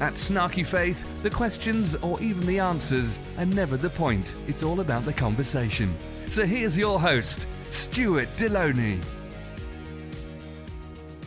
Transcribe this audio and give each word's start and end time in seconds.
At 0.00 0.14
Snarky 0.14 0.66
Faith, 0.66 1.22
the 1.22 1.28
questions 1.28 1.94
or 1.96 2.18
even 2.22 2.46
the 2.46 2.58
answers 2.58 3.18
are 3.38 3.44
never 3.44 3.76
the 3.76 3.90
point. 3.90 4.34
It's 4.48 4.62
all 4.62 4.80
about 4.80 5.04
the 5.04 5.12
conversation. 5.12 5.94
So 6.26 6.46
here's 6.46 6.76
your 6.76 6.98
host, 6.98 7.46
Stuart 7.64 8.28
Delony. 8.38 8.98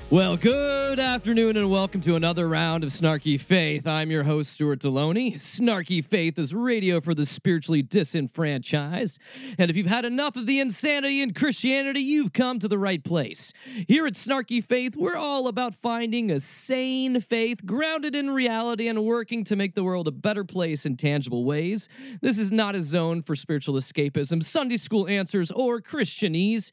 Well, 0.10 0.38
good 0.38 1.00
afternoon 1.00 1.58
and 1.58 1.72
welcome 1.72 2.00
to 2.02 2.16
another 2.16 2.48
round 2.48 2.84
of 2.84 2.92
Snarky 2.92 3.40
Faith. 3.40 3.88
I'm 3.88 4.12
your 4.12 4.22
host, 4.22 4.52
Stuart 4.52 4.80
Delony. 4.80 5.34
Snarky 5.34 6.06
Faith 6.06 6.38
is 6.38 6.54
radio 6.54 7.02
for 7.02 7.16
the 7.16 7.26
spiritually 7.26 7.82
disenfranchised. 7.82 9.18
And 9.58 9.72
if 9.72 9.78
you've 9.78 9.88
had 9.88 10.06
enough 10.06 10.36
of 10.36 10.46
the 10.46 10.60
insanity 10.60 11.22
in 11.22 11.34
Christianity, 11.34 12.02
you've 12.02 12.32
come 12.32 12.60
to 12.60 12.68
the 12.68 12.78
right 12.78 13.04
place. 13.04 13.54
Here 13.88 14.06
at 14.06 14.14
Snarky 14.14 14.64
Faith, 14.64 14.96
we're 14.96 15.18
all 15.18 15.48
about 15.48 15.74
finding 15.74 16.30
a 16.30 16.40
sane 16.40 17.20
faith 17.20 17.66
grounded 17.66 18.14
in 18.14 18.30
reality 18.30 18.88
and 18.88 19.04
working 19.04 19.44
to 19.46 19.56
make 19.56 19.74
the 19.74 19.84
world 19.84 20.08
a 20.08 20.12
better 20.12 20.44
place 20.44 20.86
in 20.86 20.96
tangible 20.96 21.44
ways. 21.44 21.90
This 22.22 22.38
is 22.38 22.52
not 22.52 22.76
a 22.76 22.82
zone 22.82 23.24
for 23.24 23.36
spiritual 23.36 23.76
escapism, 23.76 24.44
Sunday 24.44 24.78
school 24.78 25.08
answers, 25.08 25.50
or 25.50 25.82
Christianese. 25.82 26.70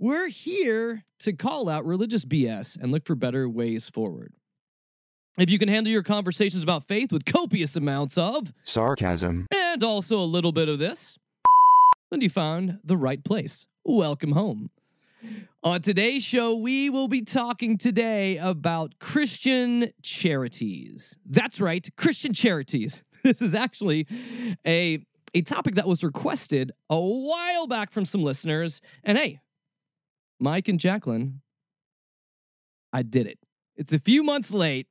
We're 0.00 0.28
here 0.28 1.04
to 1.20 1.32
call 1.32 1.68
out 1.68 1.86
religious 1.86 2.24
BS 2.24 2.76
and 2.80 2.90
look 2.90 3.06
for 3.06 3.14
better 3.14 3.48
ways 3.48 3.88
forward. 3.88 4.34
If 5.38 5.50
you 5.50 5.58
can 5.58 5.68
handle 5.68 5.92
your 5.92 6.02
conversations 6.02 6.64
about 6.64 6.88
faith 6.88 7.12
with 7.12 7.24
copious 7.24 7.76
amounts 7.76 8.18
of 8.18 8.52
sarcasm 8.64 9.46
and 9.54 9.84
also 9.84 10.18
a 10.18 10.24
little 10.26 10.50
bit 10.50 10.68
of 10.68 10.80
this, 10.80 11.16
then 12.10 12.20
you 12.20 12.28
found 12.28 12.80
the 12.82 12.96
right 12.96 13.22
place. 13.22 13.66
Welcome 13.84 14.32
home. 14.32 14.70
On 15.62 15.80
today's 15.80 16.24
show, 16.24 16.56
we 16.56 16.90
will 16.90 17.08
be 17.08 17.22
talking 17.22 17.78
today 17.78 18.36
about 18.36 18.98
Christian 18.98 19.92
charities. 20.02 21.16
That's 21.24 21.60
right, 21.60 21.88
Christian 21.96 22.32
charities. 22.32 23.02
This 23.22 23.40
is 23.40 23.54
actually 23.54 24.06
a, 24.66 25.02
a 25.32 25.40
topic 25.40 25.76
that 25.76 25.86
was 25.86 26.04
requested 26.04 26.72
a 26.90 27.00
while 27.00 27.66
back 27.66 27.90
from 27.90 28.04
some 28.04 28.22
listeners. 28.22 28.82
And 29.02 29.16
hey, 29.16 29.40
Mike 30.38 30.68
and 30.68 30.78
Jacqueline, 30.78 31.40
I 32.92 33.02
did 33.02 33.26
it. 33.26 33.38
It's 33.76 33.92
a 33.92 33.98
few 33.98 34.22
months 34.22 34.52
late, 34.52 34.86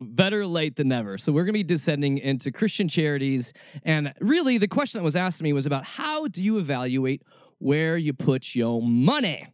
better 0.00 0.46
late 0.46 0.76
than 0.76 0.88
never. 0.88 1.18
So 1.18 1.32
we're 1.32 1.44
going 1.44 1.54
to 1.54 1.58
be 1.58 1.64
descending 1.64 2.18
into 2.18 2.50
Christian 2.50 2.88
charities. 2.88 3.52
And 3.82 4.12
really, 4.20 4.58
the 4.58 4.68
question 4.68 5.00
that 5.00 5.04
was 5.04 5.16
asked 5.16 5.38
to 5.38 5.44
me 5.44 5.52
was 5.52 5.66
about 5.66 5.84
how 5.84 6.26
do 6.28 6.42
you 6.42 6.58
evaluate 6.58 7.22
where 7.58 7.96
you 7.96 8.12
put 8.12 8.54
your 8.54 8.82
money 8.82 9.46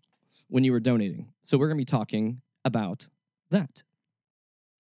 when 0.49 0.65
you 0.65 0.73
were 0.73 0.81
donating? 0.81 1.33
So 1.45 1.59
we're 1.59 1.69
going 1.69 1.79
to 1.79 1.81
be 1.81 1.85
talking 1.85 2.41
about 2.65 3.07
that. 3.51 3.83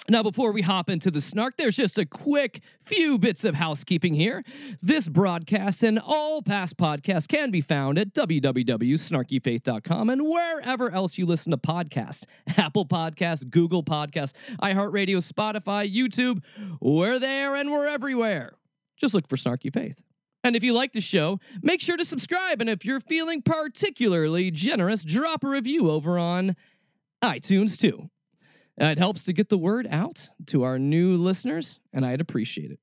Now, 0.08 0.24
before 0.24 0.50
we 0.50 0.62
hop 0.62 0.90
into 0.90 1.12
the 1.12 1.20
snark, 1.20 1.56
there's 1.56 1.76
just 1.76 1.96
a 1.96 2.04
quick 2.04 2.60
few 2.84 3.18
bits 3.18 3.44
of 3.44 3.54
housekeeping 3.54 4.14
here. 4.14 4.42
This 4.82 5.08
broadcast 5.08 5.84
and 5.84 6.00
all 6.04 6.42
past 6.42 6.76
podcasts 6.76 7.28
can 7.28 7.52
be 7.52 7.60
found 7.60 8.00
at 8.00 8.12
www.snarkyfaith.com 8.12 10.10
and 10.10 10.28
wherever 10.28 10.90
else 10.90 11.18
you 11.18 11.26
listen 11.26 11.52
to 11.52 11.56
podcasts 11.56 12.24
Apple 12.58 12.84
Podcasts, 12.84 13.48
Google 13.48 13.84
Podcasts, 13.84 14.32
iHeartRadio, 14.60 15.18
Spotify, 15.18 15.88
YouTube. 15.92 16.42
We're 16.80 17.20
there 17.20 17.54
and 17.54 17.70
we're 17.70 17.86
everywhere. 17.86 18.54
Just 18.96 19.14
look 19.14 19.28
for 19.28 19.36
Snarky 19.36 19.72
Faith. 19.72 20.02
And 20.42 20.56
if 20.56 20.64
you 20.64 20.72
like 20.74 20.92
the 20.92 21.00
show, 21.00 21.38
make 21.62 21.80
sure 21.80 21.96
to 21.96 22.04
subscribe. 22.04 22.60
And 22.60 22.68
if 22.68 22.84
you're 22.84 22.98
feeling 22.98 23.40
particularly 23.42 24.50
generous, 24.50 25.04
drop 25.04 25.44
a 25.44 25.48
review 25.48 25.90
over 25.90 26.18
on 26.18 26.56
iTunes 27.22 27.78
too. 27.78 28.10
Uh, 28.80 28.86
it 28.86 28.98
helps 28.98 29.24
to 29.24 29.32
get 29.32 29.48
the 29.48 29.58
word 29.58 29.88
out 29.90 30.30
to 30.46 30.62
our 30.62 30.78
new 30.78 31.16
listeners, 31.16 31.80
and 31.92 32.06
I'd 32.06 32.20
appreciate 32.20 32.70
it. 32.70 32.78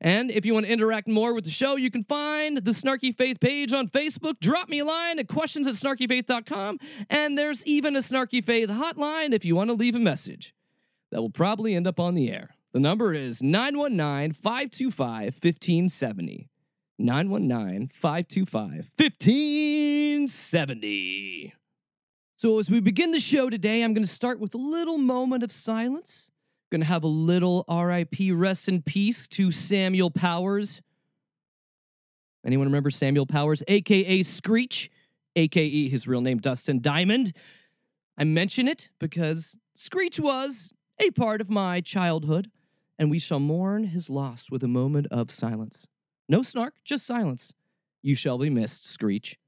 And 0.00 0.30
if 0.30 0.46
you 0.46 0.54
want 0.54 0.66
to 0.66 0.72
interact 0.72 1.08
more 1.08 1.34
with 1.34 1.44
the 1.44 1.50
show, 1.50 1.74
you 1.76 1.90
can 1.90 2.04
find 2.04 2.58
the 2.58 2.70
Snarky 2.70 3.14
Faith 3.14 3.38
page 3.38 3.74
on 3.74 3.86
Facebook. 3.88 4.40
Drop 4.40 4.70
me 4.70 4.78
a 4.78 4.84
line 4.84 5.18
at 5.18 5.28
questions 5.28 5.66
at 5.66 5.74
snarkyfaith.com. 5.74 6.78
And 7.10 7.36
there's 7.36 7.62
even 7.66 7.96
a 7.96 7.98
Snarky 7.98 8.42
Faith 8.42 8.70
hotline 8.70 9.34
if 9.34 9.44
you 9.44 9.54
want 9.54 9.68
to 9.68 9.74
leave 9.74 9.94
a 9.94 10.00
message. 10.00 10.54
That 11.10 11.20
will 11.20 11.28
probably 11.28 11.74
end 11.74 11.86
up 11.86 12.00
on 12.00 12.14
the 12.14 12.32
air. 12.32 12.54
The 12.72 12.80
number 12.80 13.12
is 13.12 13.42
919 13.42 14.32
525 14.32 15.34
1570. 15.42 16.48
919 16.98 17.88
525 17.88 18.90
1570. 18.96 21.54
So, 22.40 22.58
as 22.58 22.70
we 22.70 22.80
begin 22.80 23.10
the 23.10 23.20
show 23.20 23.50
today, 23.50 23.82
I'm 23.82 23.92
going 23.92 24.02
to 24.02 24.10
start 24.10 24.40
with 24.40 24.54
a 24.54 24.56
little 24.56 24.96
moment 24.96 25.42
of 25.42 25.52
silence. 25.52 26.30
Going 26.70 26.80
to 26.80 26.86
have 26.86 27.04
a 27.04 27.06
little 27.06 27.66
RIP, 27.68 28.16
rest 28.32 28.66
in 28.66 28.80
peace 28.80 29.28
to 29.28 29.50
Samuel 29.50 30.10
Powers. 30.10 30.80
Anyone 32.42 32.68
remember 32.68 32.90
Samuel 32.90 33.26
Powers, 33.26 33.62
aka 33.68 34.22
Screech, 34.22 34.90
aka 35.36 35.88
his 35.90 36.08
real 36.08 36.22
name, 36.22 36.38
Dustin 36.38 36.80
Diamond? 36.80 37.34
I 38.16 38.24
mention 38.24 38.68
it 38.68 38.88
because 38.98 39.58
Screech 39.74 40.18
was 40.18 40.72
a 40.98 41.10
part 41.10 41.42
of 41.42 41.50
my 41.50 41.82
childhood, 41.82 42.50
and 42.98 43.10
we 43.10 43.18
shall 43.18 43.38
mourn 43.38 43.84
his 43.84 44.08
loss 44.08 44.50
with 44.50 44.64
a 44.64 44.68
moment 44.68 45.08
of 45.10 45.30
silence. 45.30 45.86
No 46.26 46.40
snark, 46.40 46.76
just 46.86 47.04
silence. 47.04 47.52
You 48.00 48.14
shall 48.14 48.38
be 48.38 48.48
missed, 48.48 48.86
Screech. 48.86 49.38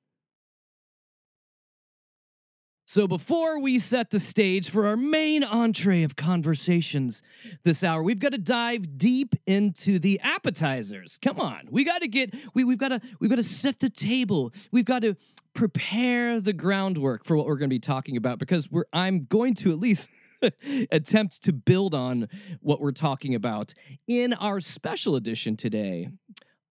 So, 2.93 3.09
before 3.09 3.59
we 3.59 3.79
set 3.79 4.11
the 4.11 4.19
stage 4.19 4.69
for 4.69 4.87
our 4.87 4.99
main 4.99 5.43
entree 5.43 6.03
of 6.03 6.15
conversations 6.15 7.23
this 7.65 7.83
hour, 7.83 8.03
we've 8.03 8.19
got 8.19 8.33
to 8.33 8.39
dive 8.39 8.99
deep 8.99 9.35
into 9.47 9.99
the 9.99 10.21
appetizers. 10.23 11.19
Come 11.23 11.41
on, 11.41 11.69
we 11.71 11.85
got 11.85 12.03
to 12.03 12.09
get 12.09 12.35
we, 12.53 12.65
we've 12.65 12.77
got 12.77 12.89
to 12.89 13.01
we've 13.19 13.31
got 13.31 13.37
to 13.37 13.43
set 13.43 13.81
the 13.81 13.89
table. 13.89 14.53
We've 14.73 14.85
got 14.85 15.01
to 15.01 15.17
prepare 15.55 16.39
the 16.39 16.53
groundwork 16.53 17.25
for 17.25 17.35
what 17.35 17.47
we're 17.47 17.57
going 17.57 17.71
to 17.71 17.75
be 17.75 17.79
talking 17.79 18.19
about 18.19 18.39
because 18.39 18.71
we're 18.71 18.85
I'm 18.93 19.23
going 19.23 19.55
to 19.55 19.73
at 19.73 19.79
least 19.79 20.07
attempt 20.93 21.43
to 21.45 21.53
build 21.55 21.95
on 21.95 22.29
what 22.61 22.83
we're 22.83 22.93
talking 22.93 23.35
about 23.35 23.73
in 24.07 24.35
our 24.35 24.61
special 24.61 25.17
edition 25.17 25.57
today 25.57 26.11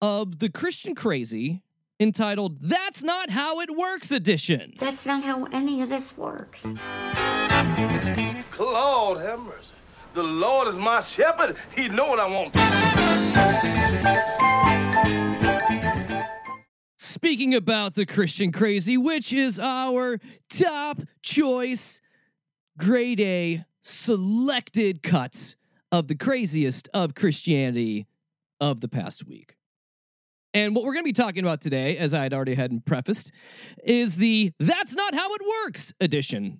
of 0.04 0.38
the 0.38 0.50
Christian 0.50 0.94
Crazy 0.94 1.64
entitled 2.02 2.58
That's 2.62 3.04
Not 3.04 3.30
How 3.30 3.60
It 3.60 3.76
Works 3.76 4.12
Edition. 4.12 4.74
That's 4.80 5.06
not 5.06 5.24
how 5.24 5.46
any 5.52 5.82
of 5.82 5.90
this 5.90 6.18
works. 6.18 6.66
Lord 8.60 9.22
have 9.22 9.40
mercy. 9.40 9.68
The 10.14 10.24
Lord 10.24 10.68
is 10.68 10.76
my 10.76 11.02
shepherd. 11.16 11.56
He 11.76 11.88
know 11.88 12.08
what 12.08 12.20
I 12.20 12.28
want. 12.28 12.54
Speaking 16.98 17.56
about 17.56 17.94
the 17.96 18.06
Christian 18.06 18.52
Crazy, 18.52 18.98
which 18.98 19.32
is 19.32 19.60
our 19.60 20.20
top 20.50 21.02
choice 21.22 22.02
grade 22.78 23.20
A 23.20 23.66
selected 23.82 25.04
cuts 25.04 25.56
of 25.92 26.08
the 26.08 26.16
craziest 26.16 26.88
of 26.94 27.16
Christianity 27.16 28.08
of 28.60 28.82
the 28.82 28.88
past 28.88 29.28
week. 29.28 29.56
And 30.54 30.76
what 30.76 30.84
we're 30.84 30.94
going 30.94 31.04
to 31.04 31.10
be 31.10 31.14
talking 31.14 31.44
about 31.44 31.62
today, 31.62 31.98
as 31.98 32.14
I 32.14 32.24
had 32.24 32.34
already 32.34 32.56
had 32.56 32.86
prefaced, 32.86 33.32
is 33.84 34.18
the 34.18 34.52
That's 34.60 34.94
Not 34.94 35.16
How 35.16 35.34
It 35.34 35.42
Works 35.64 35.94
edition. 36.02 36.60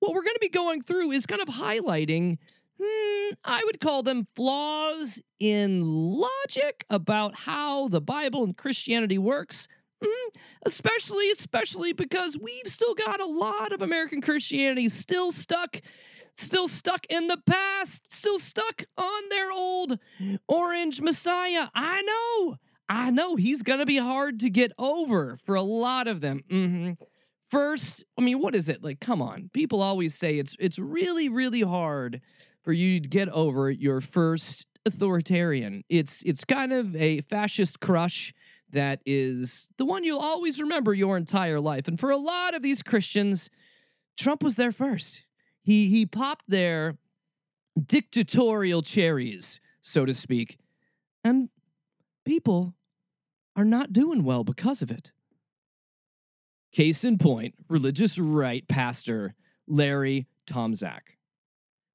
What 0.00 0.12
we're 0.12 0.22
going 0.22 0.34
to 0.34 0.40
be 0.40 0.50
going 0.50 0.82
through 0.82 1.12
is 1.12 1.24
kind 1.24 1.40
of 1.40 1.48
highlighting, 1.48 2.36
hmm, 2.80 3.34
I 3.42 3.62
would 3.64 3.80
call 3.80 4.02
them 4.02 4.26
flaws 4.36 5.22
in 5.40 5.80
logic 5.82 6.84
about 6.90 7.34
how 7.34 7.88
the 7.88 8.02
Bible 8.02 8.44
and 8.44 8.54
Christianity 8.54 9.16
works. 9.16 9.68
Mm, 10.02 10.40
especially, 10.66 11.30
especially 11.30 11.94
because 11.94 12.36
we've 12.38 12.66
still 12.66 12.94
got 12.94 13.20
a 13.20 13.26
lot 13.26 13.72
of 13.72 13.80
American 13.80 14.20
Christianity 14.20 14.90
still 14.90 15.30
stuck 15.30 15.80
still 16.36 16.66
stuck 16.66 17.06
in 17.08 17.28
the 17.28 17.38
past, 17.46 18.12
still 18.12 18.40
stuck 18.40 18.84
on 18.98 19.22
their 19.30 19.52
old 19.52 19.98
orange 20.48 21.00
messiah. 21.00 21.68
I 21.74 22.02
know. 22.02 22.56
I 22.88 23.10
know 23.10 23.36
he's 23.36 23.62
going 23.62 23.78
to 23.78 23.86
be 23.86 23.96
hard 23.96 24.40
to 24.40 24.50
get 24.50 24.72
over 24.78 25.36
for 25.36 25.54
a 25.54 25.62
lot 25.62 26.06
of 26.06 26.20
them. 26.20 26.44
Mm-hmm. 26.50 26.92
First, 27.50 28.04
I 28.18 28.22
mean, 28.22 28.40
what 28.40 28.54
is 28.54 28.68
it? 28.68 28.82
Like, 28.82 29.00
come 29.00 29.22
on. 29.22 29.50
People 29.52 29.82
always 29.82 30.14
say 30.14 30.38
it's 30.38 30.56
it's 30.58 30.78
really, 30.78 31.28
really 31.28 31.62
hard 31.62 32.20
for 32.62 32.72
you 32.72 33.00
to 33.00 33.08
get 33.08 33.28
over 33.28 33.70
your 33.70 34.00
first 34.00 34.66
authoritarian. 34.86 35.84
It's 35.88 36.22
it's 36.22 36.44
kind 36.44 36.72
of 36.72 36.94
a 36.96 37.20
fascist 37.22 37.80
crush 37.80 38.32
that 38.70 39.00
is 39.06 39.68
the 39.78 39.84
one 39.84 40.04
you'll 40.04 40.18
always 40.18 40.60
remember 40.60 40.92
your 40.92 41.16
entire 41.16 41.60
life. 41.60 41.86
And 41.86 41.98
for 41.98 42.10
a 42.10 42.16
lot 42.16 42.54
of 42.54 42.62
these 42.62 42.82
Christians, 42.82 43.48
Trump 44.18 44.42
was 44.42 44.56
there 44.56 44.72
first. 44.72 45.22
He 45.62 45.88
he 45.88 46.06
popped 46.06 46.44
their 46.48 46.96
dictatorial 47.86 48.82
cherries, 48.82 49.60
so 49.80 50.04
to 50.04 50.14
speak, 50.14 50.58
and 51.22 51.48
people 52.24 52.74
are 53.56 53.64
not 53.64 53.92
doing 53.92 54.24
well 54.24 54.44
because 54.44 54.82
of 54.82 54.90
it. 54.90 55.12
Case 56.72 57.04
in 57.04 57.18
point, 57.18 57.54
religious 57.68 58.18
right 58.18 58.66
pastor 58.66 59.34
Larry 59.68 60.26
Tomczak. 60.46 61.16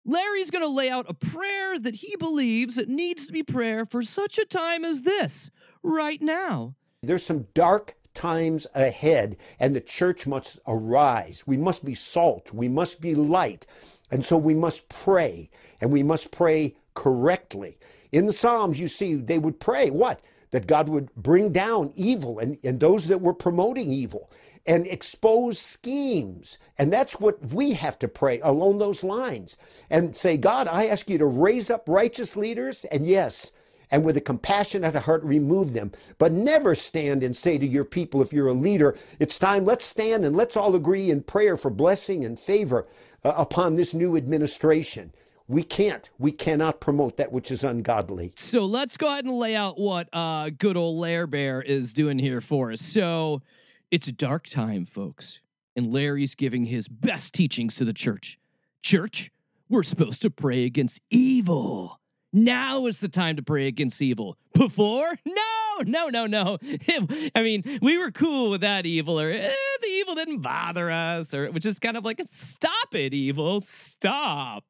Larry's 0.05 0.49
going 0.49 0.63
to 0.63 0.71
lay 0.71 0.89
out 0.89 1.05
a 1.09 1.13
prayer 1.13 1.77
that 1.79 1.95
he 1.95 2.15
believes 2.15 2.77
it 2.77 2.87
needs 2.87 3.25
to 3.25 3.33
be 3.33 3.43
prayer 3.43 3.85
for 3.85 4.01
such 4.01 4.37
a 4.37 4.45
time 4.45 4.85
as 4.85 5.01
this, 5.01 5.51
right 5.83 6.21
now. 6.21 6.75
There's 7.03 7.25
some 7.25 7.47
dark 7.53 7.95
times 8.13 8.65
ahead, 8.73 9.37
and 9.59 9.75
the 9.75 9.81
church 9.81 10.25
must 10.25 10.59
arise. 10.65 11.43
We 11.45 11.57
must 11.57 11.85
be 11.85 11.93
salt. 11.93 12.53
We 12.53 12.67
must 12.67 13.01
be 13.01 13.15
light. 13.15 13.65
And 14.09 14.25
so 14.25 14.37
we 14.37 14.53
must 14.53 14.89
pray, 14.89 15.49
and 15.79 15.91
we 15.91 16.03
must 16.03 16.31
pray 16.31 16.75
correctly. 16.95 17.77
In 18.11 18.25
the 18.25 18.33
Psalms, 18.33 18.79
you 18.79 18.87
see, 18.87 19.15
they 19.15 19.39
would 19.39 19.59
pray 19.59 19.89
what? 19.89 20.21
That 20.51 20.67
God 20.67 20.89
would 20.89 21.13
bring 21.15 21.51
down 21.51 21.93
evil 21.95 22.39
and, 22.39 22.57
and 22.63 22.79
those 22.79 23.07
that 23.07 23.21
were 23.21 23.33
promoting 23.33 23.91
evil 23.91 24.31
and 24.65 24.87
expose 24.87 25.59
schemes. 25.59 26.57
And 26.77 26.91
that's 26.91 27.19
what 27.19 27.53
we 27.53 27.73
have 27.73 27.99
to 27.99 28.07
pray 28.07 28.39
along 28.41 28.79
those 28.79 29.03
lines 29.03 29.57
and 29.89 30.15
say, 30.15 30.37
God, 30.37 30.67
I 30.67 30.87
ask 30.87 31.09
you 31.09 31.17
to 31.17 31.25
raise 31.25 31.69
up 31.69 31.87
righteous 31.87 32.35
leaders. 32.35 32.85
And 32.85 33.05
yes, 33.05 33.51
and 33.91 34.03
with 34.03 34.17
a 34.17 34.21
compassionate 34.21 34.95
heart 34.95 35.23
remove 35.23 35.73
them. 35.73 35.91
But 36.17 36.31
never 36.31 36.75
stand 36.75 37.23
and 37.23 37.35
say 37.35 37.57
to 37.57 37.67
your 37.67 37.85
people, 37.85 38.21
if 38.21 38.31
you're 38.33 38.47
a 38.47 38.53
leader, 38.53 38.95
it's 39.19 39.39
time, 39.39 39.65
let's 39.65 39.85
stand 39.85 40.25
and 40.25 40.35
let's 40.35 40.57
all 40.57 40.75
agree 40.75 41.09
in 41.09 41.23
prayer 41.23 41.57
for 41.57 41.71
blessing 41.71 42.23
and 42.23 42.39
favor 42.39 42.87
uh, 43.23 43.33
upon 43.35 43.75
this 43.75 43.93
new 43.93 44.15
administration. 44.15 45.11
We 45.49 45.63
can't, 45.63 46.07
we 46.19 46.31
cannot 46.31 46.79
promote 46.79 47.17
that 47.17 47.31
which 47.31 47.49
is 47.49 47.63
ungodly. 47.63 48.33
So 48.35 48.65
let's 48.65 48.97
go 48.97 49.07
ahead 49.07 49.25
and 49.25 49.33
lay 49.33 49.55
out 49.55 49.79
what 49.79 50.07
uh, 50.13 50.51
good 50.51 50.77
old 50.77 50.97
Lair 50.99 51.25
Bear 51.25 51.59
is 51.59 51.91
doing 51.91 52.19
here 52.19 52.39
for 52.39 52.71
us. 52.71 52.81
So 52.81 53.41
it's 53.89 54.07
a 54.07 54.11
dark 54.11 54.45
time, 54.45 54.85
folks, 54.85 55.39
and 55.75 55.91
Larry's 55.91 56.35
giving 56.35 56.65
his 56.65 56.87
best 56.87 57.33
teachings 57.33 57.73
to 57.77 57.85
the 57.85 57.93
church. 57.93 58.37
Church, 58.83 59.31
we're 59.69 59.81
supposed 59.81 60.21
to 60.21 60.29
pray 60.29 60.65
against 60.65 61.01
evil. 61.09 61.99
Now 62.31 62.85
is 62.85 62.99
the 62.99 63.09
time 63.09 63.35
to 63.37 63.41
pray 63.41 63.65
against 63.65 64.03
evil. 64.03 64.37
Before? 64.53 65.15
No, 65.25 65.83
no, 65.83 66.09
no, 66.09 66.27
no. 66.27 66.59
I 67.35 67.41
mean, 67.41 67.79
we 67.81 67.97
were 67.97 68.11
cool 68.11 68.51
with 68.51 68.61
that 68.61 68.85
evil, 68.85 69.19
or 69.19 69.31
eh, 69.31 69.51
the 69.81 69.87
evil 69.87 70.13
didn't 70.13 70.41
bother 70.41 70.91
us, 70.91 71.33
or 71.33 71.49
which 71.49 71.65
is 71.65 71.79
kind 71.79 71.97
of 71.97 72.05
like, 72.05 72.21
stop 72.29 72.93
it, 72.93 73.15
evil, 73.15 73.61
stop. 73.61 74.63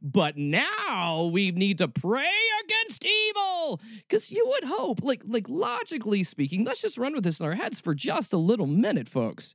But 0.00 0.36
now 0.36 1.30
we 1.32 1.50
need 1.50 1.78
to 1.78 1.88
pray 1.88 2.30
against 2.64 3.04
evil. 3.04 3.80
Because 4.08 4.30
you 4.30 4.44
would 4.48 4.64
hope, 4.64 5.02
like, 5.02 5.22
like 5.26 5.48
logically 5.48 6.22
speaking, 6.22 6.64
let's 6.64 6.80
just 6.80 6.98
run 6.98 7.14
with 7.14 7.24
this 7.24 7.40
in 7.40 7.46
our 7.46 7.54
heads 7.54 7.80
for 7.80 7.94
just 7.94 8.32
a 8.32 8.38
little 8.38 8.66
minute, 8.66 9.08
folks. 9.08 9.54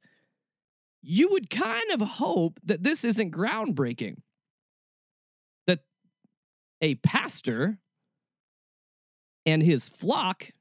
You 1.02 1.30
would 1.32 1.50
kind 1.50 1.92
of 1.92 2.02
hope 2.02 2.60
that 2.64 2.84
this 2.84 3.06
isn't 3.06 3.32
groundbreaking. 3.32 4.18
That 5.68 5.82
a 6.82 6.96
pastor 6.96 7.78
and 9.46 9.64
his 9.64 9.88
flock 9.88 10.52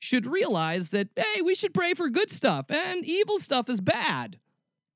should 0.00 0.26
realize 0.26 0.90
that, 0.90 1.08
hey, 1.16 1.42
we 1.42 1.54
should 1.54 1.74
pray 1.74 1.94
for 1.94 2.08
good 2.08 2.30
stuff 2.30 2.70
and 2.70 3.04
evil 3.04 3.38
stuff 3.38 3.68
is 3.68 3.80
bad. 3.80 4.38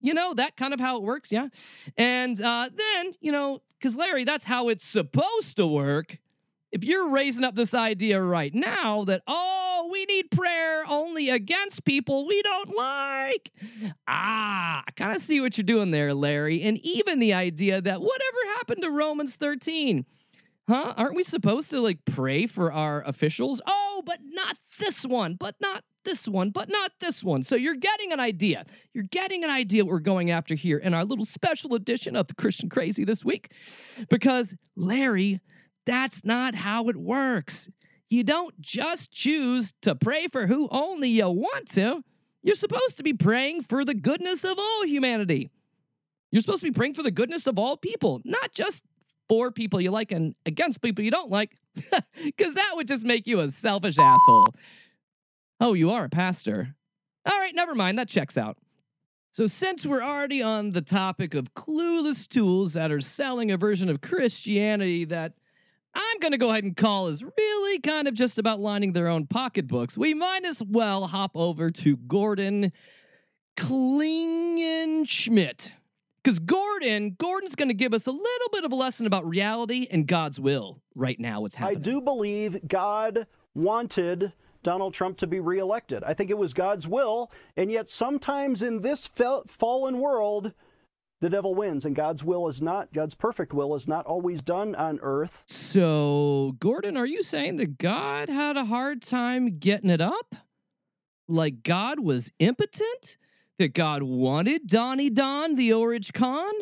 You 0.05 0.12
know, 0.12 0.35
that 0.35 0.55
kind 0.56 0.75
of 0.75 0.81
how 0.81 0.99
it 0.99 1.03
works, 1.03 1.33
yeah? 1.33 1.49
And 1.97 2.39
uh, 2.39 2.69
then, 2.75 3.12
you 3.23 3.33
know, 3.33 3.62
because 3.79 3.97
Larry, 3.97 4.25
that's 4.25 4.45
how 4.45 4.69
it's 4.69 4.87
supposed 4.87 5.56
to 5.56 5.67
work. 5.67 6.19
If 6.71 6.85
you're 6.85 7.11
raising 7.11 7.43
up 7.43 7.55
this 7.55 7.73
idea 7.73 8.21
right 8.21 8.55
now 8.55 9.05
that, 9.05 9.23
oh, 9.27 9.89
we 9.91 10.05
need 10.05 10.31
prayer 10.31 10.85
only 10.87 11.31
against 11.31 11.87
people 11.87 12.27
we 12.27 12.43
don't 12.43 12.77
like, 12.77 13.51
ah, 14.06 14.83
I 14.87 14.91
kind 14.91 15.17
of 15.17 15.23
see 15.23 15.41
what 15.41 15.56
you're 15.56 15.62
doing 15.62 15.91
there, 15.91 16.12
Larry. 16.12 16.61
And 16.61 16.77
even 16.83 17.19
the 17.19 17.33
idea 17.33 17.81
that 17.81 18.00
whatever 18.03 18.39
happened 18.57 18.83
to 18.83 18.91
Romans 18.91 19.37
13? 19.37 20.05
Huh? 20.69 20.93
Aren't 20.99 21.17
we 21.17 21.23
supposed 21.23 21.71
to 21.71 21.81
like 21.81 22.05
pray 22.05 22.47
for 22.47 22.71
our 22.71 23.03
officials? 23.03 23.62
Oh, 23.67 24.03
but 24.05 24.19
not 24.23 24.59
this 24.79 25.07
one, 25.07 25.37
but 25.37 25.55
not 25.61 25.83
this 26.05 26.29
one, 26.29 26.51
but 26.51 26.69
not 26.69 26.93
this 27.01 27.25
one. 27.25 27.43
So 27.43 27.56
you're 27.56 27.75
getting 27.75 28.12
an 28.12 28.21
idea. 28.21 28.65
You're 28.93 29.05
getting 29.11 29.45
an 29.45 29.51
idea 29.51 29.85
what 29.85 29.93
we're 29.93 30.01
going 30.01 30.31
after 30.31 30.55
here 30.55 30.79
in 30.79 30.95
our 30.95 31.05
little 31.05 31.25
special 31.25 31.75
edition 31.75 32.17
of 32.17 32.27
the 32.27 32.35
Christian 32.35 32.69
Crazy 32.69 33.05
this 33.05 33.25
week. 33.25 33.53
Because, 34.09 34.55
Larry, 34.77 35.41
that's 35.87 36.25
not 36.25 36.55
how 36.55 36.89
it 36.89 36.97
works. 36.97 37.69
You 38.09 38.23
don't 38.23 38.59
just 38.61 39.11
choose 39.11 39.75
to 39.83 39.95
pray 39.95 40.29
for 40.29 40.47
who 40.47 40.69
only 40.71 41.09
you 41.09 41.29
want 41.29 41.71
to. 41.73 42.03
You're 42.43 42.55
supposed 42.55 42.99
to 42.99 43.03
be 43.03 43.15
praying 43.15 43.62
for 43.62 43.85
the 43.85 43.95
goodness 43.95 44.45
of 44.45 44.59
all 44.59 44.85
humanity. 44.85 45.50
You're 46.31 46.43
supposed 46.43 46.61
to 46.61 46.67
be 46.67 46.73
praying 46.73 46.95
for 46.95 47.03
the 47.03 47.11
goodness 47.11 47.47
of 47.47 47.59
all 47.59 47.77
people, 47.77 48.21
not 48.25 48.53
just 48.53 48.85
for 49.29 49.50
people 49.50 49.81
you 49.81 49.91
like 49.91 50.12
and 50.12 50.35
against 50.45 50.83
people 50.83 51.05
you 51.05 51.11
don't 51.11 51.31
like, 51.31 51.57
because 52.25 52.55
that 52.55 52.73
would 52.75 52.87
just 52.87 53.05
make 53.05 53.27
you 53.27 53.41
a 53.41 53.49
selfish 53.49 53.99
asshole. 53.99 54.49
Oh, 55.61 55.75
you 55.75 55.91
are 55.91 56.05
a 56.05 56.09
pastor. 56.09 56.75
All 57.31 57.39
right, 57.39 57.55
never 57.55 57.75
mind. 57.75 57.99
That 57.99 58.09
checks 58.09 58.37
out. 58.37 58.59
So, 59.31 59.47
since 59.47 59.85
we're 59.85 60.03
already 60.03 60.43
on 60.43 60.73
the 60.73 60.83
topic 60.83 61.35
of 61.35 61.55
clueless 61.55 62.29
tools 62.29 62.75
that 62.75 62.93
are 62.93 63.01
selling 63.01 63.51
a 63.51 63.56
version 63.56 63.89
of 63.89 64.01
Christianity 64.01 65.05
that 65.06 65.33
I'm 65.95 66.19
going 66.21 66.33
to 66.33 66.39
go 66.39 66.51
ahead 66.51 66.65
and 66.65 66.77
call 66.77 67.09
is 67.09 67.23
really 67.23 67.79
kind 67.81 68.09
of 68.09 68.15
just 68.15 68.39
about 68.39 68.61
lining 68.61 68.93
their 68.93 69.09
own 69.09 69.27
pocketbooks, 69.27 69.97
we 69.97 70.15
might 70.15 70.45
as 70.45 70.62
well 70.62 71.06
hop 71.06 71.33
over 71.35 71.71
to 71.71 71.97
Gordon 71.97 72.73
Klingenschmitt. 73.57 75.71
Because 76.23 76.39
Gordon, 76.39 77.17
Gordon's 77.19 77.55
going 77.55 77.69
to 77.69 77.75
give 77.75 77.93
us 77.93 78.07
a 78.07 78.11
little 78.11 78.49
bit 78.53 78.65
of 78.65 78.73
a 78.73 78.77
lesson 78.77 79.07
about 79.07 79.27
reality 79.27 79.87
and 79.91 80.07
God's 80.07 80.41
will 80.41 80.81
right 80.95 81.21
now. 81.21 81.43
What's 81.43 81.55
happening? 81.55 81.78
I 81.78 81.81
do 81.81 82.00
believe 82.00 82.67
God 82.67 83.26
wanted 83.55 84.33
Donald 84.64 84.94
Trump 84.94 85.16
to 85.18 85.26
be 85.26 85.38
reelected. 85.38 86.02
I 86.02 86.14
think 86.14 86.30
it 86.30 86.38
was 86.38 86.52
God's 86.52 86.88
will, 86.88 87.30
and 87.56 87.71
yet 87.71 87.88
sometimes 87.88 88.62
in 88.62 88.80
this 88.80 89.09
fallen 89.47 90.00
world, 90.00 90.52
the 91.21 91.30
devil 91.30 91.54
wins, 91.54 91.85
and 91.85 91.94
God's 91.94 92.25
will 92.25 92.49
is 92.49 92.61
not, 92.61 92.92
God's 92.92 93.14
perfect 93.14 93.52
will 93.52 93.76
is 93.76 93.87
not 93.87 94.04
always 94.06 94.42
done 94.42 94.75
on 94.75 94.99
earth. 95.02 95.44
So, 95.47 96.56
Gordon, 96.59 96.97
are 96.97 97.06
you 97.06 97.23
saying 97.23 97.56
that 97.56 97.78
God 97.78 98.28
had 98.28 98.56
a 98.56 98.64
hard 98.64 99.00
time 99.02 99.59
getting 99.59 99.90
it 99.90 100.00
up? 100.00 100.35
Like 101.28 101.62
God 101.62 102.00
was 102.00 102.33
impotent? 102.40 103.16
that 103.59 103.75
God 103.75 104.02
wanted 104.02 104.66
Donnie 104.66 105.11
Don, 105.11 105.54
the 105.54 105.73
Orange 105.73 106.12
Con, 106.12 106.52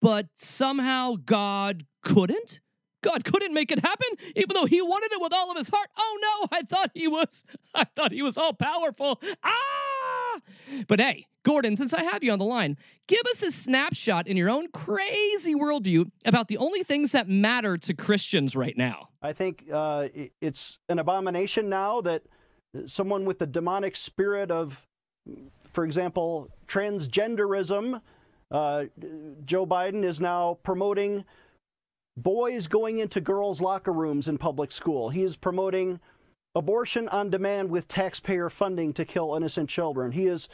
but 0.00 0.26
somehow 0.36 1.14
God 1.24 1.84
couldn't? 2.02 2.60
God 3.06 3.24
couldn't 3.24 3.54
make 3.54 3.70
it 3.70 3.78
happen, 3.78 4.08
even 4.34 4.54
though 4.54 4.66
he 4.66 4.82
wanted 4.82 5.12
it 5.12 5.20
with 5.20 5.32
all 5.32 5.50
of 5.50 5.56
his 5.56 5.68
heart. 5.68 5.88
Oh 5.96 6.18
no, 6.20 6.58
I 6.58 6.62
thought 6.62 6.90
he 6.94 7.06
was, 7.06 7.44
I 7.74 7.84
thought 7.84 8.12
he 8.12 8.22
was 8.22 8.36
all 8.36 8.52
powerful. 8.52 9.20
Ah! 9.42 10.40
But 10.88 11.00
hey, 11.00 11.26
Gordon, 11.44 11.76
since 11.76 11.94
I 11.94 12.02
have 12.02 12.24
you 12.24 12.32
on 12.32 12.38
the 12.38 12.44
line, 12.44 12.76
give 13.06 13.22
us 13.32 13.42
a 13.42 13.52
snapshot 13.52 14.26
in 14.26 14.36
your 14.36 14.50
own 14.50 14.68
crazy 14.68 15.54
worldview 15.54 16.10
about 16.24 16.48
the 16.48 16.58
only 16.58 16.82
things 16.82 17.12
that 17.12 17.28
matter 17.28 17.78
to 17.78 17.94
Christians 17.94 18.56
right 18.56 18.76
now. 18.76 19.08
I 19.22 19.32
think 19.32 19.64
uh, 19.72 20.08
it's 20.40 20.78
an 20.88 20.98
abomination 20.98 21.68
now 21.68 22.00
that 22.02 22.22
someone 22.86 23.24
with 23.24 23.38
the 23.38 23.46
demonic 23.46 23.96
spirit 23.96 24.50
of 24.50 24.86
for 25.76 25.84
example, 25.84 26.48
transgenderism. 26.66 28.00
Uh, 28.50 28.84
Joe 29.44 29.66
Biden 29.66 30.04
is 30.04 30.22
now 30.22 30.58
promoting 30.62 31.22
boys 32.16 32.66
going 32.66 32.98
into 32.98 33.20
girls' 33.20 33.60
locker 33.60 33.92
rooms 33.92 34.28
in 34.28 34.38
public 34.38 34.72
school. 34.72 35.10
He 35.10 35.22
is 35.22 35.36
promoting 35.36 36.00
abortion 36.54 37.08
on 37.08 37.30
demand 37.30 37.70
with 37.70 37.88
taxpayer 37.88 38.48
funding 38.48 38.92
to 38.94 39.04
kill 39.04 39.34
innocent 39.36 39.68
children. 39.68 40.12
He 40.12 40.26
is 40.26 40.48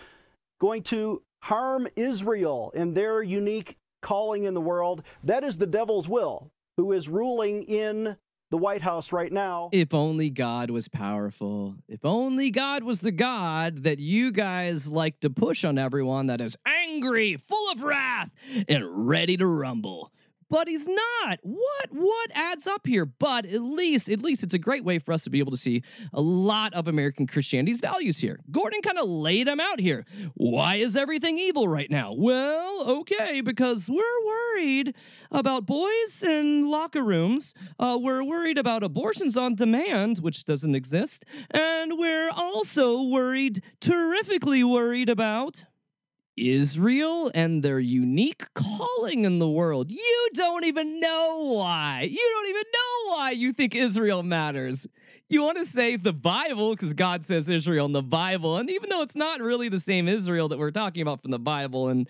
going 0.60 0.82
to 0.84 1.22
harm 1.42 1.88
Israel 1.96 2.72
and 2.74 2.94
their 2.94 3.22
unique 3.22 3.76
calling 4.00 4.44
in 4.44 4.54
the 4.54 4.60
world. 4.60 5.02
That 5.22 5.44
is 5.44 5.58
the 5.58 5.66
devil's 5.66 6.08
will, 6.08 6.50
who 6.76 6.92
is 6.92 7.08
ruling 7.08 7.62
in 7.64 8.16
the 8.50 8.58
White 8.58 8.82
House 8.82 9.12
right 9.12 9.32
now. 9.32 9.70
If 9.72 9.94
only 9.94 10.28
God 10.28 10.70
was 10.70 10.86
powerful. 10.86 11.76
If 11.88 12.04
only 12.04 12.50
God 12.50 12.84
was 12.84 13.00
the 13.00 13.12
God 13.12 13.84
that 13.84 13.98
you 13.98 14.30
guys 14.30 14.88
like 14.88 15.20
to 15.20 15.30
push 15.30 15.64
on 15.64 15.78
everyone 15.78 16.26
that 16.26 16.40
is 16.40 16.56
angry, 16.66 17.36
full 17.36 17.72
of 17.72 17.82
wrath, 17.82 18.30
and 18.68 19.08
ready 19.08 19.36
to 19.38 19.46
rumble. 19.46 20.12
But 20.52 20.68
he's 20.68 20.86
not. 20.86 21.38
What 21.42 21.88
what 21.92 22.30
adds 22.34 22.66
up 22.66 22.86
here? 22.86 23.06
But 23.06 23.46
at 23.46 23.62
least 23.62 24.10
at 24.10 24.22
least 24.22 24.42
it's 24.42 24.52
a 24.52 24.58
great 24.58 24.84
way 24.84 24.98
for 24.98 25.14
us 25.14 25.22
to 25.22 25.30
be 25.30 25.38
able 25.38 25.50
to 25.52 25.56
see 25.56 25.82
a 26.12 26.20
lot 26.20 26.74
of 26.74 26.86
American 26.86 27.26
Christianity's 27.26 27.80
values 27.80 28.18
here. 28.18 28.38
Gordon 28.50 28.82
kind 28.82 28.98
of 28.98 29.08
laid 29.08 29.46
them 29.46 29.60
out 29.60 29.80
here. 29.80 30.04
Why 30.34 30.76
is 30.76 30.94
everything 30.94 31.38
evil 31.38 31.68
right 31.68 31.90
now? 31.90 32.12
Well, 32.12 32.84
okay, 33.00 33.40
because 33.40 33.88
we're 33.88 34.26
worried 34.26 34.94
about 35.30 35.64
boys 35.64 36.22
in 36.22 36.70
locker 36.70 37.02
rooms. 37.02 37.54
Uh, 37.78 37.98
we're 37.98 38.22
worried 38.22 38.58
about 38.58 38.82
abortions 38.82 39.38
on 39.38 39.54
demand, 39.54 40.18
which 40.18 40.44
doesn't 40.44 40.74
exist, 40.74 41.24
and 41.50 41.98
we're 41.98 42.28
also 42.30 43.02
worried, 43.02 43.62
terrifically 43.80 44.62
worried 44.62 45.08
about 45.08 45.64
Israel 46.36 47.30
and 47.34 47.62
their 47.62 47.78
unique 47.78 48.44
calling 48.54 49.24
in 49.24 49.38
the 49.38 49.48
world. 49.48 49.90
You 49.90 50.28
don't 50.34 50.64
even 50.64 51.00
know 51.00 51.54
why. 51.54 52.02
You 52.10 52.30
don't 52.34 52.48
even 52.48 52.62
know 52.72 53.14
why 53.14 53.30
you 53.32 53.52
think 53.52 53.74
Israel 53.74 54.22
matters. 54.22 54.86
You 55.28 55.42
want 55.42 55.58
to 55.58 55.66
say 55.66 55.96
the 55.96 56.12
Bible 56.12 56.74
because 56.74 56.94
God 56.94 57.24
says 57.24 57.48
Israel 57.48 57.86
in 57.86 57.92
the 57.92 58.02
Bible. 58.02 58.56
And 58.58 58.70
even 58.70 58.90
though 58.90 59.02
it's 59.02 59.16
not 59.16 59.40
really 59.40 59.68
the 59.68 59.78
same 59.78 60.08
Israel 60.08 60.48
that 60.48 60.58
we're 60.58 60.70
talking 60.70 61.02
about 61.02 61.22
from 61.22 61.30
the 61.30 61.38
Bible, 61.38 61.88
and 61.88 62.08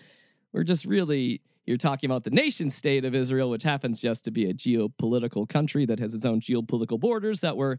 we're 0.51 0.63
just 0.63 0.85
really, 0.85 1.41
you're 1.65 1.77
talking 1.77 2.09
about 2.09 2.23
the 2.23 2.31
nation 2.31 2.69
state 2.69 3.05
of 3.05 3.15
Israel, 3.15 3.49
which 3.49 3.63
happens 3.63 3.99
just 3.99 4.25
to 4.25 4.31
be 4.31 4.49
a 4.49 4.53
geopolitical 4.53 5.47
country 5.47 5.85
that 5.85 5.99
has 5.99 6.13
its 6.13 6.25
own 6.25 6.39
geopolitical 6.41 6.99
borders 6.99 7.41
that 7.41 7.57
were 7.57 7.77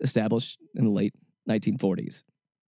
established 0.00 0.58
in 0.74 0.84
the 0.84 0.90
late 0.90 1.14
1940s. 1.48 2.22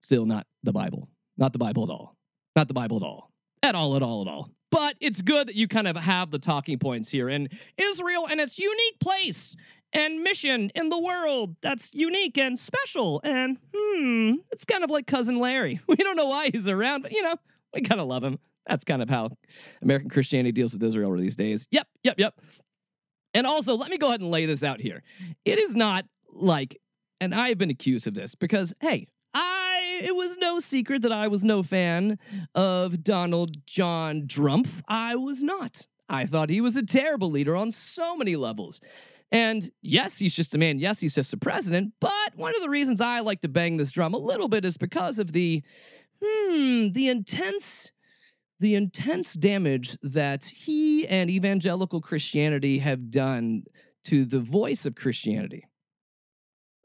Still 0.03 0.27
not 0.27 0.47
the 0.63 0.73
Bible. 0.73 1.09
Not 1.37 1.53
the 1.53 1.59
Bible 1.59 1.85
at 1.85 1.91
all. 1.91 2.15
Not 2.57 2.69
the 2.69 2.75
Bible 2.75 2.99
at 2.99 3.03
all. 3.03 3.31
At 3.63 3.75
all, 3.75 3.97
at 3.97 4.03
all, 4.03 4.23
at 4.23 4.29
all. 4.29 4.51
But 4.71 4.97
it's 5.01 5.21
good 5.21 5.49
that 5.49 5.55
you 5.55 5.69
kind 5.69 5.87
of 5.87 5.97
have 5.97 6.31
the 6.31 6.39
talking 6.39 6.79
points 6.79 7.11
here. 7.11 7.29
And 7.29 7.49
Israel 7.79 8.27
and 8.31 8.41
its 8.41 8.59
unique 8.59 8.99
place 9.01 9.55
and 9.93 10.23
mission 10.23 10.71
in 10.75 10.89
the 10.89 10.99
world 10.99 11.57
that's 11.61 11.91
unique 11.93 12.39
and 12.39 12.59
special. 12.59 13.21
And 13.23 13.59
hmm, 13.75 14.35
it's 14.51 14.65
kind 14.65 14.83
of 14.83 14.91
like 14.91 15.07
Cousin 15.07 15.39
Larry. 15.39 15.81
We 15.89 15.97
don't 15.97 16.17
know 16.17 16.29
why 16.29 16.51
he's 16.51 16.67
around, 16.67 17.03
but 17.03 17.13
you 17.13 17.23
know, 17.23 17.37
we 17.75 17.83
kind 17.83 18.01
of 18.01 18.07
love 18.07 18.25
him. 18.25 18.39
That's 18.67 18.85
kind 18.85 19.03
of 19.03 19.11
how 19.11 19.31
American 19.83 20.09
Christianity 20.09 20.53
deals 20.53 20.73
with 20.73 20.83
Israel 20.83 21.15
these 21.17 21.37
days. 21.37 21.67
Yep, 21.71 21.87
yep, 22.05 22.15
yep. 22.19 22.41
And 23.35 23.47
also, 23.47 23.77
let 23.77 23.91
me 23.91 23.99
go 23.99 24.09
ahead 24.09 24.21
and 24.21 24.31
lay 24.31 24.47
this 24.47 24.63
out 24.63 24.81
here. 24.81 25.03
It 25.45 25.59
is 25.59 25.75
not 25.75 26.05
like, 26.33 26.79
and 27.21 27.35
I 27.35 27.49
have 27.49 27.59
been 27.59 27.71
accused 27.71 28.07
of 28.07 28.15
this 28.15 28.35
because, 28.35 28.75
hey, 28.81 29.09
it 30.03 30.17
was 30.17 30.37
no 30.39 30.61
secret 30.61 31.03
that 31.03 31.13
I 31.13 31.29
was 31.29 31.45
no 31.45 31.63
fan 31.63 32.19
of 32.55 33.03
Donald 33.05 33.67
John 33.67 34.27
Trump. 34.29 34.69
I 34.89 35.15
was 35.17 35.43
not. 35.43 35.87
I 36.09 36.27
thought 36.27 36.51
he 36.51 36.61
was 36.61 36.77
a 36.77 36.85
terrible 36.85 37.31
leader 37.31 37.57
on 37.57 37.71
so 37.71 38.17
many 38.17 38.37
levels. 38.37 38.81
And 39.31 39.71
yes, 39.81 40.19
he's 40.19 40.35
just 40.35 40.55
a 40.55 40.59
man. 40.59 40.79
Yes, 40.79 41.01
he's 41.01 41.15
just 41.15 41.33
a 41.33 41.39
president. 41.39 41.95
But 42.01 42.37
one 42.37 42.55
of 42.55 42.61
the 42.61 42.69
reasons 42.69 43.01
I 43.01 43.21
like 43.21 43.41
to 43.43 43.49
bang 43.49 43.79
this 43.79 43.91
drum 43.91 44.13
a 44.13 44.19
little 44.19 44.49
bit 44.49 44.65
is 44.65 44.77
because 44.77 45.19
of 45.19 45.33
the, 45.33 45.63
hmm, 46.23 46.89
the 46.91 47.09
intense, 47.09 47.91
the 48.61 48.75
intense 48.75 49.33
damage 49.33 49.97
that 50.03 50.45
he 50.45 51.09
and 51.09 51.31
evangelical 51.31 52.01
Christianity 52.03 52.79
have 52.79 53.11
done 53.11 53.65
to 54.05 54.27
the 54.27 54.41
voice 54.41 54.85
of 54.85 54.97
Christianity 54.97 55.65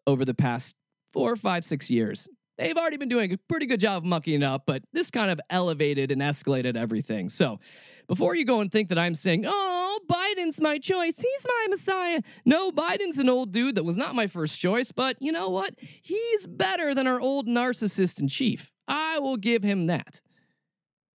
over 0.05 0.24
the 0.24 0.33
past 0.33 0.75
four, 1.12 1.36
five, 1.36 1.65
six 1.65 1.89
years. 1.89 2.29
They've 2.58 2.76
already 2.76 2.98
been 2.98 3.10
doing 3.10 3.32
a 3.34 3.38
pretty 3.38 3.68
good 3.68 3.80
job 3.80 3.98
of 3.98 4.06
mucking 4.06 4.42
it 4.42 4.44
up, 4.44 4.64
but 4.66 4.84
this 4.92 5.12
kind 5.12 5.30
of 5.30 5.40
elevated 5.50 6.12
and 6.12 6.22
escalated 6.22 6.76
everything. 6.76 7.30
So 7.30 7.60
before 8.08 8.36
you 8.36 8.46
go 8.46 8.62
and 8.62 8.72
think 8.72 8.90
that 8.90 8.98
I'm 8.98 9.14
saying, 9.14 9.44
oh, 9.46 10.00
Biden's 10.10 10.60
my 10.60 10.80
choice, 10.80 11.18
he's 11.18 11.46
my 11.46 11.68
messiah. 11.70 12.22
No, 12.46 12.72
Biden's 12.72 13.20
an 13.20 13.30
old 13.30 13.52
dude 13.52 13.76
that 13.76 13.84
was 13.84 13.98
not 13.98 14.16
my 14.16 14.28
first 14.28 14.60
choice, 14.60 14.92
but 14.92 15.18
you 15.20 15.32
know 15.32 15.50
what? 15.50 15.76
He's 15.80 16.48
better 16.48 16.96
than 16.96 17.06
our 17.06 17.20
old 17.20 17.48
narcissist 17.48 18.20
in 18.20 18.28
chief. 18.28 18.72
I 18.88 19.20
will 19.20 19.38
give 19.38 19.64
him 19.64 19.88
that. 19.88 20.22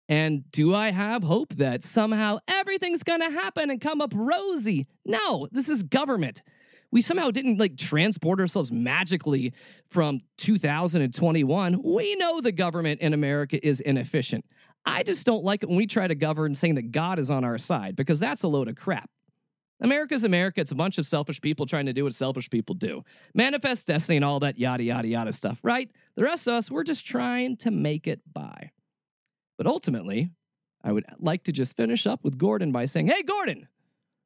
And 0.09 0.51
do 0.51 0.75
I 0.75 0.91
have 0.91 1.23
hope 1.23 1.55
that 1.55 1.83
somehow 1.83 2.39
everything's 2.47 3.01
to 3.03 3.29
happen 3.29 3.69
and 3.69 3.79
come 3.79 4.01
up 4.01 4.11
rosy? 4.13 4.87
No, 5.05 5.47
this 5.51 5.69
is 5.69 5.83
government 5.83 6.43
we 6.91 7.01
somehow 7.01 7.31
didn't 7.31 7.59
like 7.59 7.77
transport 7.77 8.39
ourselves 8.39 8.71
magically 8.71 9.53
from 9.89 10.19
2021. 10.37 11.81
We 11.83 12.15
know 12.15 12.41
the 12.41 12.51
government 12.51 13.01
in 13.01 13.13
America 13.13 13.65
is 13.65 13.79
inefficient. 13.79 14.45
I 14.85 15.03
just 15.03 15.25
don't 15.25 15.43
like 15.43 15.63
it 15.63 15.69
when 15.69 15.77
we 15.77 15.87
try 15.87 16.07
to 16.07 16.15
govern 16.15 16.55
saying 16.55 16.75
that 16.75 16.91
God 16.91 17.19
is 17.19 17.29
on 17.29 17.43
our 17.43 17.57
side 17.57 17.95
because 17.95 18.19
that's 18.19 18.43
a 18.43 18.47
load 18.47 18.67
of 18.67 18.75
crap. 18.75 19.09
America's 19.79 20.23
America. 20.23 20.61
It's 20.61 20.71
a 20.71 20.75
bunch 20.75 20.97
of 20.97 21.05
selfish 21.05 21.41
people 21.41 21.65
trying 21.65 21.87
to 21.87 21.93
do 21.93 22.03
what 22.03 22.13
selfish 22.13 22.49
people 22.49 22.75
do. 22.75 23.03
Manifest 23.33 23.87
destiny 23.87 24.17
and 24.17 24.25
all 24.25 24.39
that 24.39 24.59
yada, 24.59 24.83
yada, 24.83 25.07
yada 25.07 25.31
stuff, 25.31 25.59
right? 25.63 25.89
The 26.15 26.23
rest 26.23 26.47
of 26.47 26.53
us, 26.53 26.69
we're 26.69 26.83
just 26.83 27.05
trying 27.05 27.57
to 27.57 27.71
make 27.71 28.07
it 28.07 28.21
by. 28.31 28.71
But 29.57 29.65
ultimately, 29.67 30.29
I 30.83 30.91
would 30.91 31.05
like 31.19 31.43
to 31.43 31.51
just 31.51 31.75
finish 31.75 32.05
up 32.07 32.23
with 32.23 32.37
Gordon 32.37 32.71
by 32.71 32.85
saying, 32.85 33.07
hey, 33.07 33.23
Gordon, 33.23 33.67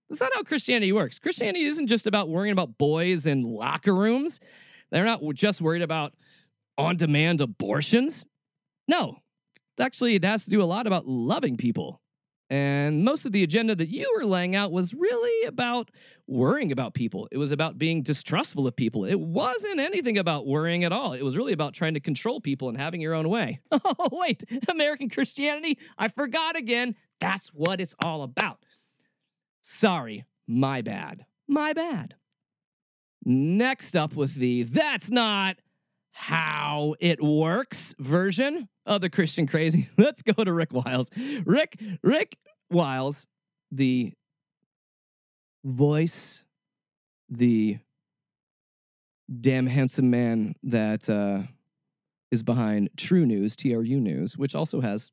that's 0.09 0.21
not 0.21 0.31
how 0.35 0.43
Christianity 0.43 0.91
works. 0.91 1.19
Christianity 1.19 1.65
isn't 1.65 1.87
just 1.87 2.07
about 2.07 2.29
worrying 2.29 2.51
about 2.51 2.77
boys 2.77 3.25
in 3.25 3.43
locker 3.43 3.93
rooms. 3.93 4.39
They're 4.91 5.05
not 5.05 5.21
just 5.33 5.61
worried 5.61 5.81
about 5.81 6.13
on 6.77 6.97
demand 6.97 7.41
abortions. 7.41 8.25
No, 8.87 9.17
actually, 9.79 10.15
it 10.15 10.23
has 10.23 10.43
to 10.43 10.49
do 10.49 10.61
a 10.61 10.65
lot 10.65 10.87
about 10.87 11.07
loving 11.07 11.57
people. 11.57 12.01
And 12.49 13.03
most 13.03 13.25
of 13.25 13.31
the 13.31 13.41
agenda 13.41 13.73
that 13.75 13.89
you 13.89 14.07
were 14.15 14.25
laying 14.25 14.55
out 14.55 14.71
was 14.71 14.93
really 14.93 15.47
about 15.47 15.89
worrying 16.27 16.71
about 16.71 16.93
people. 16.93 17.27
It 17.31 17.37
was 17.37 17.51
about 17.51 17.79
being 17.79 18.03
distrustful 18.03 18.67
of 18.67 18.75
people. 18.75 19.03
It 19.05 19.19
wasn't 19.19 19.79
anything 19.79 20.19
about 20.19 20.45
worrying 20.45 20.83
at 20.83 20.91
all. 20.91 21.13
It 21.13 21.23
was 21.23 21.37
really 21.37 21.53
about 21.53 21.73
trying 21.73 21.95
to 21.95 21.99
control 21.99 22.39
people 22.39 22.69
and 22.69 22.77
having 22.77 23.01
your 23.01 23.13
own 23.15 23.29
way. 23.29 23.59
Oh, 23.97 24.09
wait, 24.11 24.43
American 24.69 25.09
Christianity? 25.09 25.77
I 25.97 26.09
forgot 26.09 26.55
again. 26.55 26.95
That's 27.19 27.47
what 27.47 27.79
it's 27.79 27.95
all 28.03 28.23
about. 28.23 28.59
Sorry, 29.67 30.25
my 30.47 30.83
bad. 30.83 31.25
My 31.47 31.73
bad. 31.73 32.13
Next 33.25 33.95
up 33.95 34.15
with 34.15 34.35
the 34.35 34.61
that's 34.61 35.09
not 35.09 35.57
how 36.11 36.93
it 36.99 37.19
works 37.19 37.95
version 37.97 38.69
of 38.85 39.01
the 39.01 39.09
Christian 39.09 39.47
crazy. 39.47 39.89
Let's 39.97 40.21
go 40.21 40.43
to 40.43 40.53
Rick 40.53 40.71
Wiles. 40.71 41.09
Rick 41.45 41.81
Rick 42.03 42.37
Wiles, 42.69 43.25
the 43.71 44.13
voice, 45.63 46.43
the 47.27 47.79
damn 49.41 49.65
handsome 49.65 50.11
man 50.11 50.53
that 50.61 51.09
uh, 51.09 51.41
is 52.29 52.43
behind 52.43 52.91
True 52.97 53.25
News, 53.25 53.55
TRU 53.55 53.99
News, 53.99 54.37
which 54.37 54.53
also 54.53 54.81
has 54.81 55.09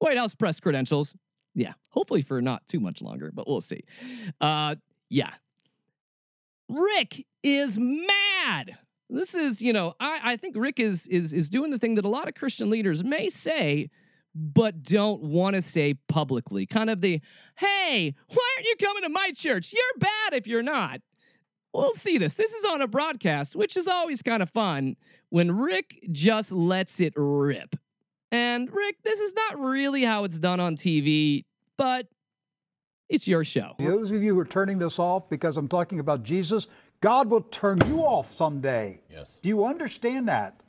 White 0.00 0.18
House 0.18 0.34
press 0.34 0.58
credentials. 0.58 1.14
Yeah, 1.54 1.74
hopefully 1.90 2.22
for 2.22 2.42
not 2.42 2.66
too 2.66 2.80
much 2.80 3.00
longer, 3.02 3.30
but 3.32 3.46
we'll 3.48 3.60
see. 3.60 3.84
Uh, 4.40 4.76
yeah. 5.08 5.30
Rick 6.68 7.26
is 7.42 7.78
mad. 7.78 8.76
This 9.10 9.34
is, 9.34 9.60
you 9.62 9.72
know, 9.72 9.94
I, 10.00 10.20
I 10.24 10.36
think 10.36 10.56
Rick 10.56 10.80
is 10.80 11.06
is 11.08 11.32
is 11.32 11.48
doing 11.48 11.70
the 11.70 11.78
thing 11.78 11.94
that 11.96 12.04
a 12.04 12.08
lot 12.08 12.26
of 12.26 12.34
Christian 12.34 12.70
leaders 12.70 13.04
may 13.04 13.28
say, 13.28 13.90
but 14.34 14.82
don't 14.82 15.22
want 15.22 15.54
to 15.54 15.62
say 15.62 15.94
publicly. 16.08 16.66
Kind 16.66 16.90
of 16.90 17.00
the, 17.00 17.20
hey, 17.56 18.14
why 18.32 18.54
aren't 18.56 18.66
you 18.66 18.76
coming 18.76 19.02
to 19.02 19.08
my 19.10 19.30
church? 19.32 19.72
You're 19.72 19.98
bad 20.00 20.32
if 20.32 20.46
you're 20.46 20.62
not. 20.62 21.00
We'll 21.72 21.94
see 21.94 22.18
this. 22.18 22.34
This 22.34 22.52
is 22.54 22.64
on 22.64 22.82
a 22.82 22.88
broadcast, 22.88 23.54
which 23.54 23.76
is 23.76 23.86
always 23.86 24.22
kind 24.22 24.42
of 24.42 24.50
fun 24.50 24.96
when 25.28 25.50
Rick 25.50 25.98
just 26.10 26.50
lets 26.50 27.00
it 27.00 27.12
rip. 27.16 27.76
And 28.34 28.68
Rick, 28.74 28.96
this 29.04 29.20
is 29.20 29.32
not 29.32 29.60
really 29.60 30.02
how 30.02 30.24
it's 30.24 30.40
done 30.40 30.58
on 30.58 30.74
TV, 30.74 31.44
but 31.76 32.08
it's 33.08 33.28
your 33.28 33.44
show. 33.44 33.76
Those 33.78 34.10
of 34.10 34.24
you 34.24 34.34
who 34.34 34.40
are 34.40 34.44
turning 34.44 34.80
this 34.80 34.98
off 34.98 35.28
because 35.28 35.56
I'm 35.56 35.68
talking 35.68 36.00
about 36.00 36.24
Jesus, 36.24 36.66
God 37.00 37.30
will 37.30 37.42
turn 37.42 37.80
you 37.86 38.00
off 38.00 38.34
someday. 38.34 39.02
Yes. 39.08 39.38
Do 39.40 39.48
you 39.48 39.64
understand 39.64 40.26
that? 40.28 40.60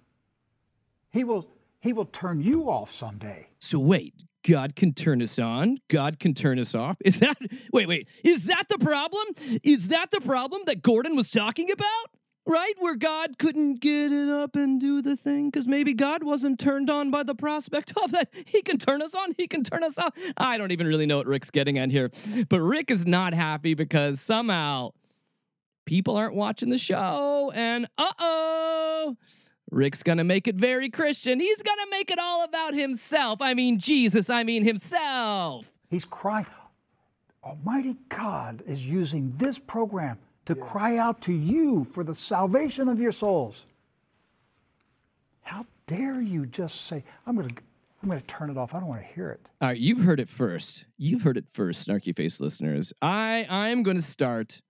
He 1.09 1.23
will 1.23 1.47
he 1.79 1.91
will 1.91 2.05
turn 2.05 2.39
you 2.39 2.69
off 2.69 2.93
someday. 2.93 3.47
So 3.57 3.79
wait, 3.79 4.13
God 4.47 4.75
can 4.75 4.93
turn 4.93 5.23
us 5.23 5.39
on. 5.39 5.77
God 5.87 6.19
can 6.19 6.35
turn 6.35 6.59
us 6.59 6.75
off. 6.75 6.97
Is 7.03 7.19
that 7.19 7.35
wait, 7.73 7.87
wait. 7.87 8.07
Is 8.23 8.45
that 8.45 8.65
the 8.69 8.77
problem? 8.77 9.25
Is 9.63 9.87
that 9.87 10.11
the 10.11 10.21
problem 10.21 10.61
that 10.67 10.83
Gordon 10.83 11.15
was 11.15 11.31
talking 11.31 11.71
about? 11.71 12.11
Right? 12.45 12.73
Where 12.79 12.95
God 12.95 13.37
couldn't 13.37 13.81
get 13.81 14.11
it 14.11 14.29
up 14.29 14.55
and 14.55 14.79
do 14.79 15.01
the 15.01 15.15
thing 15.15 15.49
because 15.49 15.67
maybe 15.67 15.93
God 15.93 16.23
wasn't 16.23 16.59
turned 16.59 16.89
on 16.89 17.11
by 17.11 17.23
the 17.23 17.35
prospect 17.35 17.93
of 18.03 18.11
that. 18.11 18.29
He 18.45 18.61
can 18.61 18.77
turn 18.77 19.01
us 19.01 19.13
on, 19.13 19.33
he 19.37 19.47
can 19.47 19.63
turn 19.63 19.83
us 19.83 19.97
off. 19.97 20.13
I 20.37 20.57
don't 20.57 20.71
even 20.71 20.87
really 20.87 21.05
know 21.05 21.17
what 21.17 21.27
Rick's 21.27 21.49
getting 21.49 21.77
at 21.77 21.89
here, 21.89 22.11
but 22.47 22.61
Rick 22.61 22.91
is 22.91 23.05
not 23.05 23.33
happy 23.33 23.73
because 23.73 24.21
somehow 24.21 24.91
people 25.85 26.15
aren't 26.15 26.35
watching 26.35 26.69
the 26.69 26.77
show, 26.77 27.51
and 27.55 27.87
uh 27.97 28.11
oh. 28.19 29.17
Rick's 29.71 30.03
gonna 30.03 30.23
make 30.23 30.47
it 30.47 30.55
very 30.55 30.89
Christian. 30.89 31.39
He's 31.39 31.61
gonna 31.61 31.89
make 31.89 32.11
it 32.11 32.19
all 32.19 32.43
about 32.43 32.75
himself. 32.75 33.41
I 33.41 33.53
mean, 33.53 33.79
Jesus, 33.79 34.29
I 34.29 34.43
mean, 34.43 34.63
himself. 34.63 35.71
He's 35.89 36.05
crying. 36.05 36.45
Almighty 37.43 37.95
God 38.09 38.63
is 38.65 38.85
using 38.85 39.33
this 39.37 39.57
program 39.57 40.17
to 40.45 40.55
cry 40.55 40.97
out 40.97 41.21
to 41.21 41.33
you 41.33 41.85
for 41.85 42.03
the 42.03 42.15
salvation 42.15 42.87
of 42.87 42.99
your 42.99 43.11
souls. 43.11 43.65
How 45.41 45.65
dare 45.87 46.21
you 46.21 46.45
just 46.45 46.87
say, 46.87 47.03
I'm 47.25 47.35
going 47.35 47.49
to 47.49 47.55
I'm 48.05 48.09
going 48.11 48.21
to 48.21 48.27
turn 48.27 48.51
it 48.51 48.57
off. 48.57 48.75
I 48.75 48.79
don't 48.79 48.87
want 48.87 49.01
to 49.01 49.07
hear 49.07 49.31
it. 49.31 49.39
All 49.61 49.69
right, 49.69 49.77
you've 49.79 50.01
heard 50.01 50.19
it 50.19 50.29
first. 50.29 50.85
You've 50.95 51.23
heard 51.23 51.37
it 51.37 51.45
first, 51.49 51.87
Snarky 51.87 52.15
Faith 52.15 52.39
listeners. 52.39 52.93
I 53.01 53.47
I'm 53.49 53.81
going 53.81 53.97
to 53.97 54.03
start. 54.03 54.61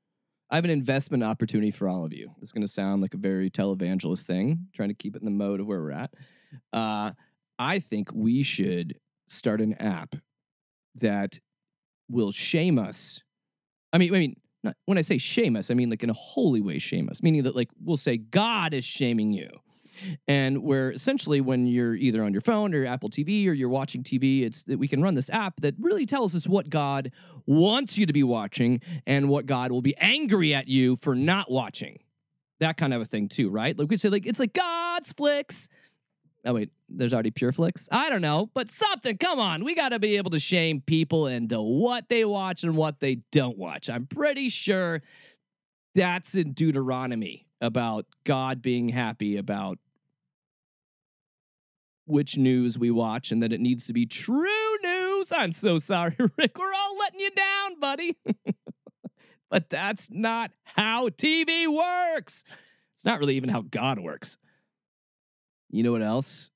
I 0.50 0.56
have 0.56 0.64
an 0.64 0.72
investment 0.72 1.22
opportunity 1.22 1.72
for 1.72 1.90
all 1.90 2.06
of 2.06 2.14
you. 2.14 2.32
It's 2.42 2.54
going 2.54 2.62
to 2.62 2.72
sound 2.72 3.02
like 3.02 3.14
a 3.14 3.18
very 3.18 3.50
televangelist 3.50 4.24
thing, 4.24 4.68
trying 4.74 4.88
to 4.90 4.96
keep 4.96 5.16
it 5.16 5.22
in 5.22 5.26
the 5.26 5.32
mode 5.32 5.60
of 5.60 5.68
where 5.68 5.82
we're 5.82 5.92
at. 5.92 6.14
Uh, 6.72 7.12
I 7.60 7.80
think 7.80 8.14
we 8.14 8.44
should 8.44 8.98
start 9.28 9.60
an 9.60 9.74
app 9.74 10.16
that 10.96 11.40
will 12.10 12.32
shame 12.32 12.80
us. 12.80 13.22
I 13.92 13.98
mean, 13.98 14.14
I 14.16 14.20
mean, 14.20 14.36
not, 14.66 14.76
when 14.86 14.98
I 14.98 15.02
say 15.02 15.18
shame 15.18 15.56
us, 15.56 15.72
I 15.72 15.74
mean 15.74 15.90
like 15.90 16.04
in 16.04 16.10
a 16.10 16.14
holy 16.14 16.62
way 16.62 16.78
shame 16.78 17.10
us, 17.10 17.24
meaning 17.24 17.44
that 17.44 17.56
like 17.56 17.70
we'll 17.84 17.98
say 17.98 18.18
God 18.18 18.74
is 18.74 18.84
shaming 18.84 19.32
you. 19.32 19.50
And 20.28 20.62
where 20.64 20.92
essentially 20.92 21.40
when 21.40 21.66
you're 21.68 21.96
either 21.96 22.24
on 22.24 22.34
your 22.34 22.42
phone 22.42 22.74
or 22.74 22.86
Apple 22.86 23.10
TV 23.10 23.48
or 23.48 23.54
you're 23.54 23.70
watching 23.70 24.04
TV, 24.04 24.44
it's 24.44 24.64
that 24.64 24.78
we 24.78 24.88
can 24.88 25.02
run 25.02 25.14
this 25.14 25.30
app 25.30 25.62
that 25.62 25.76
really 25.80 26.06
tells 26.06 26.36
us 26.36 26.48
what 26.48 26.70
God 26.70 27.12
wants 27.46 27.98
you 27.98 28.06
to 28.06 28.14
be 28.14 28.24
watching 28.24 28.82
and 29.08 29.30
what 29.30 29.46
God 29.46 29.72
will 29.72 29.82
be 29.82 29.96
angry 29.98 30.54
at 30.54 30.68
you 30.68 30.96
for 30.98 31.16
not 31.16 31.50
watching. 31.50 32.00
That 32.60 32.78
kind 32.78 32.94
of 32.94 33.02
a 33.02 33.06
thing 33.06 33.28
too, 33.28 33.50
right? 33.50 33.78
Like 33.78 33.90
we 33.90 33.98
say 33.98 34.10
like 34.10 34.26
it's 34.26 34.40
like 34.40 34.54
God's 34.54 35.14
flicks. 35.14 35.70
Oh 36.46 36.54
wait, 36.54 36.70
there's 36.88 37.14
already 37.14 37.32
PureFlix. 37.32 37.88
I 37.92 38.10
don't 38.10 38.22
know, 38.22 38.52
but 38.54 38.70
something. 38.70 39.18
Come 39.18 39.40
on, 39.40 39.64
we 39.64 39.74
got 39.74 39.90
to 39.90 40.00
be 40.00 40.18
able 40.18 40.30
to 40.32 40.40
shame 40.40 40.82
people 40.82 41.26
into 41.26 41.60
what 41.60 42.08
they 42.08 42.24
watch 42.24 42.64
and 42.64 42.78
what 42.78 43.00
they 43.00 43.16
don't 43.32 43.58
watch. 43.58 43.90
I'm 43.90 44.06
pretty 44.06 44.50
sure 44.50 45.02
that's 45.96 46.36
in 46.36 46.52
Deuteronomy 46.52 47.48
about 47.62 48.06
God 48.26 48.62
being 48.62 48.90
happy 48.90 49.38
about 49.38 49.80
which 52.06 52.38
news 52.38 52.78
we 52.78 52.92
watch 52.92 53.32
and 53.32 53.42
that 53.42 53.52
it 53.52 53.60
needs 53.60 53.88
to 53.88 53.94
be 53.94 54.06
true 54.06 54.78
news. 54.84 55.32
I'm 55.36 55.52
so 55.52 55.80
sorry, 55.80 56.16
Rick. 56.38 56.58
We're 56.60 56.74
all 56.74 56.98
letting 57.00 57.20
you 57.20 57.32
down, 57.32 57.80
buddy. 57.80 58.18
but 59.50 59.70
that's 59.70 60.10
not 60.12 60.52
how 60.64 61.10
TV 61.10 61.66
works. 61.68 62.44
It's 62.96 63.06
not 63.06 63.20
really 63.20 63.36
even 63.36 63.50
how 63.50 63.64
God 63.64 64.00
works. 64.00 64.38
You 65.76 65.84
know 65.84 65.92
what 65.92 66.04
else 66.04 66.50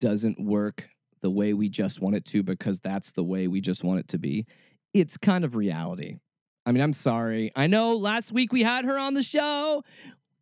doesn't 0.00 0.38
work 0.38 0.88
the 1.20 1.30
way 1.30 1.52
we 1.52 1.68
just 1.68 2.00
want 2.00 2.14
it 2.14 2.24
to 2.26 2.44
because 2.44 2.78
that's 2.78 3.10
the 3.10 3.24
way 3.24 3.48
we 3.48 3.60
just 3.60 3.82
want 3.82 3.98
it 3.98 4.06
to 4.08 4.18
be? 4.18 4.46
It's 4.94 5.16
kind 5.16 5.44
of 5.44 5.56
reality. 5.56 6.18
I 6.64 6.70
mean, 6.70 6.80
I'm 6.80 6.92
sorry. 6.92 7.50
I 7.56 7.66
know 7.66 7.96
last 7.96 8.30
week 8.30 8.52
we 8.52 8.62
had 8.62 8.84
her 8.84 8.96
on 8.96 9.14
the 9.14 9.22
show. 9.22 9.82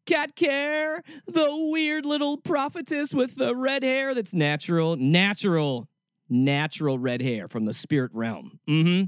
Kat 0.05 0.37
Kerr, 0.37 1.01
the 1.27 1.49
weird 1.71 2.05
little 2.05 2.37
prophetess 2.37 3.15
with 3.15 3.37
the 3.37 3.57
red 3.57 3.83
hair 3.83 4.15
that's 4.15 4.35
natural, 4.35 4.97
natural, 4.97 5.89
natural 6.29 6.99
red 6.99 7.23
hair 7.23 7.49
from 7.49 7.65
the 7.65 7.73
spirit 7.73 8.11
realm. 8.13 8.61
Mm-hmm. 8.69 9.05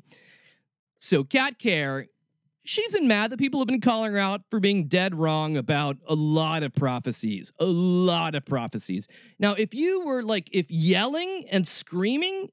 So 1.01 1.23
Kat 1.23 1.59
Kerr, 1.63 2.07
she's 2.69 2.91
been 2.93 3.09
mad 3.09 3.31
that 3.31 3.39
people 3.39 3.61
have 3.61 3.67
been 3.67 3.81
calling 3.81 4.13
her 4.13 4.19
out 4.19 4.43
for 4.51 4.61
being 4.61 4.89
dead 4.89 5.15
wrong 5.15 5.57
about 5.57 5.97
a 6.07 6.15
lot 6.15 6.63
of 6.63 6.75
prophecies, 6.75 7.51
a 7.59 7.65
lot 7.65 8.35
of 8.35 8.45
prophecies. 8.45 9.09
Now, 9.39 9.55
if 9.55 9.75
you 9.75 10.05
were 10.05 10.23
like, 10.23 10.51
if 10.53 10.71
yelling 10.71 11.47
and 11.51 11.67
screaming 11.67 12.51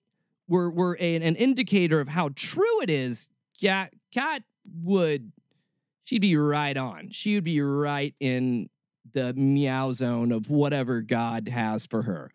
were 0.48 0.72
were 0.72 0.98
a, 1.02 1.16
an 1.18 1.36
indicator 1.36 2.00
of 2.00 2.08
how 2.08 2.30
true 2.34 2.82
it 2.82 2.90
is, 2.90 3.28
Cat 3.60 3.94
Cat 4.14 4.44
would 4.84 5.34
she'd 6.06 6.22
be 6.22 6.38
right 6.38 6.78
on. 6.78 7.10
She 7.12 7.36
would 7.36 7.44
be 7.44 7.60
right 7.60 8.16
in 8.20 8.70
the 9.14 9.34
meow 9.34 9.92
zone 9.92 10.32
of 10.32 10.50
whatever 10.50 11.02
God 11.02 11.50
has 11.50 11.86
for 11.86 12.04
her. 12.04 12.32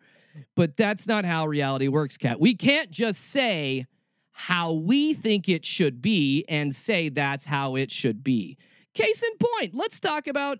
But 0.55 0.77
that's 0.77 1.07
not 1.07 1.25
how 1.25 1.47
reality 1.47 1.87
works, 1.87 2.17
Kat. 2.17 2.39
We 2.39 2.55
can't 2.55 2.91
just 2.91 3.19
say 3.19 3.87
how 4.33 4.73
we 4.73 5.13
think 5.13 5.47
it 5.47 5.65
should 5.65 6.01
be 6.01 6.45
and 6.47 6.73
say 6.73 7.09
that's 7.09 7.45
how 7.45 7.75
it 7.75 7.91
should 7.91 8.23
be. 8.23 8.57
Case 8.93 9.23
in 9.23 9.31
point, 9.37 9.73
let's 9.73 9.99
talk 9.99 10.27
about 10.27 10.59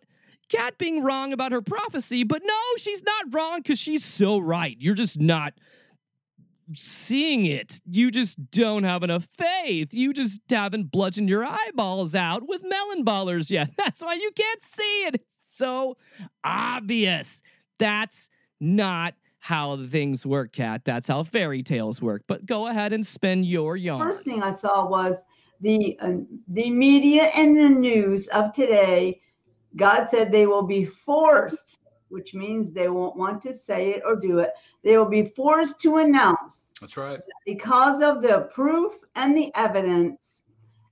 Kat 0.49 0.77
being 0.77 1.03
wrong 1.03 1.31
about 1.33 1.51
her 1.51 1.61
prophecy, 1.61 2.23
but 2.23 2.41
no, 2.43 2.59
she's 2.77 3.03
not 3.03 3.33
wrong 3.33 3.59
because 3.59 3.79
she's 3.79 4.03
so 4.03 4.37
right. 4.37 4.75
You're 4.79 4.95
just 4.95 5.19
not 5.19 5.53
seeing 6.75 7.45
it. 7.45 7.81
You 7.85 8.11
just 8.11 8.51
don't 8.51 8.83
have 8.83 9.03
enough 9.03 9.27
faith. 9.37 9.93
You 9.93 10.13
just 10.13 10.41
haven't 10.49 10.91
bludgeoned 10.91 11.29
your 11.29 11.45
eyeballs 11.45 12.15
out 12.15 12.47
with 12.47 12.63
melon 12.63 13.05
ballers 13.05 13.49
yet. 13.49 13.71
That's 13.77 14.01
why 14.01 14.13
you 14.13 14.31
can't 14.35 14.61
see 14.75 15.05
it. 15.05 15.15
It's 15.15 15.37
so 15.55 15.95
obvious. 16.43 17.41
That's 17.79 18.29
not 18.59 19.15
how 19.41 19.75
things 19.75 20.25
work, 20.25 20.53
Kat. 20.53 20.85
That's 20.85 21.07
how 21.07 21.23
fairy 21.23 21.63
tales 21.63 22.01
work. 22.01 22.23
But 22.27 22.45
go 22.45 22.67
ahead 22.67 22.93
and 22.93 23.05
spin 23.05 23.43
your 23.43 23.75
yarn. 23.75 24.05
First 24.05 24.23
thing 24.23 24.41
I 24.41 24.51
saw 24.51 24.87
was 24.87 25.17
the 25.59 25.97
uh, 25.99 26.13
the 26.47 26.69
media 26.69 27.23
and 27.35 27.57
the 27.57 27.69
news 27.69 28.27
of 28.29 28.53
today. 28.53 29.19
God 29.75 30.05
said 30.09 30.31
they 30.31 30.47
will 30.47 30.63
be 30.63 30.85
forced 30.85 31.79
which 32.11 32.33
means 32.33 32.73
they 32.73 32.89
won't 32.89 33.15
want 33.15 33.41
to 33.41 33.53
say 33.53 33.91
it 33.91 34.03
or 34.05 34.15
do 34.15 34.39
it. 34.39 34.51
They 34.83 34.97
will 34.97 35.09
be 35.09 35.23
forced 35.23 35.79
to 35.81 35.97
announce. 35.97 36.73
That's 36.79 36.97
right. 36.97 37.19
Because 37.45 38.03
of 38.03 38.21
the 38.21 38.49
proof 38.53 38.93
and 39.15 39.35
the 39.35 39.51
evidence 39.55 40.19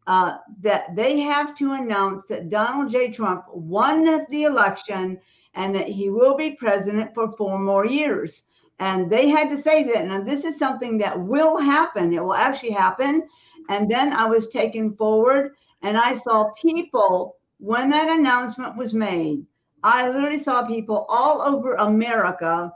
uh, 0.07 0.38
that 0.62 0.95
they 0.95 1.19
have 1.19 1.55
to 1.57 1.73
announce 1.73 2.25
that 2.27 2.49
Donald 2.49 2.89
J. 2.89 3.12
Trump 3.12 3.43
won 3.53 4.25
the 4.29 4.43
election 4.43 5.19
and 5.53 5.73
that 5.75 5.88
he 5.88 6.09
will 6.09 6.35
be 6.35 6.51
president 6.51 7.13
for 7.13 7.31
four 7.31 7.57
more 7.59 7.85
years. 7.85 8.43
And 8.79 9.09
they 9.09 9.27
had 9.27 9.49
to 9.49 9.62
say 9.62 9.83
that. 9.83 10.07
Now, 10.07 10.21
this 10.21 10.45
is 10.45 10.57
something 10.57 10.97
that 10.99 11.19
will 11.19 11.57
happen. 11.57 12.13
It 12.13 12.23
will 12.23 12.33
actually 12.33 12.71
happen. 12.71 13.23
And 13.69 13.89
then 13.89 14.13
I 14.13 14.25
was 14.25 14.47
taken 14.47 14.95
forward 14.95 15.51
and 15.81 15.97
I 15.97 16.13
saw 16.13 16.51
people 16.62 17.35
when 17.59 17.89
that 17.89 18.09
announcement 18.09 18.77
was 18.77 18.93
made 18.93 19.45
I 19.83 20.09
literally 20.09 20.39
saw 20.39 20.65
people 20.65 21.05
all 21.07 21.41
over 21.41 21.75
America 21.75 22.71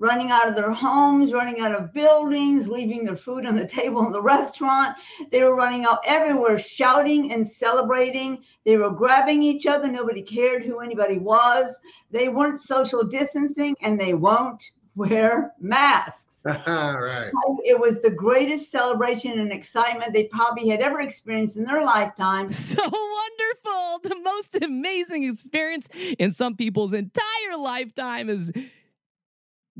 running 0.00 0.30
out 0.30 0.48
of 0.48 0.56
their 0.56 0.72
homes, 0.72 1.32
running 1.32 1.60
out 1.60 1.72
of 1.72 1.92
buildings, 1.92 2.66
leaving 2.66 3.04
their 3.04 3.16
food 3.16 3.46
on 3.46 3.54
the 3.54 3.66
table 3.66 4.04
in 4.06 4.10
the 4.10 4.20
restaurant. 4.20 4.96
They 5.30 5.42
were 5.42 5.54
running 5.54 5.84
out 5.84 6.00
everywhere, 6.06 6.58
shouting 6.58 7.32
and 7.32 7.48
celebrating. 7.48 8.42
They 8.64 8.78
were 8.78 8.90
grabbing 8.90 9.42
each 9.42 9.66
other. 9.66 9.88
Nobody 9.88 10.22
cared 10.22 10.64
who 10.64 10.80
anybody 10.80 11.18
was. 11.18 11.78
They 12.10 12.28
weren't 12.28 12.60
social 12.60 13.04
distancing 13.04 13.76
and 13.82 14.00
they 14.00 14.14
won't 14.14 14.72
wear 14.96 15.52
masks. 15.60 16.40
right. 16.46 17.30
It 17.66 17.78
was 17.78 18.00
the 18.00 18.10
greatest 18.10 18.70
celebration 18.70 19.38
and 19.38 19.52
excitement 19.52 20.14
they 20.14 20.24
probably 20.24 20.70
had 20.70 20.80
ever 20.80 21.02
experienced 21.02 21.58
in 21.58 21.64
their 21.64 21.84
lifetime. 21.84 22.50
So 22.70 22.82
wonderful. 22.82 24.08
The 24.08 24.16
most 24.22 24.62
amazing 24.62 25.24
experience 25.24 25.88
in 26.18 26.32
some 26.32 26.56
people's 26.56 26.92
entire 26.92 27.56
lifetime 27.58 28.30
is 28.30 28.52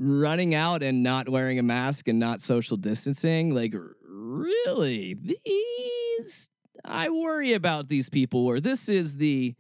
running 0.00 0.54
out 0.54 0.82
and 0.82 1.02
not 1.02 1.28
wearing 1.28 1.58
a 1.58 1.62
mask 1.62 2.08
and 2.08 2.18
not 2.18 2.40
social 2.40 2.76
distancing. 2.76 3.54
Like, 3.54 3.74
really? 4.08 5.14
These 5.14 6.50
I 6.84 7.10
worry 7.10 7.52
about 7.52 7.88
these 7.88 8.08
people 8.08 8.44
where 8.44 8.60
this 8.60 8.88
is 8.88 9.16
the 9.16 9.54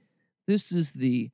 this 0.46 0.72
is 0.72 0.92
the 0.92 1.30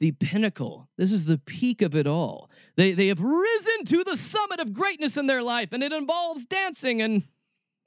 the 0.00 0.12
pinnacle. 0.12 0.88
This 0.96 1.12
is 1.12 1.24
the 1.26 1.38
peak 1.38 1.82
of 1.82 1.94
it 1.94 2.06
all. 2.06 2.50
They, 2.76 2.92
they 2.92 3.06
have 3.08 3.20
risen 3.20 3.84
to 3.86 4.04
the 4.04 4.16
summit 4.16 4.60
of 4.60 4.74
greatness 4.74 5.16
in 5.16 5.26
their 5.26 5.42
life, 5.42 5.72
and 5.72 5.82
it 5.82 5.92
involves 5.92 6.44
dancing 6.44 7.00
and 7.00 7.22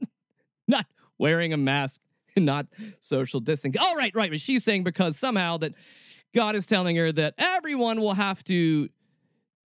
not 0.68 0.88
wearing 1.20 1.54
a 1.54 1.58
mask 1.58 2.02
and 2.36 2.46
not 2.46 2.66
social 3.00 3.40
distancing. 3.40 3.80
All 3.80 3.96
right, 3.96 4.14
right. 4.16 4.32
But 4.32 4.42
she's 4.42 4.64
saying 4.64 4.84
because 4.84 5.18
somehow 5.18 5.58
that 5.58 5.74
God 6.34 6.56
is 6.56 6.66
telling 6.66 6.96
her 6.96 7.12
that 7.12 7.36
everyone 7.38 8.02
will 8.02 8.16
have 8.16 8.44
to, 8.46 8.90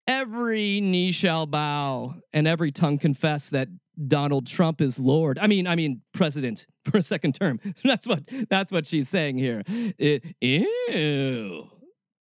every 0.07 0.81
knee 0.81 1.11
shall 1.11 1.45
bow 1.45 2.15
and 2.31 2.47
every 2.47 2.71
tongue 2.71 2.97
confess 2.97 3.49
that 3.49 3.67
Donald 4.07 4.47
Trump 4.47 4.81
is 4.81 4.97
Lord. 4.97 5.37
I 5.39 5.47
mean, 5.47 5.67
I 5.67 5.75
mean, 5.75 6.01
president 6.13 6.65
for 6.85 6.97
a 6.97 7.03
second 7.03 7.35
term. 7.35 7.59
That's 7.83 8.07
what 8.07 8.23
that's 8.49 8.71
what 8.71 8.85
she's 8.85 9.07
saying 9.09 9.37
here. 9.37 9.63
Ew. 10.41 11.67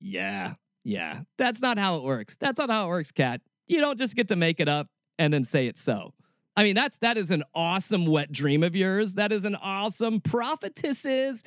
Yeah, 0.00 0.54
yeah. 0.84 1.20
That's 1.38 1.62
not 1.62 1.78
how 1.78 1.96
it 1.96 2.02
works. 2.02 2.36
That's 2.40 2.58
not 2.58 2.70
how 2.70 2.86
it 2.86 2.88
works, 2.88 3.12
Kat. 3.12 3.40
You 3.66 3.80
don't 3.80 3.98
just 3.98 4.14
get 4.16 4.28
to 4.28 4.36
make 4.36 4.60
it 4.60 4.68
up 4.68 4.88
and 5.18 5.32
then 5.32 5.44
say 5.44 5.66
it 5.66 5.78
so. 5.78 6.12
I 6.56 6.64
mean, 6.64 6.74
that's 6.74 6.98
that 6.98 7.16
is 7.16 7.30
an 7.30 7.44
awesome 7.54 8.06
wet 8.06 8.30
dream 8.30 8.62
of 8.62 8.76
yours. 8.76 9.14
That 9.14 9.32
is 9.32 9.44
an 9.44 9.54
awesome 9.56 10.20
prophetess's 10.20 11.42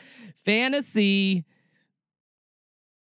fantasy. 0.46 1.46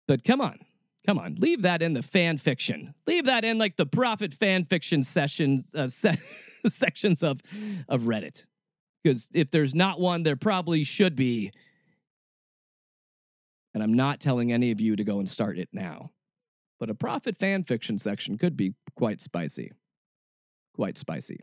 But 0.08 0.24
come 0.24 0.42
on, 0.42 0.60
come 1.06 1.20
on, 1.20 1.36
leave 1.36 1.64
that 1.64 1.82
in 1.82 1.94
the 1.94 2.04
fan 2.04 2.38
fiction. 2.38 2.94
Leave 3.08 3.26
that 3.26 3.44
in 3.44 3.58
like 3.58 3.76
the 3.76 3.86
prophet 3.86 4.34
fan 4.34 4.64
fiction 4.64 5.04
sessions 5.04 5.74
uh, 5.76 5.88
se- 5.88 6.20
sections 6.68 7.24
of 7.24 7.42
of 7.88 8.04
Reddit. 8.04 8.46
Because 9.04 9.30
if 9.34 9.50
there's 9.50 9.74
not 9.74 10.00
one, 10.00 10.24
there 10.24 10.36
probably 10.36 10.84
should 10.84 11.16
be. 11.16 11.52
And 13.74 13.82
I'm 13.82 13.94
not 13.94 14.20
telling 14.20 14.52
any 14.52 14.72
of 14.72 14.82
you 14.82 14.96
to 14.96 15.04
go 15.04 15.20
and 15.20 15.28
start 15.28 15.58
it 15.58 15.70
now. 15.72 16.12
But 16.80 16.90
a 16.90 16.96
prophet 16.96 17.38
fan 17.38 17.64
fiction 17.64 17.98
section 17.98 18.38
could 18.38 18.58
be 18.58 18.74
quite 18.96 19.22
spicy. 19.22 19.72
Quite 20.76 20.98
spicy. 20.98 21.40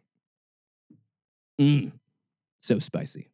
Mmm. 1.60 1.92
So 2.60 2.78
spicy. 2.78 3.28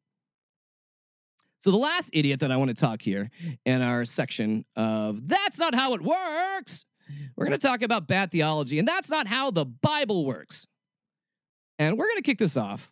So, 1.64 1.70
the 1.70 1.79
last 1.79 2.11
idiot 2.12 2.40
that 2.40 2.53
I 2.53 2.59
want 2.59 2.68
to 2.68 2.74
talk 2.74 3.00
here 3.00 3.31
in 3.64 3.81
our 3.81 4.05
section 4.05 4.66
of 4.77 5.27
That's 5.27 5.59
Not 5.59 5.74
How 5.74 5.94
It 5.94 6.03
Works, 6.03 6.85
we're 7.35 7.46
going 7.46 7.59
to 7.59 7.66
talk 7.66 7.81
about 7.81 8.07
bad 8.07 8.31
theology, 8.31 8.79
and 8.79 8.87
that's 8.87 9.09
not 9.09 9.27
how 9.27 9.50
the 9.50 9.64
Bible 9.64 10.27
works. 10.27 10.66
And 11.79 11.96
we're 11.96 12.05
going 12.05 12.18
to 12.18 12.22
kick 12.22 12.37
this 12.37 12.59
off 12.59 12.90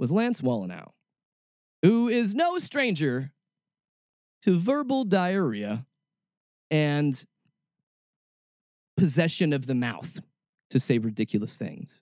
with 0.00 0.10
Lance 0.10 0.40
Wallnau, 0.40 0.88
who 1.82 2.08
is 2.08 2.34
no 2.34 2.58
stranger 2.58 3.30
to 4.42 4.58
verbal 4.58 5.04
diarrhea 5.04 5.86
and 6.72 7.24
possession 8.96 9.52
of 9.52 9.66
the 9.66 9.76
mouth 9.76 10.18
to 10.70 10.80
say 10.80 10.98
ridiculous 10.98 11.54
things. 11.54 12.01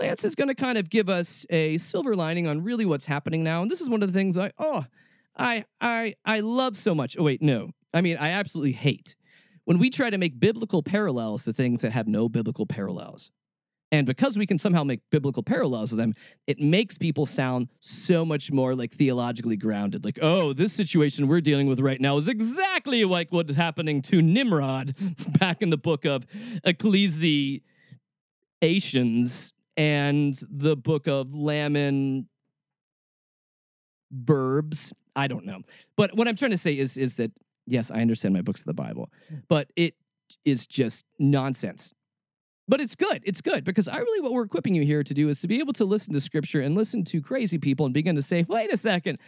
Lance 0.00 0.24
is 0.24 0.34
going 0.34 0.48
to 0.48 0.54
kind 0.54 0.78
of 0.78 0.90
give 0.90 1.08
us 1.08 1.46
a 1.50 1.78
silver 1.78 2.14
lining 2.14 2.46
on 2.46 2.64
really 2.64 2.84
what's 2.84 3.06
happening 3.06 3.44
now. 3.44 3.62
And 3.62 3.70
this 3.70 3.80
is 3.80 3.88
one 3.88 4.02
of 4.02 4.12
the 4.12 4.18
things 4.18 4.36
I, 4.36 4.50
oh, 4.58 4.84
I, 5.36 5.64
I, 5.80 6.14
I 6.24 6.40
love 6.40 6.76
so 6.76 6.94
much. 6.94 7.16
Oh, 7.18 7.22
wait, 7.24 7.42
no. 7.42 7.70
I 7.92 8.00
mean, 8.00 8.16
I 8.16 8.30
absolutely 8.30 8.72
hate 8.72 9.14
when 9.64 9.78
we 9.78 9.90
try 9.90 10.10
to 10.10 10.18
make 10.18 10.38
biblical 10.38 10.82
parallels 10.82 11.44
to 11.44 11.52
things 11.52 11.82
that 11.82 11.92
have 11.92 12.08
no 12.08 12.28
biblical 12.28 12.66
parallels. 12.66 13.30
And 13.92 14.06
because 14.06 14.36
we 14.36 14.46
can 14.46 14.58
somehow 14.58 14.82
make 14.82 15.00
biblical 15.10 15.44
parallels 15.44 15.92
with 15.92 15.98
them, 15.98 16.14
it 16.48 16.58
makes 16.58 16.98
people 16.98 17.26
sound 17.26 17.68
so 17.78 18.24
much 18.24 18.50
more 18.50 18.74
like 18.74 18.92
theologically 18.92 19.56
grounded. 19.56 20.04
Like, 20.04 20.18
oh, 20.20 20.52
this 20.52 20.72
situation 20.72 21.28
we're 21.28 21.40
dealing 21.40 21.68
with 21.68 21.78
right 21.78 22.00
now 22.00 22.16
is 22.16 22.26
exactly 22.26 23.04
like 23.04 23.30
what's 23.30 23.54
happening 23.54 24.02
to 24.02 24.20
Nimrod 24.20 24.96
back 25.38 25.62
in 25.62 25.70
the 25.70 25.76
book 25.76 26.04
of 26.04 26.26
Ecclesiastes 26.64 27.62
and 29.76 30.38
the 30.50 30.76
book 30.76 31.06
of 31.06 31.34
Laman 31.34 32.28
Burbs. 34.14 34.92
I 35.16 35.26
don't 35.28 35.46
know. 35.46 35.62
But 35.96 36.16
what 36.16 36.28
I'm 36.28 36.36
trying 36.36 36.52
to 36.52 36.56
say 36.56 36.76
is, 36.76 36.96
is 36.96 37.16
that, 37.16 37.32
yes, 37.66 37.90
I 37.90 38.00
understand 38.00 38.34
my 38.34 38.42
books 38.42 38.60
of 38.60 38.66
the 38.66 38.74
Bible, 38.74 39.10
hmm. 39.28 39.36
but 39.48 39.70
it 39.76 39.94
is 40.44 40.66
just 40.66 41.04
nonsense 41.18 41.94
but 42.66 42.80
it's 42.80 42.94
good. 42.94 43.22
It's 43.24 43.40
good 43.40 43.64
because 43.64 43.88
I 43.88 43.98
really 43.98 44.20
what 44.22 44.32
we're 44.32 44.44
equipping 44.44 44.74
you 44.74 44.84
here 44.84 45.02
to 45.02 45.14
do 45.14 45.28
is 45.28 45.40
to 45.42 45.48
be 45.48 45.58
able 45.58 45.72
to 45.74 45.84
listen 45.84 46.14
to 46.14 46.20
scripture 46.20 46.60
and 46.60 46.74
listen 46.74 47.04
to 47.04 47.20
crazy 47.20 47.58
people 47.58 47.84
and 47.84 47.92
begin 47.92 48.14
to 48.16 48.22
say, 48.22 48.44
wait 48.48 48.72
a 48.72 48.76
second, 48.76 49.18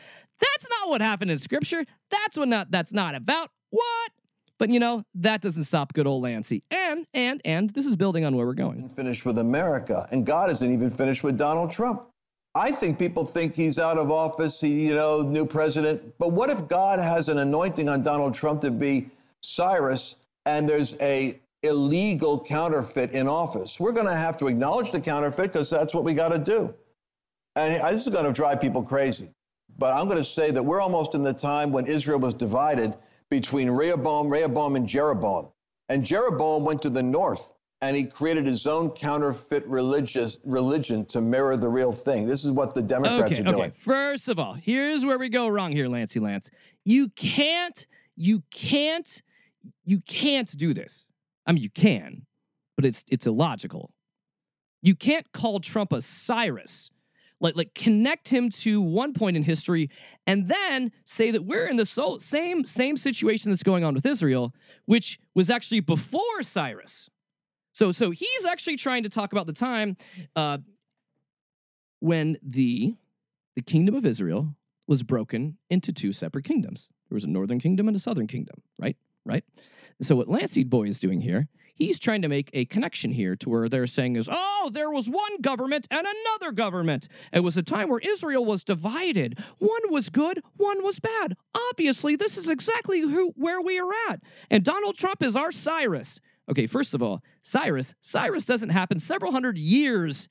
that's 0.40 0.66
not 0.80 0.90
what 0.90 1.00
happened 1.00 1.30
in 1.30 1.38
scripture. 1.38 1.84
That's 2.10 2.36
what 2.36 2.48
not 2.48 2.70
that's 2.70 2.92
not 2.92 3.14
about. 3.14 3.50
What? 3.70 4.12
But 4.58 4.70
you 4.70 4.80
know, 4.80 5.04
that 5.14 5.42
doesn't 5.42 5.64
stop 5.64 5.92
good 5.92 6.06
old 6.06 6.22
Lancy. 6.22 6.62
And 6.70 7.06
and 7.14 7.40
and 7.44 7.70
this 7.70 7.86
is 7.86 7.96
building 7.96 8.24
on 8.24 8.36
where 8.36 8.46
we're 8.46 8.54
going. 8.54 8.88
Finished 8.88 9.24
with 9.24 9.38
America. 9.38 10.08
And 10.10 10.24
God 10.24 10.50
isn't 10.50 10.72
even 10.72 10.90
finished 10.90 11.22
with 11.22 11.36
Donald 11.36 11.70
Trump. 11.70 12.08
I 12.54 12.70
think 12.70 12.98
people 12.98 13.26
think 13.26 13.54
he's 13.54 13.78
out 13.78 13.98
of 13.98 14.10
office, 14.10 14.58
he, 14.58 14.86
you 14.86 14.94
know, 14.94 15.20
new 15.20 15.44
president. 15.44 16.14
But 16.18 16.32
what 16.32 16.48
if 16.48 16.66
God 16.68 16.98
has 16.98 17.28
an 17.28 17.36
anointing 17.38 17.90
on 17.90 18.02
Donald 18.02 18.32
Trump 18.32 18.62
to 18.62 18.70
be 18.70 19.10
Cyrus 19.42 20.16
and 20.46 20.66
there's 20.66 20.96
a 21.00 21.38
illegal 21.62 22.42
counterfeit 22.42 23.12
in 23.12 23.28
office. 23.28 23.80
We're 23.80 23.92
going 23.92 24.06
to 24.06 24.14
have 24.14 24.36
to 24.38 24.46
acknowledge 24.46 24.92
the 24.92 25.00
counterfeit 25.00 25.52
because 25.52 25.68
that's 25.68 25.94
what 25.94 26.04
we 26.04 26.14
got 26.14 26.30
to 26.30 26.38
do. 26.38 26.74
And 27.56 27.74
this 27.92 28.06
is 28.06 28.12
going 28.12 28.26
to 28.26 28.32
drive 28.32 28.60
people 28.60 28.82
crazy. 28.82 29.30
But 29.78 29.94
I'm 29.94 30.06
going 30.06 30.18
to 30.18 30.24
say 30.24 30.50
that 30.50 30.62
we're 30.62 30.80
almost 30.80 31.14
in 31.14 31.22
the 31.22 31.32
time 31.32 31.72
when 31.72 31.86
Israel 31.86 32.18
was 32.18 32.34
divided 32.34 32.94
between 33.30 33.70
Rehoboam, 33.70 34.28
Rehoboam, 34.28 34.76
and 34.76 34.86
Jeroboam. 34.86 35.48
And 35.88 36.04
Jeroboam 36.04 36.64
went 36.64 36.82
to 36.82 36.90
the 36.90 37.02
north 37.02 37.52
and 37.82 37.96
he 37.96 38.04
created 38.04 38.46
his 38.46 38.66
own 38.66 38.90
counterfeit 38.90 39.66
religious 39.66 40.38
religion 40.44 41.04
to 41.06 41.20
mirror 41.20 41.56
the 41.56 41.68
real 41.68 41.92
thing. 41.92 42.26
This 42.26 42.44
is 42.44 42.50
what 42.50 42.74
the 42.74 42.82
Democrats 42.82 43.32
okay, 43.32 43.40
are 43.42 43.44
doing. 43.44 43.60
Okay. 43.64 43.70
First 43.70 44.28
of 44.28 44.38
all, 44.38 44.54
here's 44.54 45.04
where 45.04 45.18
we 45.18 45.28
go 45.28 45.48
wrong 45.48 45.72
here, 45.72 45.88
Lancy 45.88 46.18
Lance. 46.18 46.50
You 46.84 47.08
can't, 47.10 47.86
you 48.16 48.42
can't, 48.50 49.22
you 49.84 50.00
can't 50.00 50.56
do 50.56 50.72
this. 50.72 51.06
I 51.46 51.52
mean, 51.52 51.62
you 51.62 51.70
can, 51.70 52.26
but 52.76 52.84
it's 52.84 53.04
it's 53.08 53.26
illogical. 53.26 53.92
You 54.82 54.94
can't 54.94 55.30
call 55.32 55.60
Trump 55.60 55.92
a 55.92 56.00
Cyrus. 56.00 56.90
Like, 57.40 57.56
like 57.56 57.74
connect 57.74 58.28
him 58.28 58.48
to 58.48 58.80
one 58.80 59.12
point 59.12 59.36
in 59.36 59.42
history 59.42 59.90
and 60.26 60.48
then 60.48 60.90
say 61.04 61.30
that 61.30 61.44
we're 61.44 61.66
in 61.66 61.76
the 61.76 61.84
so, 61.84 62.18
same 62.18 62.64
same 62.64 62.96
situation 62.96 63.50
that's 63.50 63.62
going 63.62 63.84
on 63.84 63.94
with 63.94 64.06
Israel, 64.06 64.54
which 64.86 65.18
was 65.34 65.50
actually 65.50 65.80
before 65.80 66.42
Cyrus. 66.42 67.10
So 67.72 67.92
so 67.92 68.10
he's 68.10 68.46
actually 68.46 68.76
trying 68.76 69.02
to 69.02 69.10
talk 69.10 69.32
about 69.32 69.46
the 69.46 69.52
time 69.52 69.96
uh, 70.34 70.58
when 72.00 72.38
the 72.42 72.94
the 73.54 73.62
kingdom 73.62 73.94
of 73.94 74.06
Israel 74.06 74.56
was 74.86 75.02
broken 75.02 75.58
into 75.68 75.92
two 75.92 76.12
separate 76.12 76.44
kingdoms. 76.44 76.88
There 77.08 77.16
was 77.16 77.24
a 77.24 77.28
northern 77.30 77.60
kingdom 77.60 77.88
and 77.88 77.96
a 77.96 78.00
southern 78.00 78.26
kingdom, 78.26 78.62
right? 78.78 78.96
Right? 79.24 79.44
So 80.00 80.16
what 80.16 80.28
Lanceed 80.28 80.70
Boy 80.70 80.84
is 80.84 81.00
doing 81.00 81.20
here, 81.20 81.48
he's 81.76 81.98
trying 81.98 82.22
to 82.22 82.28
make 82.28 82.50
a 82.52 82.64
connection 82.64 83.12
here 83.12 83.36
to 83.36 83.48
where 83.48 83.68
they're 83.68 83.86
saying 83.86 84.16
is, 84.16 84.28
oh, 84.30 84.70
there 84.72 84.90
was 84.90 85.08
one 85.08 85.40
government 85.40 85.86
and 85.90 86.06
another 86.06 86.50
government. 86.50 87.06
It 87.32 87.40
was 87.40 87.56
a 87.56 87.62
time 87.62 87.88
where 87.88 88.00
Israel 88.02 88.44
was 88.44 88.64
divided. 88.64 89.38
One 89.58 89.90
was 89.90 90.08
good, 90.08 90.42
one 90.56 90.82
was 90.82 90.98
bad. 90.98 91.36
Obviously, 91.70 92.16
this 92.16 92.36
is 92.36 92.48
exactly 92.48 93.00
who, 93.00 93.32
where 93.36 93.60
we 93.60 93.78
are 93.78 93.92
at. 94.08 94.20
And 94.50 94.64
Donald 94.64 94.96
Trump 94.96 95.22
is 95.22 95.36
our 95.36 95.52
Cyrus. 95.52 96.20
Okay, 96.50 96.66
first 96.66 96.94
of 96.94 97.02
all, 97.02 97.22
Cyrus, 97.42 97.94
Cyrus 98.00 98.44
doesn't 98.46 98.70
happen 98.70 98.98
several 98.98 99.32
hundred 99.32 99.58
years 99.58 100.28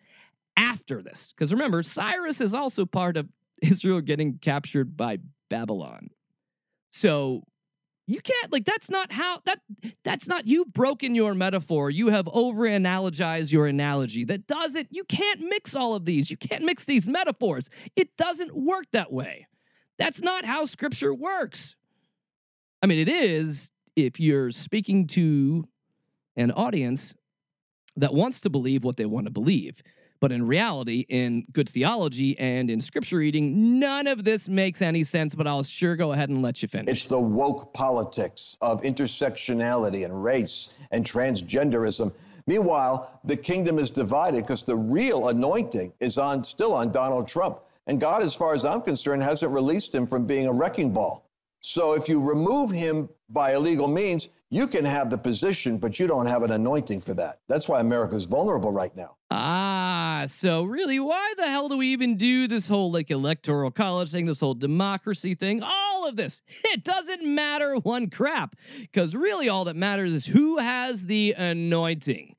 after 0.57 1.01
this. 1.01 1.33
Because 1.35 1.53
remember, 1.53 1.83
Cyrus 1.83 2.41
is 2.41 2.53
also 2.53 2.85
part 2.85 3.17
of 3.17 3.29
Israel 3.61 4.01
getting 4.01 4.37
captured 4.39 4.97
by 4.97 5.19
Babylon. 5.49 6.09
So 6.91 7.43
you 8.07 8.21
can't 8.21 8.51
like 8.51 8.65
that's 8.65 8.89
not 8.89 9.11
how 9.11 9.39
that 9.45 9.59
that's 10.03 10.27
not 10.27 10.47
you've 10.47 10.71
broken 10.73 11.15
your 11.15 11.33
metaphor. 11.33 11.89
You 11.89 12.09
have 12.09 12.27
over 12.31 12.63
analogized 12.63 13.51
your 13.51 13.65
analogy. 13.65 14.23
That 14.23 14.45
doesn't 14.45 14.87
you 14.91 15.03
can't 15.05 15.41
mix 15.41 15.75
all 15.75 15.95
of 15.95 16.05
these. 16.05 16.29
You 16.29 16.37
can't 16.37 16.63
mix 16.63 16.85
these 16.85 17.07
metaphors. 17.07 17.69
It 17.95 18.15
doesn't 18.17 18.55
work 18.55 18.85
that 18.91 19.11
way. 19.11 19.47
That's 19.97 20.21
not 20.21 20.45
how 20.45 20.65
scripture 20.65 21.13
works. 21.13 21.75
I 22.81 22.87
mean, 22.87 22.99
it 22.99 23.09
is 23.09 23.71
if 23.95 24.19
you're 24.19 24.51
speaking 24.51 25.07
to 25.07 25.65
an 26.35 26.51
audience 26.51 27.15
that 27.95 28.13
wants 28.13 28.41
to 28.41 28.49
believe 28.49 28.83
what 28.83 28.97
they 28.97 29.05
want 29.05 29.25
to 29.25 29.31
believe. 29.31 29.81
But 30.19 30.31
in 30.31 30.45
reality, 30.45 31.05
in 31.09 31.45
good 31.51 31.69
theology 31.69 32.37
and 32.39 32.69
in 32.69 32.79
scripture 32.79 33.17
reading, 33.17 33.79
none 33.79 34.07
of 34.07 34.23
this 34.23 34.47
makes 34.47 34.81
any 34.81 35.03
sense, 35.03 35.35
but 35.35 35.45
I'll 35.45 35.63
sure 35.63 35.95
go 35.95 36.13
ahead 36.13 36.29
and 36.29 36.41
let 36.41 36.61
you 36.61 36.67
finish. 36.67 36.91
It's 36.91 37.05
the 37.05 37.19
woke 37.19 37.73
politics 37.73 38.57
of 38.61 38.81
intersectionality 38.81 40.05
and 40.05 40.23
race 40.23 40.75
and 40.91 41.05
transgenderism. 41.05 42.13
Meanwhile, 42.47 43.19
the 43.23 43.35
kingdom 43.35 43.79
is 43.79 43.89
divided 43.89 44.43
because 44.43 44.63
the 44.63 44.77
real 44.77 45.29
anointing 45.29 45.91
is 45.99 46.17
on 46.17 46.43
still 46.43 46.73
on 46.73 46.91
Donald 46.91 47.27
Trump. 47.27 47.59
And 47.87 47.99
God, 47.99 48.23
as 48.23 48.33
far 48.33 48.53
as 48.53 48.65
I'm 48.65 48.81
concerned, 48.81 49.21
hasn't 49.23 49.51
released 49.51 49.93
him 49.93 50.07
from 50.07 50.25
being 50.25 50.47
a 50.47 50.53
wrecking 50.53 50.91
ball. 50.91 51.24
So 51.67 51.95
if 51.95 52.07
you 52.07 52.21
remove 52.21 52.69
him 52.69 53.09
by 53.29 53.55
illegal 53.55 53.87
means, 53.87 54.29
you 54.51 54.67
can 54.67 54.85
have 54.85 55.09
the 55.09 55.17
position, 55.17 55.79
but 55.79 55.99
you 55.99 56.05
don't 56.05 56.27
have 56.27 56.43
an 56.43 56.51
anointing 56.51 57.01
for 57.01 57.15
that. 57.15 57.39
That's 57.47 57.67
why 57.67 57.79
America's 57.79 58.25
vulnerable 58.25 58.71
right 58.71 58.95
now. 58.95 59.15
Ah, 59.31 60.25
so 60.27 60.63
really, 60.63 60.99
why 60.99 61.33
the 61.37 61.47
hell 61.47 61.67
do 61.67 61.77
we 61.77 61.87
even 61.87 62.17
do 62.17 62.47
this 62.47 62.67
whole 62.67 62.91
like 62.91 63.09
electoral 63.09 63.71
college 63.71 64.11
thing, 64.11 64.27
this 64.27 64.39
whole 64.39 64.53
democracy 64.53 65.33
thing, 65.33 65.63
all 65.63 66.07
of 66.07 66.15
this? 66.17 66.39
It 66.65 66.83
doesn't 66.83 67.23
matter 67.23 67.75
one 67.77 68.11
crap. 68.11 68.55
Because 68.79 69.15
really, 69.15 69.49
all 69.49 69.65
that 69.65 69.75
matters 69.75 70.13
is 70.13 70.27
who 70.27 70.59
has 70.59 71.07
the 71.07 71.33
anointing 71.35 72.34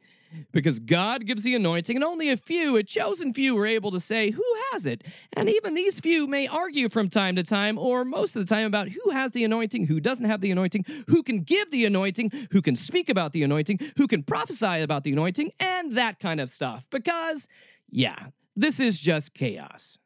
because 0.52 0.78
God 0.78 1.26
gives 1.26 1.42
the 1.42 1.54
anointing, 1.54 1.96
and 1.96 2.04
only 2.04 2.30
a 2.30 2.36
few, 2.36 2.76
a 2.76 2.82
chosen 2.82 3.32
few, 3.32 3.56
are 3.58 3.66
able 3.66 3.90
to 3.90 4.00
say 4.00 4.30
who 4.30 4.44
has 4.72 4.86
it. 4.86 5.04
And 5.34 5.48
even 5.48 5.74
these 5.74 6.00
few 6.00 6.26
may 6.26 6.46
argue 6.46 6.88
from 6.88 7.08
time 7.08 7.36
to 7.36 7.42
time, 7.42 7.78
or 7.78 8.04
most 8.04 8.36
of 8.36 8.46
the 8.46 8.54
time, 8.54 8.66
about 8.66 8.88
who 8.88 9.10
has 9.10 9.32
the 9.32 9.44
anointing, 9.44 9.86
who 9.86 10.00
doesn't 10.00 10.24
have 10.26 10.40
the 10.40 10.50
anointing, 10.50 10.84
who 11.08 11.22
can 11.22 11.40
give 11.40 11.70
the 11.70 11.84
anointing, 11.84 12.30
who 12.52 12.62
can 12.62 12.76
speak 12.76 13.08
about 13.08 13.32
the 13.32 13.42
anointing, 13.42 13.78
who 13.96 14.06
can 14.06 14.22
prophesy 14.22 14.80
about 14.80 15.04
the 15.04 15.12
anointing, 15.12 15.50
and 15.60 15.92
that 15.92 16.18
kind 16.18 16.40
of 16.40 16.50
stuff. 16.50 16.84
Because, 16.90 17.48
yeah, 17.90 18.26
this 18.54 18.80
is 18.80 18.98
just 18.98 19.34
chaos. 19.34 19.98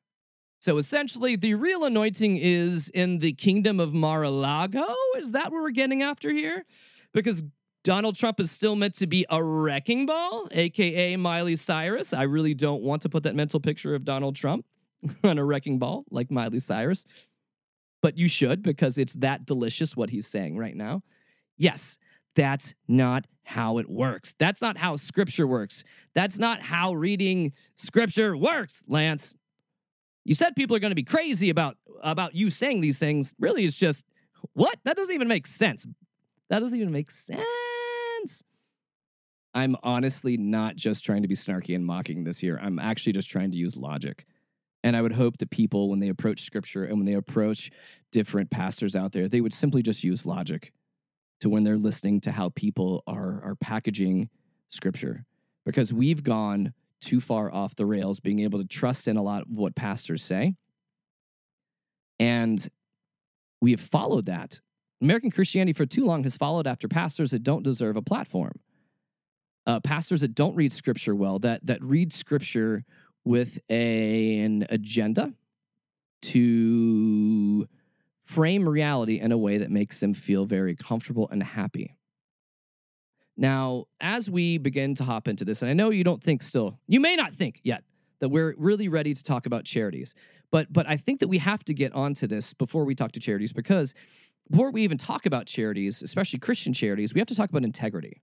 So 0.60 0.76
essentially, 0.76 1.36
the 1.36 1.54
real 1.54 1.84
anointing 1.84 2.36
is 2.36 2.90
in 2.90 3.20
the 3.20 3.32
kingdom 3.32 3.80
of 3.80 3.94
Mar 3.94 4.24
a 4.24 4.30
Lago. 4.30 4.94
Is 5.16 5.32
that 5.32 5.50
what 5.50 5.62
we're 5.62 5.70
getting 5.70 6.02
after 6.02 6.30
here? 6.30 6.64
Because 7.14 7.42
Donald 7.82 8.14
Trump 8.14 8.38
is 8.40 8.50
still 8.50 8.76
meant 8.76 8.94
to 8.94 9.06
be 9.06 9.24
a 9.30 9.42
wrecking 9.42 10.04
ball, 10.04 10.48
aka 10.52 11.16
Miley 11.16 11.56
Cyrus. 11.56 12.12
I 12.12 12.24
really 12.24 12.52
don't 12.52 12.82
want 12.82 13.02
to 13.02 13.08
put 13.08 13.22
that 13.22 13.34
mental 13.34 13.58
picture 13.58 13.94
of 13.94 14.04
Donald 14.04 14.36
Trump 14.36 14.66
on 15.24 15.38
a 15.38 15.44
wrecking 15.44 15.78
ball 15.78 16.04
like 16.10 16.30
Miley 16.30 16.58
Cyrus, 16.58 17.06
but 18.02 18.18
you 18.18 18.28
should 18.28 18.62
because 18.62 18.98
it's 18.98 19.14
that 19.14 19.46
delicious 19.46 19.96
what 19.96 20.10
he's 20.10 20.26
saying 20.26 20.58
right 20.58 20.76
now. 20.76 21.02
Yes, 21.56 21.96
that's 22.36 22.74
not 22.86 23.26
how 23.42 23.78
it 23.78 23.88
works. 23.88 24.34
That's 24.38 24.60
not 24.60 24.76
how 24.76 24.96
scripture 24.96 25.46
works. 25.46 25.82
That's 26.14 26.38
not 26.38 26.60
how 26.60 26.92
reading 26.92 27.52
scripture 27.76 28.36
works, 28.36 28.82
Lance. 28.86 29.34
You 30.24 30.34
said 30.34 30.54
people 30.54 30.76
are 30.76 30.80
going 30.80 30.90
to 30.90 30.96
be 30.96 31.02
crazy 31.02 31.48
about 31.48 31.76
about 32.02 32.34
you 32.34 32.50
saying 32.50 32.82
these 32.82 32.98
things. 32.98 33.34
Really, 33.38 33.64
it's 33.64 33.74
just 33.74 34.04
what? 34.52 34.78
That 34.84 34.96
doesn't 34.96 35.14
even 35.14 35.28
make 35.28 35.46
sense. 35.46 35.86
That 36.50 36.60
doesn't 36.60 36.78
even 36.78 36.92
make 36.92 37.10
sense. 37.10 37.42
I'm 39.54 39.76
honestly 39.82 40.36
not 40.36 40.76
just 40.76 41.04
trying 41.04 41.22
to 41.22 41.28
be 41.28 41.34
snarky 41.34 41.74
and 41.74 41.84
mocking 41.84 42.24
this 42.24 42.42
year. 42.42 42.58
I'm 42.62 42.78
actually 42.78 43.12
just 43.12 43.30
trying 43.30 43.50
to 43.50 43.56
use 43.56 43.76
logic. 43.76 44.26
And 44.82 44.96
I 44.96 45.02
would 45.02 45.12
hope 45.12 45.38
that 45.38 45.50
people, 45.50 45.90
when 45.90 45.98
they 45.98 46.08
approach 46.08 46.42
scripture 46.42 46.84
and 46.84 46.96
when 46.96 47.06
they 47.06 47.14
approach 47.14 47.70
different 48.12 48.50
pastors 48.50 48.96
out 48.96 49.12
there, 49.12 49.28
they 49.28 49.40
would 49.40 49.52
simply 49.52 49.82
just 49.82 50.04
use 50.04 50.24
logic 50.24 50.72
to 51.40 51.48
when 51.48 51.64
they're 51.64 51.78
listening 51.78 52.20
to 52.20 52.32
how 52.32 52.50
people 52.50 53.02
are, 53.06 53.42
are 53.42 53.56
packaging 53.56 54.30
scripture. 54.70 55.24
Because 55.66 55.92
we've 55.92 56.22
gone 56.22 56.72
too 57.00 57.20
far 57.20 57.52
off 57.52 57.74
the 57.74 57.86
rails 57.86 58.20
being 58.20 58.40
able 58.40 58.58
to 58.58 58.66
trust 58.66 59.08
in 59.08 59.16
a 59.16 59.22
lot 59.22 59.42
of 59.42 59.58
what 59.58 59.74
pastors 59.74 60.22
say. 60.22 60.54
And 62.18 62.66
we 63.60 63.72
have 63.72 63.80
followed 63.80 64.26
that. 64.26 64.60
American 65.02 65.30
Christianity 65.30 65.72
for 65.72 65.86
too 65.86 66.04
long 66.04 66.22
has 66.24 66.36
followed 66.36 66.66
after 66.66 66.88
pastors 66.88 67.30
that 67.30 67.42
don't 67.42 67.62
deserve 67.62 67.96
a 67.96 68.02
platform. 68.02 68.52
Uh, 69.66 69.78
pastors 69.80 70.22
that 70.22 70.34
don't 70.34 70.54
read 70.56 70.72
scripture 70.72 71.14
well, 71.14 71.38
that 71.38 71.64
that 71.66 71.82
read 71.82 72.12
scripture 72.12 72.84
with 73.24 73.58
a, 73.68 74.40
an 74.40 74.66
agenda 74.70 75.32
to 76.22 77.68
frame 78.24 78.68
reality 78.68 79.18
in 79.20 79.32
a 79.32 79.38
way 79.38 79.58
that 79.58 79.70
makes 79.70 80.00
them 80.00 80.14
feel 80.14 80.44
very 80.44 80.74
comfortable 80.74 81.28
and 81.30 81.42
happy. 81.42 81.96
Now, 83.36 83.84
as 84.00 84.28
we 84.30 84.58
begin 84.58 84.94
to 84.96 85.04
hop 85.04 85.26
into 85.26 85.44
this, 85.44 85.62
and 85.62 85.70
I 85.70 85.74
know 85.74 85.90
you 85.90 86.04
don't 86.04 86.22
think 86.22 86.42
still, 86.42 86.78
you 86.86 87.00
may 87.00 87.16
not 87.16 87.32
think 87.32 87.60
yet 87.64 87.84
that 88.20 88.28
we're 88.28 88.54
really 88.58 88.88
ready 88.88 89.14
to 89.14 89.24
talk 89.24 89.46
about 89.46 89.64
charities, 89.64 90.14
but 90.50 90.72
but 90.72 90.88
I 90.88 90.96
think 90.96 91.20
that 91.20 91.28
we 91.28 91.38
have 91.38 91.64
to 91.64 91.74
get 91.74 91.92
onto 91.92 92.26
this 92.26 92.52
before 92.52 92.84
we 92.84 92.94
talk 92.94 93.12
to 93.12 93.20
charities 93.20 93.52
because 93.52 93.94
before 94.50 94.70
we 94.70 94.82
even 94.82 94.98
talk 94.98 95.26
about 95.26 95.46
charities, 95.46 96.02
especially 96.02 96.38
Christian 96.38 96.72
charities, 96.72 97.14
we 97.14 97.20
have 97.20 97.28
to 97.28 97.34
talk 97.34 97.50
about 97.50 97.64
integrity. 97.64 98.20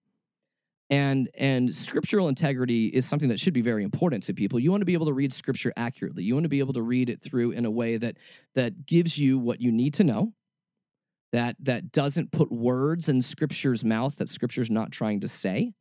And 0.90 1.30
and 1.38 1.74
scriptural 1.74 2.30
integrity 2.30 2.88
is 2.88 3.06
something 3.06 3.28
that 3.30 3.40
should 3.40 3.54
be 3.54 3.62
very 3.62 3.84
important 3.84 4.24
to 4.24 4.34
people. 4.34 4.58
You 4.60 4.72
want 4.72 4.82
to 4.82 4.86
be 4.86 4.94
able 4.94 5.08
to 5.08 5.14
read 5.14 5.34
scripture 5.34 5.74
accurately. 5.76 6.24
You 6.24 6.34
want 6.34 6.46
to 6.46 6.50
be 6.50 6.60
able 6.60 6.74
to 6.74 6.82
read 6.82 7.10
it 7.10 7.22
through 7.22 7.52
in 7.52 7.66
a 7.66 7.72
way 7.72 7.98
that 7.98 8.18
that 8.56 8.86
gives 8.86 9.18
you 9.18 9.38
what 9.38 9.60
you 9.60 9.72
need 9.72 9.96
to 9.96 10.06
know. 10.06 10.34
That 11.34 11.58
that 11.60 11.92
doesn't 11.92 12.32
put 12.32 12.52
words 12.52 13.10
in 13.10 13.22
scripture's 13.22 13.84
mouth 13.84 14.16
that 14.18 14.30
scripture's 14.30 14.72
not 14.72 14.94
trying 14.94 15.20
to 15.22 15.28
say. 15.28 15.74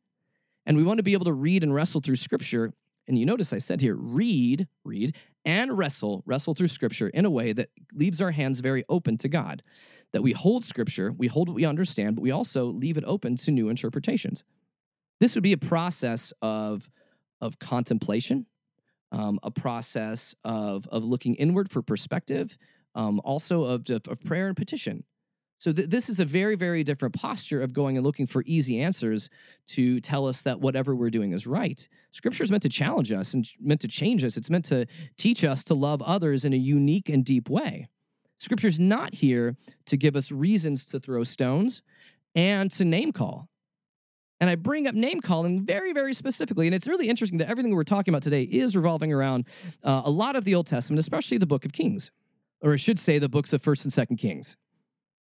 And 0.65 0.75
we 0.75 0.83
want 0.83 0.97
to 0.97 1.03
be 1.03 1.13
able 1.13 1.25
to 1.25 1.33
read 1.33 1.63
and 1.63 1.73
wrestle 1.73 2.01
through 2.01 2.17
scripture. 2.17 2.73
And 3.07 3.17
you 3.17 3.25
notice 3.25 3.53
I 3.53 3.59
said 3.59 3.79
here, 3.79 3.95
read, 3.95 4.67
read, 4.83 5.15
and 5.45 5.77
wrestle, 5.77 6.23
wrestle 6.25 6.53
through 6.53 6.67
scripture 6.67 7.07
in 7.07 7.23
a 7.23 7.29
way 7.29 7.53
that 7.53 7.69
leaves 7.93 8.21
our 8.21 8.31
hands 8.31 8.59
very 8.59 8.83
open 8.89 9.15
to 9.19 9.29
God. 9.29 9.63
That 10.11 10.21
we 10.21 10.33
hold 10.33 10.65
scripture, 10.65 11.13
we 11.13 11.27
hold 11.27 11.47
what 11.47 11.55
we 11.55 11.63
understand, 11.63 12.17
but 12.17 12.21
we 12.21 12.31
also 12.31 12.65
leave 12.65 12.97
it 12.97 13.05
open 13.07 13.37
to 13.37 13.51
new 13.51 13.69
interpretations. 13.69 14.43
This 15.19 15.35
would 15.35 15.43
be 15.43 15.53
a 15.53 15.57
process 15.57 16.33
of, 16.41 16.89
of 17.41 17.59
contemplation, 17.59 18.45
um, 19.11 19.39
a 19.43 19.51
process 19.51 20.35
of, 20.43 20.87
of 20.87 21.03
looking 21.03 21.35
inward 21.35 21.69
for 21.69 21.81
perspective, 21.81 22.57
um, 22.95 23.21
also 23.23 23.63
of, 23.63 23.89
of, 23.89 24.07
of, 24.07 24.21
prayer 24.21 24.47
and 24.47 24.55
petition. 24.55 25.03
So 25.59 25.71
th- 25.71 25.89
this 25.89 26.09
is 26.09 26.19
a 26.19 26.25
very, 26.25 26.55
very 26.55 26.83
different 26.83 27.15
posture 27.15 27.61
of 27.61 27.73
going 27.73 27.97
and 27.97 28.05
looking 28.05 28.27
for 28.27 28.43
easy 28.45 28.79
answers 28.79 29.29
to 29.67 29.99
tell 29.99 30.27
us 30.27 30.43
that 30.43 30.59
whatever 30.59 30.95
we're 30.95 31.09
doing 31.09 31.31
is 31.31 31.47
right. 31.47 31.87
Scripture 32.11 32.43
is 32.43 32.51
meant 32.51 32.63
to 32.63 32.69
challenge 32.69 33.11
us 33.11 33.33
and 33.33 33.47
meant 33.59 33.81
to 33.81 33.87
change 33.87 34.23
us. 34.23 34.37
It's 34.37 34.49
meant 34.49 34.65
to 34.65 34.85
teach 35.17 35.43
us 35.43 35.63
to 35.65 35.73
love 35.73 36.01
others 36.01 36.45
in 36.45 36.53
a 36.53 36.57
unique 36.57 37.09
and 37.09 37.23
deep 37.23 37.49
way. 37.49 37.87
Scripture's 38.39 38.79
not 38.79 39.15
here 39.15 39.55
to 39.85 39.97
give 39.97 40.15
us 40.15 40.31
reasons 40.31 40.85
to 40.85 40.99
throw 40.99 41.23
stones 41.23 41.81
and 42.35 42.69
to 42.71 42.85
name 42.85 43.11
call. 43.11 43.49
And 44.39 44.49
I 44.49 44.55
bring 44.55 44.87
up 44.87 44.93
name 44.93 45.19
calling 45.21 45.65
very, 45.65 45.93
very 45.93 46.13
specifically. 46.13 46.67
And 46.67 46.75
it's 46.75 46.87
really 46.87 47.09
interesting 47.09 47.39
that 47.39 47.49
everything 47.49 47.73
we're 47.73 47.83
talking 47.83 48.13
about 48.13 48.23
today 48.23 48.43
is 48.43 48.75
revolving 48.75 49.11
around 49.11 49.47
uh, 49.83 50.03
a 50.05 50.11
lot 50.11 50.35
of 50.35 50.43
the 50.43 50.55
Old 50.55 50.67
Testament, 50.67 50.99
especially 50.99 51.37
the 51.37 51.47
book 51.47 51.65
of 51.65 51.73
Kings, 51.73 52.11
or 52.61 52.73
I 52.73 52.77
should 52.77 52.99
say 52.99 53.17
the 53.17 53.29
books 53.29 53.53
of 53.53 53.61
1st 53.61 53.85
and 53.85 54.09
2nd 54.09 54.19
Kings. 54.19 54.57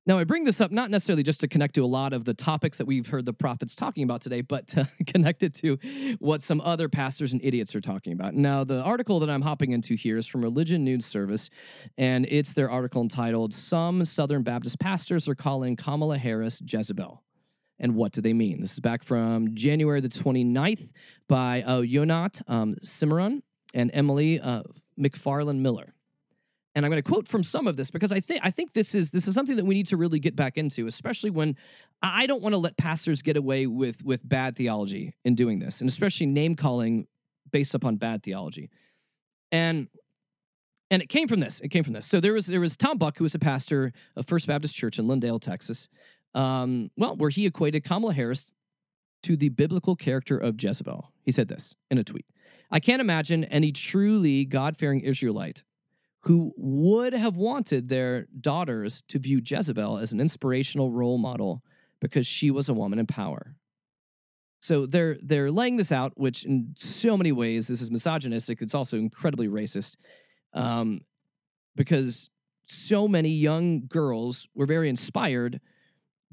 Now, 0.05 0.17
I 0.17 0.25
bring 0.25 0.43
this 0.43 0.59
up 0.59 0.69
not 0.69 0.91
necessarily 0.91 1.23
just 1.23 1.39
to 1.41 1.47
connect 1.47 1.75
to 1.75 1.85
a 1.85 1.87
lot 1.87 2.11
of 2.11 2.25
the 2.25 2.33
topics 2.33 2.77
that 2.77 2.85
we've 2.85 3.07
heard 3.07 3.23
the 3.23 3.31
prophets 3.31 3.73
talking 3.73 4.03
about 4.03 4.19
today, 4.19 4.41
but 4.41 4.67
to 4.67 4.89
connect 5.07 5.43
it 5.43 5.53
to 5.55 5.77
what 6.19 6.41
some 6.41 6.59
other 6.59 6.89
pastors 6.89 7.31
and 7.31 7.39
idiots 7.41 7.73
are 7.73 7.79
talking 7.79 8.11
about. 8.11 8.33
Now, 8.33 8.65
the 8.65 8.81
article 8.81 9.21
that 9.21 9.29
I'm 9.29 9.41
hopping 9.41 9.71
into 9.71 9.95
here 9.95 10.17
is 10.17 10.27
from 10.27 10.41
Religion 10.41 10.83
News 10.83 11.05
Service, 11.05 11.49
and 11.97 12.25
it's 12.29 12.53
their 12.53 12.69
article 12.69 13.01
entitled 13.01 13.53
Some 13.53 14.03
Southern 14.03 14.43
Baptist 14.43 14.77
Pastors 14.77 15.29
Are 15.29 15.35
Calling 15.35 15.77
Kamala 15.77 16.17
Harris 16.17 16.61
Jezebel 16.65 17.23
and 17.83 17.95
what 17.95 18.13
do 18.13 18.21
they 18.21 18.33
mean? 18.33 18.61
This 18.61 18.71
is 18.71 18.79
back 18.79 19.03
from 19.03 19.53
January 19.55 19.99
the 19.99 20.07
29th 20.07 20.93
by 21.27 21.63
uh, 21.63 21.81
Yonat 21.81 22.41
um, 22.47 22.75
Shimron 22.75 23.41
and 23.73 23.91
Emily 23.93 24.39
uh, 24.39 24.63
McFarland 24.97 25.59
Miller. 25.59 25.93
And 26.75 26.85
I'm 26.85 26.89
going 26.91 27.03
to 27.03 27.07
quote 27.07 27.27
from 27.27 27.43
some 27.43 27.67
of 27.67 27.75
this 27.75 27.91
because 27.91 28.13
I 28.13 28.21
think 28.21 28.39
I 28.41 28.49
think 28.51 28.73
this 28.73 28.95
is 28.95 29.11
this 29.11 29.27
is 29.27 29.35
something 29.35 29.57
that 29.57 29.65
we 29.65 29.75
need 29.75 29.87
to 29.87 29.97
really 29.97 30.17
get 30.17 30.35
back 30.35 30.57
into, 30.57 30.87
especially 30.87 31.29
when 31.29 31.55
I 32.01 32.25
don't 32.25 32.41
want 32.41 32.53
to 32.53 32.57
let 32.57 32.77
pastors 32.77 33.21
get 33.21 33.37
away 33.37 33.67
with 33.67 34.03
with 34.03 34.27
bad 34.27 34.55
theology 34.55 35.13
in 35.25 35.35
doing 35.35 35.59
this, 35.59 35.81
and 35.81 35.89
especially 35.89 36.25
name 36.25 36.55
calling 36.55 37.05
based 37.51 37.75
upon 37.75 37.97
bad 37.97 38.23
theology. 38.23 38.71
And 39.51 39.87
and 40.89 41.01
it 41.01 41.09
came 41.09 41.27
from 41.27 41.41
this. 41.41 41.59
It 41.59 41.67
came 41.67 41.83
from 41.83 41.93
this. 41.93 42.07
So 42.07 42.19
there 42.19 42.33
was 42.33 42.47
there 42.47 42.61
was 42.61 42.75
Tom 42.75 42.97
Buck, 42.97 43.17
who 43.17 43.25
was 43.25 43.35
a 43.35 43.39
pastor 43.39 43.91
of 44.15 44.25
First 44.25 44.47
Baptist 44.47 44.73
Church 44.73 44.97
in 44.97 45.05
Lindale, 45.05 45.39
Texas, 45.39 45.89
um, 46.33 46.89
well, 46.97 47.15
where 47.15 47.29
he 47.29 47.45
equated 47.45 47.83
Kamala 47.83 48.13
Harris 48.13 48.51
to 49.23 49.37
the 49.37 49.49
biblical 49.49 49.95
character 49.95 50.37
of 50.37 50.61
Jezebel. 50.61 51.11
He 51.23 51.31
said 51.31 51.47
this 51.47 51.75
in 51.89 51.97
a 51.97 52.03
tweet 52.03 52.25
I 52.71 52.79
can't 52.79 53.01
imagine 53.01 53.43
any 53.45 53.71
truly 53.71 54.45
God 54.45 54.77
fearing 54.77 55.01
Israelite 55.01 55.63
who 56.21 56.53
would 56.55 57.13
have 57.13 57.35
wanted 57.35 57.89
their 57.89 58.27
daughters 58.39 59.03
to 59.09 59.19
view 59.19 59.41
Jezebel 59.43 59.97
as 59.97 60.13
an 60.13 60.21
inspirational 60.21 60.89
role 60.89 61.17
model 61.17 61.61
because 61.99 62.25
she 62.25 62.49
was 62.49 62.69
a 62.69 62.73
woman 62.73 62.97
in 62.97 63.05
power. 63.05 63.55
So 64.59 64.85
they're 64.85 65.17
they're 65.21 65.51
laying 65.51 65.75
this 65.75 65.91
out, 65.91 66.13
which 66.15 66.45
in 66.45 66.73
so 66.77 67.17
many 67.17 67.33
ways 67.33 67.67
this 67.67 67.81
is 67.81 67.91
misogynistic. 67.91 68.61
It's 68.61 68.73
also 68.73 68.97
incredibly 68.97 69.49
racist, 69.49 69.97
um, 70.53 71.01
because 71.75 72.29
so 72.65 73.09
many 73.09 73.29
young 73.29 73.87
girls 73.87 74.47
were 74.55 74.65
very 74.65 74.87
inspired 74.87 75.59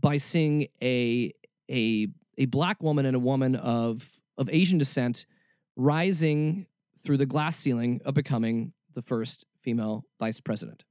by 0.00 0.16
seeing 0.16 0.66
a 0.82 1.32
a 1.70 2.08
a 2.38 2.46
black 2.46 2.82
woman 2.82 3.06
and 3.06 3.16
a 3.16 3.20
woman 3.20 3.56
of 3.56 4.18
of 4.38 4.48
Asian 4.50 4.78
descent 4.78 5.26
rising 5.76 6.66
through 7.04 7.16
the 7.16 7.26
glass 7.26 7.56
ceiling 7.56 8.00
of 8.04 8.14
becoming 8.14 8.72
the 8.94 9.02
first 9.02 9.44
female 9.62 10.04
vice 10.18 10.40
president. 10.40 10.84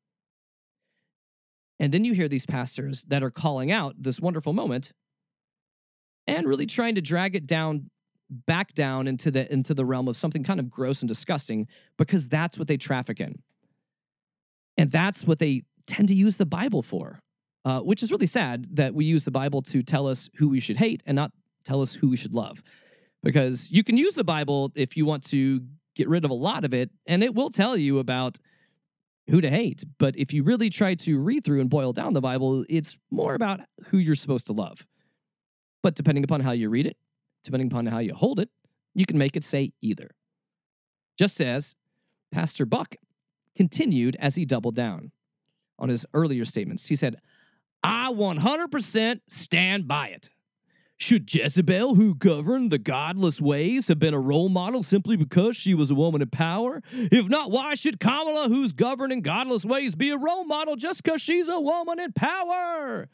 And 1.79 1.93
then 1.93 2.03
you 2.03 2.13
hear 2.13 2.27
these 2.27 2.45
pastors 2.45 3.03
that 3.03 3.23
are 3.23 3.31
calling 3.31 3.71
out 3.71 3.95
this 3.97 4.19
wonderful 4.19 4.53
moment 4.53 4.91
and 6.27 6.47
really 6.47 6.65
trying 6.65 6.95
to 6.95 7.01
drag 7.01 7.35
it 7.35 7.47
down 7.47 7.89
back 8.29 8.73
down 8.73 9.07
into 9.07 9.31
the 9.31 9.51
into 9.51 9.73
the 9.73 9.85
realm 9.85 10.07
of 10.07 10.15
something 10.15 10.43
kind 10.43 10.59
of 10.59 10.69
gross 10.69 11.01
and 11.01 11.09
disgusting 11.09 11.67
because 11.97 12.27
that's 12.27 12.59
what 12.59 12.67
they 12.67 12.77
traffic 12.77 13.19
in. 13.19 13.41
And 14.77 14.91
that's 14.91 15.23
what 15.23 15.39
they 15.39 15.63
tend 15.87 16.09
to 16.09 16.13
use 16.13 16.37
the 16.37 16.45
Bible 16.45 16.83
for 16.83 17.19
uh, 17.65 17.79
which 17.81 18.03
is 18.03 18.11
really 18.11 18.25
sad 18.25 18.67
that 18.75 18.93
we 18.93 19.05
use 19.05 19.23
the 19.23 19.31
Bible 19.31 19.61
to 19.63 19.83
tell 19.83 20.07
us 20.07 20.29
who 20.35 20.49
we 20.49 20.59
should 20.59 20.77
hate 20.77 21.03
and 21.05 21.15
not 21.15 21.31
tell 21.63 21.81
us 21.81 21.93
who 21.93 22.09
we 22.09 22.17
should 22.17 22.33
love. 22.33 22.63
Because 23.21 23.69
you 23.69 23.83
can 23.83 23.97
use 23.97 24.13
the 24.15 24.23
Bible 24.23 24.71
if 24.75 24.95
you 24.95 25.05
want 25.05 25.25
to 25.27 25.61
get 25.95 26.07
rid 26.07 26.23
of 26.23 26.31
a 26.31 26.35
lot 26.35 26.63
of 26.63 26.73
it, 26.73 26.89
and 27.05 27.23
it 27.23 27.35
will 27.35 27.49
tell 27.49 27.75
you 27.75 27.99
about 27.99 28.37
who 29.29 29.41
to 29.41 29.49
hate. 29.49 29.83
But 29.97 30.15
if 30.17 30.33
you 30.33 30.43
really 30.43 30.69
try 30.69 30.95
to 30.95 31.19
read 31.19 31.43
through 31.43 31.61
and 31.61 31.69
boil 31.69 31.91
down 31.91 32.13
the 32.13 32.21
Bible, 32.21 32.63
it's 32.69 32.97
more 33.11 33.35
about 33.35 33.59
who 33.87 33.97
you're 33.97 34.15
supposed 34.15 34.47
to 34.47 34.53
love. 34.53 34.87
But 35.83 35.95
depending 35.95 36.23
upon 36.23 36.41
how 36.41 36.51
you 36.51 36.69
read 36.69 36.87
it, 36.87 36.97
depending 37.43 37.67
upon 37.67 37.85
how 37.85 37.99
you 37.99 38.13
hold 38.13 38.39
it, 38.39 38.49
you 38.95 39.05
can 39.05 39.17
make 39.17 39.35
it 39.35 39.43
say 39.43 39.71
either. 39.81 40.09
Just 41.17 41.41
as 41.41 41.75
Pastor 42.31 42.65
Buck 42.65 42.95
continued 43.55 44.15
as 44.19 44.35
he 44.35 44.45
doubled 44.45 44.75
down 44.75 45.11
on 45.77 45.89
his 45.89 46.05
earlier 46.13 46.45
statements. 46.45 46.87
He 46.87 46.95
said, 46.95 47.17
I 47.83 48.11
100% 48.11 49.21
stand 49.27 49.87
by 49.87 50.09
it. 50.09 50.29
Should 50.97 51.33
Jezebel, 51.33 51.95
who 51.95 52.13
governed 52.13 52.71
the 52.71 52.77
godless 52.77 53.39
ways, 53.39 53.87
have 53.87 53.99
been 53.99 54.13
a 54.13 54.19
role 54.19 54.49
model 54.49 54.83
simply 54.83 55.15
because 55.15 55.55
she 55.55 55.73
was 55.73 55.89
a 55.89 55.95
woman 55.95 56.21
in 56.21 56.29
power? 56.29 56.83
If 56.91 57.29
not, 57.29 57.51
why 57.51 57.75
should 57.75 58.01
Kamala, 58.01 58.49
who's 58.49 58.73
governed 58.73 59.13
in 59.13 59.21
godless 59.21 59.63
ways, 59.63 59.95
be 59.95 60.09
a 60.09 60.17
role 60.17 60.43
model 60.43 60.75
just 60.75 61.01
because 61.01 61.21
she's 61.21 61.47
a 61.47 61.59
woman 61.59 62.01
in 62.01 62.11
power? 62.11 63.07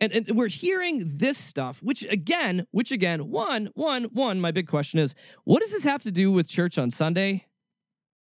And, 0.00 0.12
and 0.12 0.36
we're 0.36 0.48
hearing 0.48 1.02
this 1.16 1.38
stuff, 1.38 1.82
which 1.82 2.04
again, 2.10 2.66
which 2.72 2.92
again, 2.92 3.30
one, 3.30 3.70
one, 3.74 4.04
one, 4.04 4.38
my 4.38 4.50
big 4.50 4.68
question 4.68 4.98
is, 4.98 5.14
what 5.44 5.60
does 5.60 5.72
this 5.72 5.84
have 5.84 6.02
to 6.02 6.10
do 6.10 6.30
with 6.30 6.46
church 6.46 6.76
on 6.76 6.90
Sunday? 6.90 7.46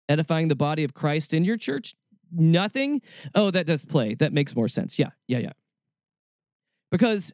Edifying 0.09 0.46
the 0.46 0.55
body 0.55 0.85
of 0.85 0.94
Christ 0.94 1.35
in 1.35 1.44
your 1.44 1.57
church? 1.57 1.96
Nothing? 2.32 3.02
Oh, 3.34 3.50
that 3.50 3.66
does 3.66 3.84
play. 3.84 4.14
That 4.14 4.32
makes 4.32 4.54
more 4.54 4.68
sense. 4.68 4.98
Yeah, 4.98 5.10
yeah, 5.28 5.38
yeah. 5.38 5.52
Because 6.90 7.32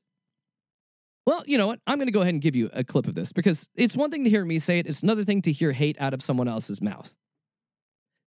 well, 1.27 1.45
you 1.47 1.57
know 1.57 1.69
what? 1.69 1.79
I'm 1.87 1.99
going 1.99 2.09
to 2.09 2.13
go 2.13 2.23
ahead 2.23 2.35
and 2.35 2.43
give 2.43 2.57
you 2.57 2.69
a 2.73 2.83
clip 2.83 3.07
of 3.07 3.15
this 3.15 3.33
because 3.33 3.69
it's 3.77 3.97
one 3.97 4.11
thing 4.11 4.25
to 4.25 4.31
hear 4.31 4.45
me 4.45 4.59
say 4.59 4.81
it, 4.81 4.87
it's 4.87 5.03
another 5.03 5.25
thing 5.25 5.43
to 5.43 5.53
hear 5.53 5.73
hate 5.73 5.97
out 6.01 6.15
of 6.15 6.23
someone 6.23 6.49
else's 6.49 6.81
mouth. 6.81 7.15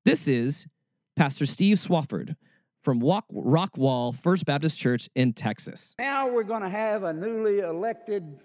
This 0.06 0.28
is 0.28 0.65
Pastor 1.17 1.45
Steve 1.45 1.78
Swafford 1.78 2.36
from 2.84 2.99
Walk, 2.99 3.25
Rockwall 3.34 4.15
First 4.15 4.45
Baptist 4.45 4.78
Church 4.78 5.10
in 5.15 5.34
Texas. 5.34 5.95
Now 5.99 6.30
we're 6.30 6.43
going 6.43 6.62
to 6.62 6.69
have 6.69 7.04
a 7.04 7.12
newly 7.12 7.60
elected, 7.60 8.39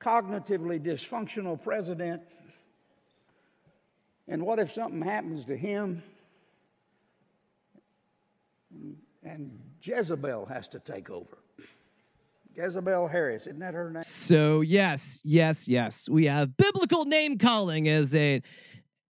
cognitively 0.00 0.80
dysfunctional 0.80 1.62
president. 1.62 2.22
And 4.28 4.46
what 4.46 4.58
if 4.58 4.72
something 4.72 5.02
happens 5.02 5.44
to 5.46 5.56
him 5.56 6.02
and 9.22 9.58
Jezebel 9.82 10.46
has 10.46 10.68
to 10.68 10.78
take 10.78 11.10
over? 11.10 11.38
Jezebel 12.56 13.08
Harris, 13.08 13.42
isn't 13.42 13.58
that 13.58 13.74
her 13.74 13.90
name? 13.90 14.02
So 14.02 14.62
yes, 14.62 15.20
yes, 15.22 15.68
yes, 15.68 16.08
we 16.08 16.24
have 16.26 16.56
biblical 16.56 17.04
name 17.04 17.38
calling 17.38 17.88
as 17.88 18.14
a 18.14 18.42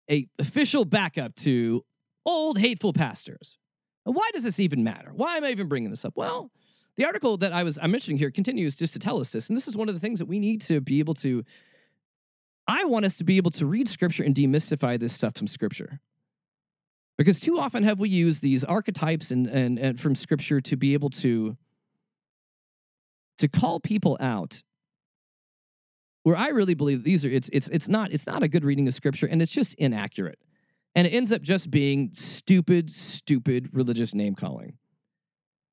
a 0.10 0.28
official 0.40 0.86
backup 0.86 1.36
to 1.36 1.84
old 2.26 2.58
hateful 2.58 2.94
pastors. 2.94 3.58
Why 4.04 4.30
does 4.34 4.44
this 4.44 4.60
even 4.60 4.84
matter? 4.84 5.12
Why 5.14 5.38
am 5.38 5.44
I 5.44 5.50
even 5.50 5.68
bringing 5.68 5.90
this 5.90 6.06
up? 6.06 6.14
Well, 6.16 6.52
the 6.96 7.06
article 7.06 7.38
that 7.38 7.54
I 7.54 7.64
was 7.64 7.78
I'm 7.82 7.92
mentioning 7.92 8.18
here 8.18 8.32
continues 8.32 8.76
just 8.76 8.94
to 8.94 9.00
tell 9.00 9.20
us 9.20 9.30
this, 9.32 9.48
and 9.50 9.58
this 9.58 9.68
is 9.68 9.78
one 9.78 9.90
of 9.90 9.96
the 9.96 10.02
things 10.02 10.20
that 10.20 10.26
we 10.26 10.40
need 10.40 10.62
to 10.62 10.82
be 10.82 11.00
able 11.00 11.14
to. 11.16 11.44
I 12.68 12.86
want 12.86 13.06
us 13.06 13.18
to 13.18 13.24
be 13.24 13.38
able 13.38 13.52
to 13.52 13.66
read 13.68 13.88
Scripture 13.88 14.24
and 14.24 14.34
demystify 14.34 15.00
this 15.00 15.14
stuff 15.14 15.36
from 15.36 15.46
Scripture. 15.46 16.00
Because 17.18 17.40
too 17.40 17.60
often 17.60 17.84
have 17.84 18.00
we 18.00 18.10
used 18.10 18.42
these 18.42 18.64
archetypes 18.64 19.32
and, 19.32 19.48
and, 19.48 19.80
and 19.80 20.00
from 20.00 20.16
Scripture 20.16 20.60
to 20.62 20.76
be 20.76 20.94
able 20.94 21.10
to 21.12 21.58
to 23.38 23.48
call 23.48 23.80
people 23.80 24.18
out 24.20 24.64
where 26.26 26.36
I 26.36 26.50
really 26.50 26.74
believe 26.74 27.04
these 27.04 27.24
are 27.24 27.30
it's 27.30 27.50
it's 27.54 27.68
it's 27.70 27.88
not 27.88 28.12
it's 28.12 28.26
not 28.26 28.42
a 28.42 28.48
good 28.48 28.66
reading 28.66 28.88
of 28.88 28.96
scripture 28.96 29.28
and 29.28 29.42
it's 29.44 29.52
just 29.52 29.76
inaccurate. 29.76 30.40
And 30.96 31.06
it 31.06 31.12
ends 31.12 31.32
up 31.32 31.42
just 31.42 31.70
being 31.70 32.10
stupid, 32.14 32.90
stupid 32.90 33.70
religious 33.74 34.16
name 34.16 34.34
calling. 34.34 34.78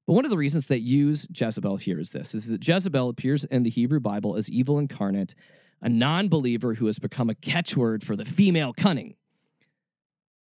But 0.07 0.13
one 0.13 0.27
of 0.27 0.31
the 0.31 0.37
reasons 0.37 0.67
that 0.67 0.81
use 0.81 1.27
Jezebel 1.35 1.79
here 1.79 1.99
is 1.99 2.11
this 2.11 2.35
is 2.35 2.49
that 2.49 2.67
Jezebel 2.67 3.09
appears 3.09 3.45
in 3.45 3.63
the 3.63 3.71
Hebrew 3.71 3.99
Bible 3.99 4.37
as 4.37 4.51
evil 4.51 4.79
incarnate, 4.79 5.35
a 5.81 5.89
non-believer 5.89 6.75
who 6.75 6.85
has 6.85 6.99
become 6.99 7.31
a 7.31 7.35
catchword 7.35 8.03
for 8.03 8.15
the 8.15 8.27
female 8.27 8.75
cunning. 8.75 9.15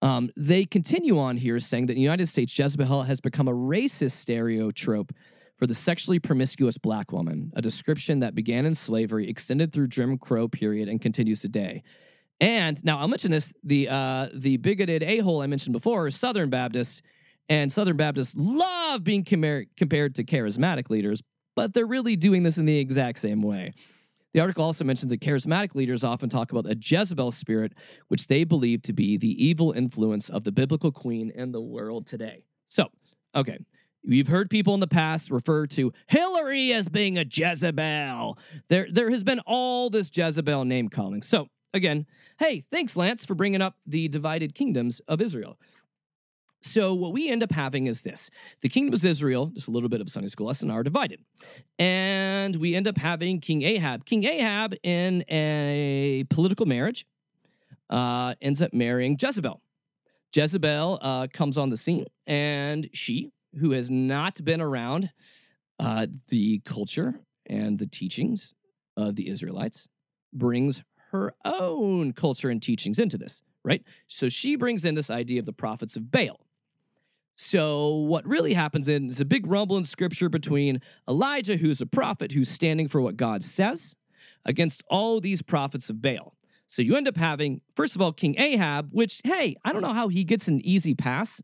Um, 0.01 0.29
they 0.35 0.65
continue 0.65 1.17
on 1.19 1.37
here 1.37 1.59
saying 1.59 1.87
that 1.87 1.93
in 1.93 1.97
the 1.97 2.03
United 2.03 2.27
States, 2.27 2.57
Jezebel 2.57 3.03
has 3.03 3.19
become 3.19 3.47
a 3.47 3.53
racist 3.53 4.11
stereotype 4.11 5.11
for 5.57 5.65
the 5.65 5.73
sexually 5.73 6.19
promiscuous 6.19 6.77
black 6.77 7.11
woman, 7.11 7.51
a 7.55 7.61
description 7.61 8.19
that 8.19 8.35
began 8.35 8.65
in 8.65 8.75
slavery, 8.75 9.27
extended 9.27 9.73
through 9.73 9.87
Jim 9.87 10.17
Crow 10.17 10.47
period, 10.47 10.87
and 10.87 11.01
continues 11.01 11.41
today. 11.41 11.81
And 12.39 12.83
now 12.85 12.99
I'll 12.99 13.07
mention 13.07 13.31
this: 13.31 13.51
the 13.63 13.89
uh, 13.89 14.27
the 14.33 14.57
bigoted 14.57 15.01
a 15.01 15.19
hole 15.19 15.41
I 15.41 15.47
mentioned 15.47 15.73
before 15.73 16.11
Southern 16.11 16.51
Baptist, 16.51 17.01
and 17.49 17.71
Southern 17.71 17.97
Baptists 17.97 18.35
love 18.37 19.03
being 19.03 19.23
com- 19.23 19.65
compared 19.75 20.13
to 20.15 20.23
charismatic 20.23 20.91
leaders, 20.91 21.23
but 21.55 21.73
they're 21.73 21.87
really 21.87 22.15
doing 22.15 22.43
this 22.43 22.59
in 22.59 22.65
the 22.65 22.77
exact 22.77 23.17
same 23.17 23.41
way. 23.41 23.73
The 24.37 24.41
article 24.41 24.65
also 24.65 24.83
mentions 24.83 25.09
that 25.09 25.19
charismatic 25.19 25.73
leaders 25.73 26.03
often 26.03 26.29
talk 26.29 26.51
about 26.51 26.67
a 26.67 26.77
Jezebel 26.79 27.31
spirit, 27.31 27.73
which 28.07 28.27
they 28.27 28.43
believe 28.43 28.83
to 28.83 28.93
be 28.93 29.17
the 29.17 29.43
evil 29.43 29.71
influence 29.71 30.29
of 30.29 30.43
the 30.43 30.51
biblical 30.51 30.91
queen 30.91 31.31
in 31.31 31.53
the 31.53 31.59
world 31.59 32.05
today. 32.05 32.43
So, 32.67 32.89
okay, 33.33 33.57
We've 34.05 34.27
heard 34.27 34.51
people 34.51 34.75
in 34.75 34.79
the 34.79 34.85
past 34.85 35.31
refer 35.31 35.65
to 35.65 35.91
Hillary 36.05 36.71
as 36.71 36.87
being 36.87 37.17
a 37.17 37.25
Jezebel. 37.27 38.37
There, 38.67 38.85
there 38.91 39.09
has 39.09 39.23
been 39.23 39.39
all 39.47 39.89
this 39.89 40.11
Jezebel 40.13 40.65
name 40.65 40.87
calling. 40.87 41.23
So, 41.23 41.47
again, 41.73 42.05
hey, 42.39 42.63
thanks, 42.71 42.95
Lance, 42.95 43.25
for 43.25 43.33
bringing 43.33 43.63
up 43.63 43.75
the 43.87 44.07
divided 44.07 44.53
kingdoms 44.53 45.01
of 45.07 45.19
Israel. 45.19 45.57
So, 46.67 46.93
what 46.93 47.13
we 47.13 47.29
end 47.29 47.43
up 47.43 47.51
having 47.51 47.87
is 47.87 48.01
this 48.01 48.29
the 48.61 48.69
kingdoms 48.69 49.03
of 49.03 49.09
Israel, 49.09 49.47
just 49.47 49.67
a 49.67 49.71
little 49.71 49.89
bit 49.89 50.01
of 50.01 50.09
Sunday 50.09 50.27
school 50.27 50.47
lesson, 50.47 50.69
are 50.69 50.83
divided. 50.83 51.21
And 51.79 52.55
we 52.57 52.75
end 52.75 52.87
up 52.87 52.97
having 52.97 53.39
King 53.39 53.61
Ahab. 53.61 54.05
King 54.05 54.25
Ahab, 54.25 54.75
in 54.83 55.23
a 55.29 56.25
political 56.29 56.65
marriage, 56.65 57.05
uh, 57.89 58.35
ends 58.41 58.61
up 58.61 58.73
marrying 58.73 59.17
Jezebel. 59.19 59.61
Jezebel 60.35 60.99
uh, 61.01 61.27
comes 61.33 61.57
on 61.57 61.69
the 61.69 61.77
scene, 61.77 62.05
and 62.27 62.89
she 62.93 63.31
who 63.59 63.71
has 63.71 63.89
not 63.89 64.43
been 64.43 64.59
around 64.59 65.09
uh, 65.79 66.07
the 66.27 66.59
culture 66.59 67.21
and 67.45 67.79
the 67.79 67.87
teachings 67.87 68.53
of 68.97 69.15
the 69.15 69.29
Israelites 69.29 69.87
brings 70.33 70.83
her 71.11 71.33
own 71.45 72.11
culture 72.11 72.49
and 72.49 72.61
teachings 72.61 72.99
into 72.99 73.17
this, 73.17 73.41
right? 73.63 73.83
So 74.07 74.27
she 74.27 74.57
brings 74.57 74.83
in 74.83 74.95
this 74.95 75.09
idea 75.09 75.39
of 75.39 75.45
the 75.45 75.53
prophets 75.53 75.95
of 75.95 76.11
Baal. 76.11 76.41
So 77.39 77.93
what 77.97 78.27
really 78.27 78.55
happens 78.55 78.89
is 78.89 79.21
a 79.21 79.25
big 79.25 79.45
rumble 79.45 79.77
in 79.77 79.83
scripture 79.83 80.27
between 80.27 80.81
Elijah, 81.07 81.55
who's 81.55 81.81
a 81.81 81.85
prophet 81.85 82.31
who's 82.31 82.49
standing 82.49 82.87
for 82.87 82.99
what 82.99 83.15
God 83.15 83.43
says, 83.43 83.95
against 84.43 84.81
all 84.89 85.21
these 85.21 85.43
prophets 85.43 85.91
of 85.91 86.01
Baal. 86.01 86.33
So 86.67 86.81
you 86.81 86.95
end 86.95 87.07
up 87.07 87.15
having, 87.15 87.61
first 87.75 87.95
of 87.95 88.01
all, 88.01 88.11
King 88.11 88.39
Ahab, 88.39 88.89
which, 88.91 89.21
hey, 89.23 89.55
I 89.63 89.71
don't 89.71 89.83
know 89.83 89.93
how 89.93 90.07
he 90.07 90.23
gets 90.23 90.47
an 90.47 90.65
easy 90.65 90.95
pass 90.95 91.39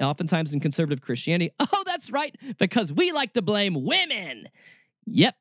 oftentimes 0.00 0.52
in 0.52 0.58
conservative 0.58 1.00
Christianity. 1.00 1.52
Oh, 1.72 1.84
that's 1.86 2.10
right, 2.10 2.36
because 2.58 2.92
we 2.92 3.12
like 3.12 3.34
to 3.34 3.42
blame 3.42 3.84
women. 3.84 4.48
Yep, 5.06 5.36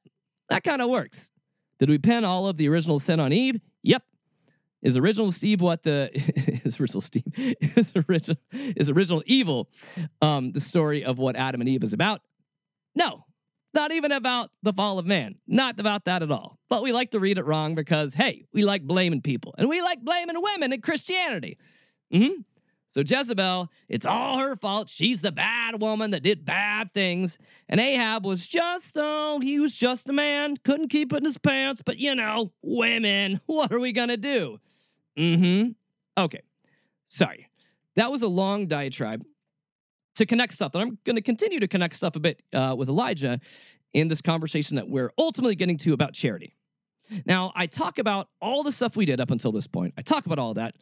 that 0.50 0.64
kind 0.64 0.82
of 0.84 0.90
works. 0.90 1.32
Did 1.80 1.90
we 1.90 1.98
pin 1.98 2.24
all 2.24 2.48
of 2.48 2.58
the 2.58 2.70
original 2.70 3.00
sin 3.00 3.20
on 3.20 3.34
Eve? 3.34 3.60
Yep. 3.84 4.04
Is 4.82 4.96
original 4.98 5.32
Steve 5.32 5.62
what 5.62 5.84
the 5.84 6.10
is 6.64 6.80
original 6.80 7.02
Steve 7.02 7.24
is 7.34 7.94
original 8.08 8.38
is 8.52 8.90
original 8.90 9.24
evil 9.26 9.70
um, 10.22 10.52
the 10.52 10.60
story 10.60 11.04
of 11.04 11.18
what 11.20 11.36
Adam 11.36 11.62
and 11.62 11.70
Eve 11.70 11.84
is 11.84 11.94
about? 11.94 12.22
No, 12.96 13.26
not 13.74 13.92
even 13.92 14.12
about 14.12 14.52
the 14.64 14.74
fall 14.74 14.98
of 14.98 15.06
man. 15.06 15.36
Not 15.48 15.80
about 15.80 16.06
that 16.06 16.24
at 16.24 16.32
all. 16.32 16.58
But 16.70 16.82
we 16.82 16.92
like 16.92 17.12
to 17.12 17.20
read 17.20 17.38
it 17.38 17.46
wrong 17.46 17.76
because 17.76 18.14
hey, 18.14 18.46
we 18.54 18.64
like 18.64 18.84
blaming 18.84 19.22
people 19.22 19.54
and 19.58 19.70
we 19.70 19.82
like 19.82 20.02
blaming 20.02 20.42
women 20.42 20.74
in 20.74 20.82
Christianity. 20.82 21.58
Mm-hmm. 22.14 22.42
So 22.92 23.02
Jezebel, 23.06 23.70
it's 23.88 24.06
all 24.06 24.40
her 24.40 24.56
fault. 24.56 24.90
She's 24.90 25.22
the 25.22 25.32
bad 25.32 25.82
woman 25.82 26.12
that 26.12 26.24
did 26.24 26.44
bad 26.44 26.94
things. 26.94 27.38
And 27.68 27.80
Ahab 27.80 28.26
was 28.26 28.48
just, 28.48 28.94
oh, 28.96 29.40
he 29.42 29.60
was 29.60 29.76
just 29.76 30.10
a 30.10 30.14
man. 30.14 30.58
Couldn't 30.58 30.88
keep 30.88 31.14
it 31.14 31.18
in 31.18 31.26
his 31.26 31.38
pants. 31.38 31.82
But 31.86 32.00
you 32.00 32.16
know, 32.16 32.52
women, 32.64 33.42
what 33.46 33.72
are 33.72 33.80
we 33.80 33.94
to 34.10 34.18
do? 34.18 34.60
Mm 35.18 35.38
hmm. 35.38 36.22
Okay. 36.22 36.42
Sorry. 37.08 37.48
That 37.96 38.12
was 38.12 38.22
a 38.22 38.28
long 38.28 38.68
diatribe 38.68 39.24
to 40.16 40.26
connect 40.26 40.54
stuff. 40.54 40.74
And 40.74 40.84
I'm 40.84 41.16
to 41.16 41.22
continue 41.22 41.60
to 41.60 41.68
connect 41.68 41.96
stuff 41.96 42.16
a 42.16 42.20
bit 42.20 42.42
uh, 42.54 42.76
with 42.78 42.90
Elijah 42.90 43.40
in 43.94 44.08
this 44.08 44.22
conversation 44.22 44.76
that 44.78 44.90
we're 44.90 45.12
ultimately 45.18 45.56
getting 45.56 45.78
to 45.78 45.94
about 45.94 46.14
charity. 46.14 46.56
Now, 47.26 47.52
I 47.56 47.66
talk 47.66 47.98
about 47.98 48.30
all 48.42 48.62
the 48.64 48.72
stuff 48.72 48.96
we 48.96 49.06
did 49.06 49.20
up 49.20 49.32
until 49.32 49.52
this 49.52 49.66
point. 49.66 49.96
I 49.98 50.02
talk 50.02 50.26
about 50.26 50.38
all 50.38 50.54
that 50.56 50.76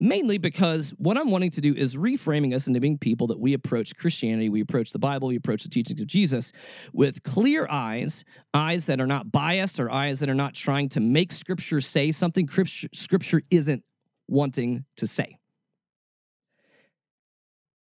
mainly 0.00 0.38
because 0.38 0.90
what 0.96 1.18
I'm 1.18 1.30
wanting 1.30 1.50
to 1.50 1.60
do 1.60 1.74
is 1.74 1.94
reframing 1.94 2.54
us 2.54 2.66
into 2.66 2.80
being 2.80 2.98
people 2.98 3.26
that 3.28 3.38
we 3.38 3.52
approach 3.52 3.94
Christianity, 3.96 4.48
we 4.48 4.62
approach 4.62 4.92
the 4.92 4.98
Bible, 4.98 5.28
we 5.28 5.36
approach 5.36 5.62
the 5.62 5.68
teachings 5.68 6.00
of 6.00 6.06
Jesus 6.06 6.52
with 6.92 7.22
clear 7.22 7.66
eyes, 7.68 8.24
eyes 8.54 8.86
that 8.86 9.00
are 9.00 9.06
not 9.06 9.30
biased 9.30 9.78
or 9.78 9.90
eyes 9.90 10.20
that 10.20 10.30
are 10.30 10.34
not 10.34 10.54
trying 10.54 10.88
to 10.90 11.00
make 11.00 11.32
Scripture 11.32 11.80
say 11.80 12.10
something 12.10 12.48
Scripture 12.48 13.42
isn't 13.50 13.84
wanting 14.26 14.84
to 14.96 15.06
say. 15.06 15.36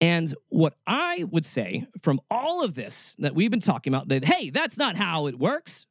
And 0.02 0.34
what 0.48 0.76
I 0.88 1.26
would 1.30 1.46
say 1.46 1.88
from 2.02 2.22
all 2.30 2.64
of 2.64 2.74
this 2.74 3.16
that 3.20 3.36
we've 3.36 3.52
been 3.52 3.60
talking 3.60 3.94
about, 3.94 4.08
that, 4.10 4.24
hey, 4.24 4.50
that's 4.50 4.78
not 4.78 4.96
how 4.96 5.28
it 5.28 5.38
works. 5.38 5.86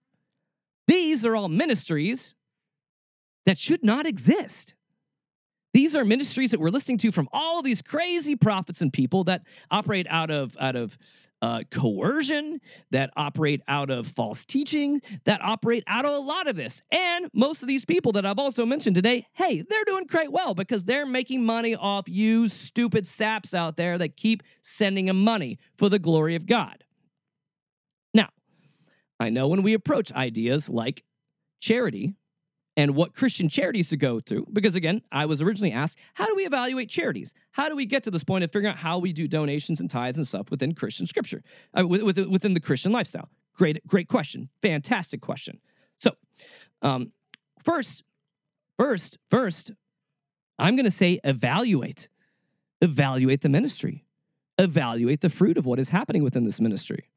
These 0.86 1.26
are 1.26 1.36
all 1.36 1.48
ministries 1.48 2.34
that 3.44 3.58
should 3.58 3.84
not 3.84 4.06
exist. 4.06 4.74
These 5.78 5.94
are 5.94 6.04
ministries 6.04 6.50
that 6.50 6.58
we're 6.58 6.70
listening 6.70 6.98
to 6.98 7.12
from 7.12 7.28
all 7.32 7.62
these 7.62 7.82
crazy 7.82 8.34
prophets 8.34 8.82
and 8.82 8.92
people 8.92 9.22
that 9.24 9.42
operate 9.70 10.08
out 10.10 10.28
of 10.28 10.56
out 10.58 10.74
of 10.74 10.98
uh, 11.40 11.62
coercion, 11.70 12.60
that 12.90 13.12
operate 13.16 13.62
out 13.68 13.88
of 13.88 14.08
false 14.08 14.44
teaching, 14.44 15.00
that 15.22 15.40
operate 15.40 15.84
out 15.86 16.04
of 16.04 16.14
a 16.14 16.18
lot 16.18 16.48
of 16.48 16.56
this. 16.56 16.82
And 16.90 17.28
most 17.32 17.62
of 17.62 17.68
these 17.68 17.84
people 17.84 18.10
that 18.14 18.26
I've 18.26 18.40
also 18.40 18.66
mentioned 18.66 18.96
today, 18.96 19.24
hey, 19.34 19.62
they're 19.62 19.84
doing 19.84 20.08
quite 20.08 20.32
well 20.32 20.52
because 20.52 20.84
they're 20.84 21.06
making 21.06 21.46
money 21.46 21.76
off 21.76 22.08
you 22.08 22.48
stupid 22.48 23.06
saps 23.06 23.54
out 23.54 23.76
there 23.76 23.98
that 23.98 24.16
keep 24.16 24.42
sending 24.62 25.06
them 25.06 25.22
money 25.22 25.60
for 25.76 25.88
the 25.88 26.00
glory 26.00 26.34
of 26.34 26.44
God. 26.44 26.82
Now, 28.12 28.30
I 29.20 29.30
know 29.30 29.46
when 29.46 29.62
we 29.62 29.74
approach 29.74 30.10
ideas 30.10 30.68
like 30.68 31.04
charity 31.60 32.14
and 32.78 32.94
what 32.94 33.12
Christian 33.12 33.48
charities 33.48 33.88
to 33.88 33.96
go 33.96 34.20
through. 34.20 34.46
Because 34.52 34.76
again, 34.76 35.02
I 35.10 35.26
was 35.26 35.42
originally 35.42 35.72
asked, 35.72 35.98
how 36.14 36.26
do 36.26 36.36
we 36.36 36.46
evaluate 36.46 36.88
charities? 36.88 37.34
How 37.50 37.68
do 37.68 37.74
we 37.74 37.86
get 37.86 38.04
to 38.04 38.10
this 38.12 38.22
point 38.22 38.44
of 38.44 38.52
figuring 38.52 38.72
out 38.72 38.78
how 38.78 39.00
we 39.00 39.12
do 39.12 39.26
donations 39.26 39.80
and 39.80 39.90
tithes 39.90 40.16
and 40.16 40.24
stuff 40.24 40.48
within 40.52 40.76
Christian 40.76 41.04
scripture, 41.04 41.42
uh, 41.76 41.84
within, 41.84 42.54
the 42.54 42.60
Christian 42.60 42.92
lifestyle? 42.92 43.30
Great, 43.54 43.84
great 43.84 44.06
question. 44.06 44.48
Fantastic 44.62 45.20
question. 45.20 45.58
So, 45.98 46.12
um, 46.80 47.10
first, 47.64 48.04
first, 48.76 49.18
first, 49.28 49.72
I'm 50.56 50.76
going 50.76 50.84
to 50.84 50.90
say 50.92 51.18
evaluate. 51.24 52.08
Evaluate 52.80 53.40
the 53.40 53.48
ministry. 53.48 54.04
Evaluate 54.56 55.20
the 55.20 55.30
fruit 55.30 55.58
of 55.58 55.66
what 55.66 55.80
is 55.80 55.88
happening 55.88 56.22
within 56.22 56.44
this 56.44 56.60
ministry. 56.60 57.10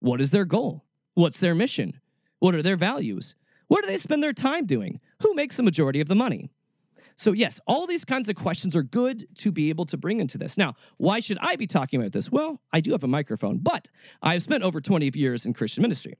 What 0.00 0.22
is 0.22 0.30
their 0.30 0.46
goal? 0.46 0.82
What's 1.12 1.40
their 1.40 1.54
mission? 1.54 2.00
What 2.38 2.54
are 2.54 2.62
their 2.62 2.76
values? 2.76 3.34
What 3.68 3.82
do 3.82 3.88
they 3.88 3.96
spend 3.96 4.22
their 4.22 4.32
time 4.32 4.66
doing? 4.66 5.00
Who 5.22 5.34
makes 5.34 5.56
the 5.56 5.62
majority 5.62 6.00
of 6.00 6.08
the 6.08 6.14
money? 6.14 6.50
So, 7.16 7.32
yes, 7.32 7.60
all 7.66 7.86
these 7.86 8.04
kinds 8.04 8.28
of 8.28 8.34
questions 8.34 8.74
are 8.74 8.82
good 8.82 9.24
to 9.36 9.52
be 9.52 9.68
able 9.68 9.84
to 9.86 9.96
bring 9.96 10.18
into 10.18 10.36
this. 10.36 10.56
Now, 10.58 10.74
why 10.96 11.20
should 11.20 11.38
I 11.40 11.54
be 11.56 11.66
talking 11.66 12.00
about 12.00 12.12
this? 12.12 12.30
Well, 12.30 12.60
I 12.72 12.80
do 12.80 12.90
have 12.90 13.04
a 13.04 13.08
microphone, 13.08 13.58
but 13.58 13.88
I've 14.20 14.42
spent 14.42 14.64
over 14.64 14.80
20 14.80 15.12
years 15.14 15.46
in 15.46 15.52
Christian 15.52 15.82
ministry 15.82 16.18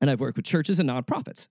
and 0.00 0.10
I've 0.10 0.20
worked 0.20 0.36
with 0.36 0.46
churches 0.46 0.78
and 0.78 0.88
nonprofits. 0.88 1.48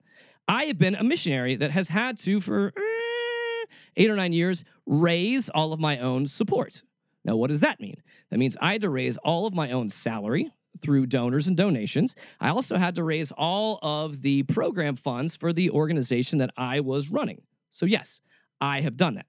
I 0.48 0.66
have 0.66 0.78
been 0.78 0.96
a 0.96 1.04
missionary 1.04 1.56
that 1.56 1.72
has 1.72 1.90
had 1.90 2.18
to, 2.18 2.42
for 2.42 2.74
eh, 2.76 3.66
eight 3.98 4.10
or 4.10 4.16
nine 4.16 4.34
years, 4.34 4.64
raise 4.86 5.50
all 5.50 5.74
of 5.74 5.80
my 5.80 6.00
own 6.00 6.28
support. 6.28 6.82
Now, 7.24 7.36
what 7.36 7.50
does 7.50 7.60
that 7.60 7.80
mean? 7.80 8.02
That 8.32 8.40
means 8.40 8.58
I 8.62 8.74
had 8.74 8.82
to 8.82 8.90
raise 8.90 9.18
all 9.18 9.46
of 9.46 9.54
my 9.54 9.72
own 9.72 9.90
salary, 9.90 10.52
through 10.82 11.06
donors 11.06 11.48
and 11.48 11.58
donations. 11.58 12.16
I 12.40 12.50
also 12.50 12.78
had 12.78 12.96
to 12.96 13.04
raise 13.04 13.32
all 13.32 13.80
of 13.82 14.22
the 14.22 14.44
program 14.44 14.96
funds 14.96 15.36
for 15.36 15.52
the 15.52 15.72
organization 15.72 16.40
that 16.40 16.52
I 16.58 16.80
was 16.80 17.10
running. 17.10 17.42
So, 17.72 17.86
yes, 17.86 18.22
I 18.62 18.82
have 18.82 18.98
done 18.98 19.16
that. 19.16 19.28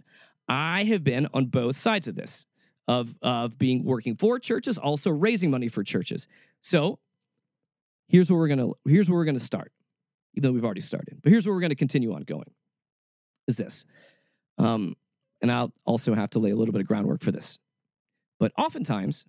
I 0.48 0.84
have 0.84 1.04
been 1.04 1.28
on 1.32 1.46
both 1.46 1.76
sides 1.76 2.08
of 2.08 2.14
this 2.14 2.46
of, 2.88 3.14
of 3.22 3.58
being 3.58 3.84
working 3.84 4.16
for 4.16 4.38
churches, 4.38 4.78
also 4.78 5.10
raising 5.10 5.50
money 5.50 5.68
for 5.68 5.84
churches. 5.84 6.26
So, 6.60 6.98
here's 8.08 8.30
where 8.30 8.38
we're 8.38 8.48
gonna 8.48 8.70
here's 8.84 9.08
where 9.08 9.18
we're 9.18 9.24
gonna 9.24 9.38
start, 9.38 9.72
even 10.34 10.48
though 10.48 10.52
we've 10.52 10.64
already 10.64 10.80
started. 10.80 11.20
But 11.22 11.30
here's 11.30 11.46
where 11.46 11.54
we're 11.54 11.60
gonna 11.62 11.74
continue 11.74 12.12
on 12.12 12.22
going. 12.22 12.50
Is 13.46 13.56
this. 13.56 13.84
Um, 14.58 14.96
and 15.40 15.50
I'll 15.50 15.72
also 15.86 16.14
have 16.14 16.30
to 16.30 16.38
lay 16.38 16.50
a 16.50 16.56
little 16.56 16.72
bit 16.72 16.82
of 16.82 16.86
groundwork 16.86 17.22
for 17.22 17.32
this. 17.32 17.58
But 18.38 18.52
oftentimes, 18.58 19.24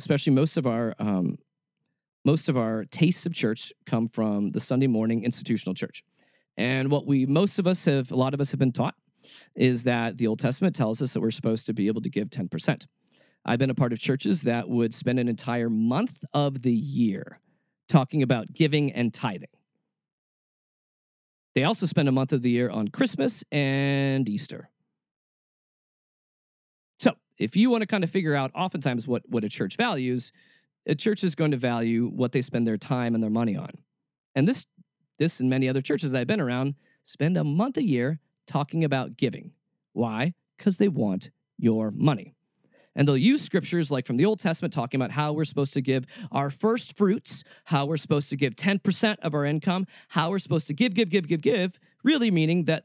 especially 0.00 0.32
most 0.32 0.56
of 0.56 0.66
our 0.66 0.94
um, 0.98 1.36
most 2.24 2.48
of 2.48 2.56
our 2.56 2.84
tastes 2.84 3.26
of 3.26 3.34
church 3.34 3.72
come 3.86 4.06
from 4.06 4.48
the 4.50 4.60
Sunday 4.60 4.86
morning 4.86 5.24
institutional 5.24 5.74
church. 5.74 6.02
And 6.56 6.90
what 6.90 7.06
we 7.06 7.26
most 7.26 7.58
of 7.58 7.66
us 7.66 7.84
have, 7.84 8.10
a 8.10 8.16
lot 8.16 8.34
of 8.34 8.40
us 8.40 8.50
have 8.50 8.58
been 8.58 8.72
taught, 8.72 8.94
is 9.54 9.84
that 9.84 10.16
the 10.16 10.26
Old 10.26 10.38
Testament 10.38 10.74
tells 10.74 11.00
us 11.00 11.12
that 11.12 11.20
we're 11.20 11.30
supposed 11.30 11.66
to 11.66 11.74
be 11.74 11.86
able 11.86 12.02
to 12.02 12.10
give 12.10 12.28
10%. 12.28 12.86
I've 13.44 13.58
been 13.58 13.70
a 13.70 13.74
part 13.74 13.92
of 13.92 13.98
churches 13.98 14.42
that 14.42 14.68
would 14.68 14.92
spend 14.92 15.18
an 15.18 15.28
entire 15.28 15.70
month 15.70 16.24
of 16.34 16.62
the 16.62 16.72
year 16.72 17.38
talking 17.88 18.22
about 18.22 18.52
giving 18.52 18.92
and 18.92 19.12
tithing. 19.12 19.48
They 21.54 21.64
also 21.64 21.86
spend 21.86 22.08
a 22.08 22.12
month 22.12 22.32
of 22.32 22.42
the 22.42 22.50
year 22.50 22.70
on 22.70 22.88
Christmas 22.88 23.42
and 23.50 24.28
Easter. 24.28 24.70
If 27.40 27.56
you 27.56 27.70
want 27.70 27.80
to 27.80 27.86
kind 27.86 28.04
of 28.04 28.10
figure 28.10 28.34
out 28.34 28.50
oftentimes 28.54 29.08
what, 29.08 29.22
what 29.26 29.44
a 29.44 29.48
church 29.48 29.76
values, 29.76 30.30
a 30.86 30.94
church 30.94 31.24
is 31.24 31.34
going 31.34 31.52
to 31.52 31.56
value 31.56 32.06
what 32.08 32.32
they 32.32 32.42
spend 32.42 32.66
their 32.66 32.76
time 32.76 33.14
and 33.14 33.22
their 33.22 33.30
money 33.30 33.56
on. 33.56 33.70
And 34.34 34.46
this, 34.46 34.66
this 35.18 35.40
and 35.40 35.48
many 35.48 35.66
other 35.66 35.80
churches 35.80 36.10
that 36.10 36.20
I've 36.20 36.26
been 36.26 36.40
around 36.40 36.74
spend 37.06 37.38
a 37.38 37.42
month 37.42 37.78
a 37.78 37.82
year 37.82 38.20
talking 38.46 38.84
about 38.84 39.16
giving. 39.16 39.52
Why? 39.94 40.34
Because 40.58 40.76
they 40.76 40.88
want 40.88 41.30
your 41.56 41.90
money. 41.90 42.34
And 42.94 43.08
they'll 43.08 43.16
use 43.16 43.40
scriptures 43.40 43.90
like 43.90 44.04
from 44.04 44.18
the 44.18 44.26
Old 44.26 44.40
Testament 44.40 44.74
talking 44.74 45.00
about 45.00 45.12
how 45.12 45.32
we're 45.32 45.46
supposed 45.46 45.72
to 45.72 45.80
give 45.80 46.04
our 46.30 46.50
first 46.50 46.94
fruits, 46.94 47.42
how 47.64 47.86
we're 47.86 47.96
supposed 47.96 48.28
to 48.30 48.36
give 48.36 48.54
10% 48.54 49.16
of 49.22 49.32
our 49.32 49.46
income, 49.46 49.86
how 50.08 50.28
we're 50.28 50.40
supposed 50.40 50.66
to 50.66 50.74
give, 50.74 50.92
give, 50.92 51.08
give, 51.08 51.26
give, 51.26 51.40
give, 51.40 51.78
really 52.04 52.30
meaning 52.30 52.64
that 52.64 52.82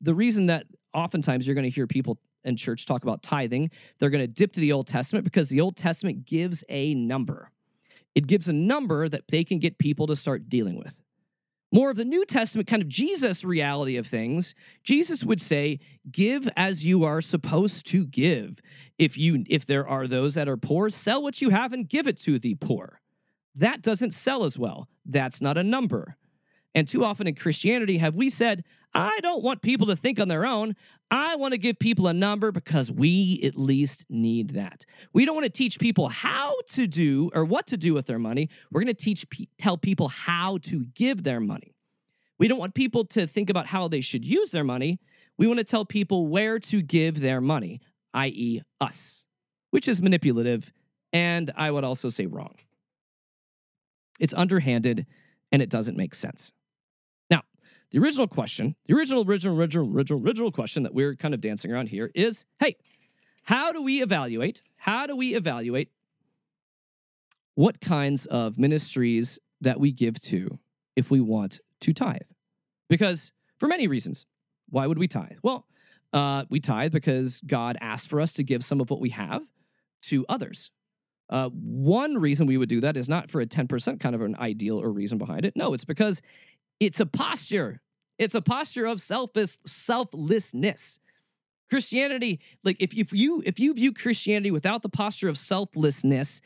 the 0.00 0.14
reason 0.14 0.46
that 0.46 0.64
oftentimes 0.94 1.46
you're 1.46 1.54
going 1.54 1.64
to 1.64 1.74
hear 1.74 1.86
people 1.86 2.18
in 2.48 2.56
church 2.56 2.86
talk 2.86 3.02
about 3.02 3.22
tithing, 3.22 3.70
they're 3.98 4.10
going 4.10 4.24
to 4.24 4.26
dip 4.26 4.52
to 4.52 4.60
the 4.60 4.72
Old 4.72 4.86
Testament 4.86 5.24
because 5.24 5.48
the 5.48 5.60
Old 5.60 5.76
Testament 5.76 6.24
gives 6.24 6.64
a 6.68 6.94
number. 6.94 7.50
It 8.14 8.26
gives 8.26 8.48
a 8.48 8.52
number 8.52 9.08
that 9.08 9.28
they 9.28 9.44
can 9.44 9.58
get 9.58 9.78
people 9.78 10.06
to 10.08 10.16
start 10.16 10.48
dealing 10.48 10.76
with. 10.76 11.02
More 11.70 11.90
of 11.90 11.96
the 11.96 12.04
New 12.04 12.24
Testament 12.24 12.66
kind 12.66 12.80
of 12.80 12.88
Jesus 12.88 13.44
reality 13.44 13.96
of 13.98 14.06
things, 14.06 14.54
Jesus 14.82 15.22
would 15.22 15.40
say, 15.40 15.78
"Give 16.10 16.48
as 16.56 16.84
you 16.84 17.04
are 17.04 17.20
supposed 17.20 17.86
to 17.88 18.06
give. 18.06 18.60
If 18.98 19.18
you 19.18 19.44
if 19.48 19.66
there 19.66 19.86
are 19.86 20.06
those 20.06 20.34
that 20.34 20.48
are 20.48 20.56
poor, 20.56 20.88
sell 20.88 21.22
what 21.22 21.42
you 21.42 21.50
have 21.50 21.74
and 21.74 21.86
give 21.86 22.06
it 22.06 22.16
to 22.18 22.38
the 22.38 22.54
poor." 22.54 23.02
That 23.54 23.82
doesn't 23.82 24.12
sell 24.12 24.44
as 24.44 24.58
well. 24.58 24.88
That's 25.04 25.42
not 25.42 25.58
a 25.58 25.62
number. 25.62 26.16
And 26.74 26.88
too 26.88 27.04
often 27.04 27.26
in 27.26 27.34
Christianity 27.34 27.98
have 27.98 28.16
we 28.16 28.30
said, 28.30 28.64
I 28.98 29.20
don't 29.20 29.44
want 29.44 29.62
people 29.62 29.86
to 29.86 29.96
think 29.96 30.18
on 30.18 30.26
their 30.26 30.44
own. 30.44 30.74
I 31.08 31.36
want 31.36 31.52
to 31.52 31.58
give 31.58 31.78
people 31.78 32.08
a 32.08 32.12
number 32.12 32.50
because 32.50 32.90
we 32.90 33.40
at 33.44 33.56
least 33.56 34.04
need 34.10 34.50
that. 34.50 34.84
We 35.12 35.24
don't 35.24 35.36
want 35.36 35.44
to 35.44 35.50
teach 35.50 35.78
people 35.78 36.08
how 36.08 36.54
to 36.72 36.88
do 36.88 37.30
or 37.32 37.44
what 37.44 37.68
to 37.68 37.76
do 37.76 37.94
with 37.94 38.06
their 38.06 38.18
money. 38.18 38.48
We're 38.72 38.80
going 38.80 38.94
to 38.94 39.04
teach 39.04 39.24
tell 39.56 39.78
people 39.78 40.08
how 40.08 40.58
to 40.62 40.84
give 40.96 41.22
their 41.22 41.38
money. 41.38 41.76
We 42.40 42.48
don't 42.48 42.58
want 42.58 42.74
people 42.74 43.04
to 43.04 43.28
think 43.28 43.50
about 43.50 43.66
how 43.66 43.86
they 43.86 44.00
should 44.00 44.24
use 44.24 44.50
their 44.50 44.64
money. 44.64 44.98
We 45.36 45.46
want 45.46 45.58
to 45.58 45.64
tell 45.64 45.84
people 45.84 46.26
where 46.26 46.58
to 46.58 46.82
give 46.82 47.20
their 47.20 47.40
money, 47.40 47.80
i.e., 48.14 48.62
us, 48.80 49.26
which 49.70 49.88
is 49.88 50.02
manipulative 50.02 50.72
and 51.12 51.50
I 51.56 51.70
would 51.70 51.84
also 51.84 52.08
say 52.08 52.26
wrong. 52.26 52.56
It's 54.18 54.34
underhanded 54.34 55.06
and 55.52 55.62
it 55.62 55.70
doesn't 55.70 55.96
make 55.96 56.14
sense. 56.14 56.52
The 57.90 57.98
original 57.98 58.26
question, 58.26 58.76
the 58.86 58.94
original, 58.94 59.24
original, 59.24 59.56
original, 59.56 59.90
original, 59.90 60.20
original 60.20 60.52
question 60.52 60.82
that 60.82 60.94
we're 60.94 61.16
kind 61.16 61.32
of 61.32 61.40
dancing 61.40 61.72
around 61.72 61.88
here 61.88 62.10
is 62.14 62.44
hey, 62.58 62.76
how 63.44 63.72
do 63.72 63.82
we 63.82 64.02
evaluate? 64.02 64.62
How 64.76 65.06
do 65.06 65.16
we 65.16 65.34
evaluate 65.34 65.90
what 67.54 67.80
kinds 67.80 68.26
of 68.26 68.58
ministries 68.58 69.38
that 69.62 69.80
we 69.80 69.90
give 69.90 70.20
to 70.20 70.58
if 70.96 71.10
we 71.10 71.20
want 71.20 71.60
to 71.80 71.92
tithe? 71.94 72.20
Because 72.90 73.32
for 73.58 73.68
many 73.68 73.88
reasons, 73.88 74.26
why 74.68 74.86
would 74.86 74.98
we 74.98 75.08
tithe? 75.08 75.38
Well, 75.42 75.66
uh, 76.12 76.44
we 76.50 76.60
tithe 76.60 76.92
because 76.92 77.40
God 77.46 77.78
asked 77.80 78.10
for 78.10 78.20
us 78.20 78.34
to 78.34 78.44
give 78.44 78.62
some 78.62 78.80
of 78.80 78.90
what 78.90 79.00
we 79.00 79.10
have 79.10 79.42
to 80.02 80.26
others. 80.28 80.70
Uh, 81.30 81.50
one 81.50 82.14
reason 82.14 82.46
we 82.46 82.56
would 82.56 82.68
do 82.68 82.80
that 82.80 82.96
is 82.96 83.08
not 83.08 83.30
for 83.30 83.40
a 83.40 83.46
10% 83.46 84.00
kind 84.00 84.14
of 84.14 84.22
an 84.22 84.36
ideal 84.36 84.80
or 84.80 84.90
reason 84.90 85.18
behind 85.18 85.44
it. 85.44 85.54
No, 85.56 85.74
it's 85.74 85.84
because 85.84 86.22
it's 86.80 87.00
a 87.00 87.06
posture. 87.06 87.80
It's 88.18 88.34
a 88.34 88.42
posture 88.42 88.86
of 88.86 89.00
selfless, 89.00 89.58
selflessness. 89.66 90.98
Christianity, 91.70 92.40
like 92.64 92.76
if, 92.80 92.94
if 92.94 93.12
you 93.12 93.42
if 93.44 93.60
you 93.60 93.74
view 93.74 93.92
Christianity 93.92 94.50
without 94.50 94.82
the 94.82 94.88
posture 94.88 95.28
of 95.28 95.36
selflessness, 95.36 96.40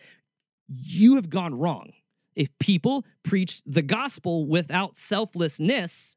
you 0.68 1.14
have 1.16 1.30
gone 1.30 1.54
wrong. 1.54 1.92
If 2.34 2.48
people 2.58 3.04
preach 3.22 3.62
the 3.64 3.82
gospel 3.82 4.46
without 4.46 4.96
selflessness, 4.96 6.16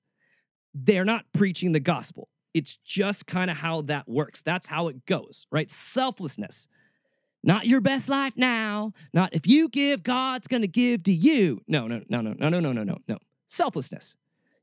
they're 0.73 1.05
not 1.05 1.25
preaching 1.33 1.71
the 1.71 1.79
gospel. 1.79 2.29
It's 2.53 2.77
just 2.77 3.27
kind 3.27 3.51
of 3.51 3.57
how 3.57 3.81
that 3.83 4.07
works. 4.07 4.41
That's 4.41 4.65
how 4.65 4.87
it 4.87 5.05
goes, 5.05 5.45
right? 5.51 5.69
Selflessness. 5.69 6.67
Not 7.43 7.67
your 7.67 7.81
best 7.81 8.09
life 8.09 8.33
now. 8.35 8.93
Not 9.13 9.33
if 9.33 9.45
you 9.45 9.69
give, 9.69 10.01
God's 10.01 10.47
going 10.47 10.61
to 10.61 10.67
give 10.67 11.03
to 11.03 11.11
you. 11.11 11.61
No, 11.67 11.87
no, 11.87 12.01
no, 12.09 12.21
no, 12.21 12.33
no, 12.33 12.49
no, 12.49 12.59
no, 12.59 12.71
no, 12.71 12.83
no, 12.83 12.97
no. 13.07 13.17
Selflessness. 13.55 14.17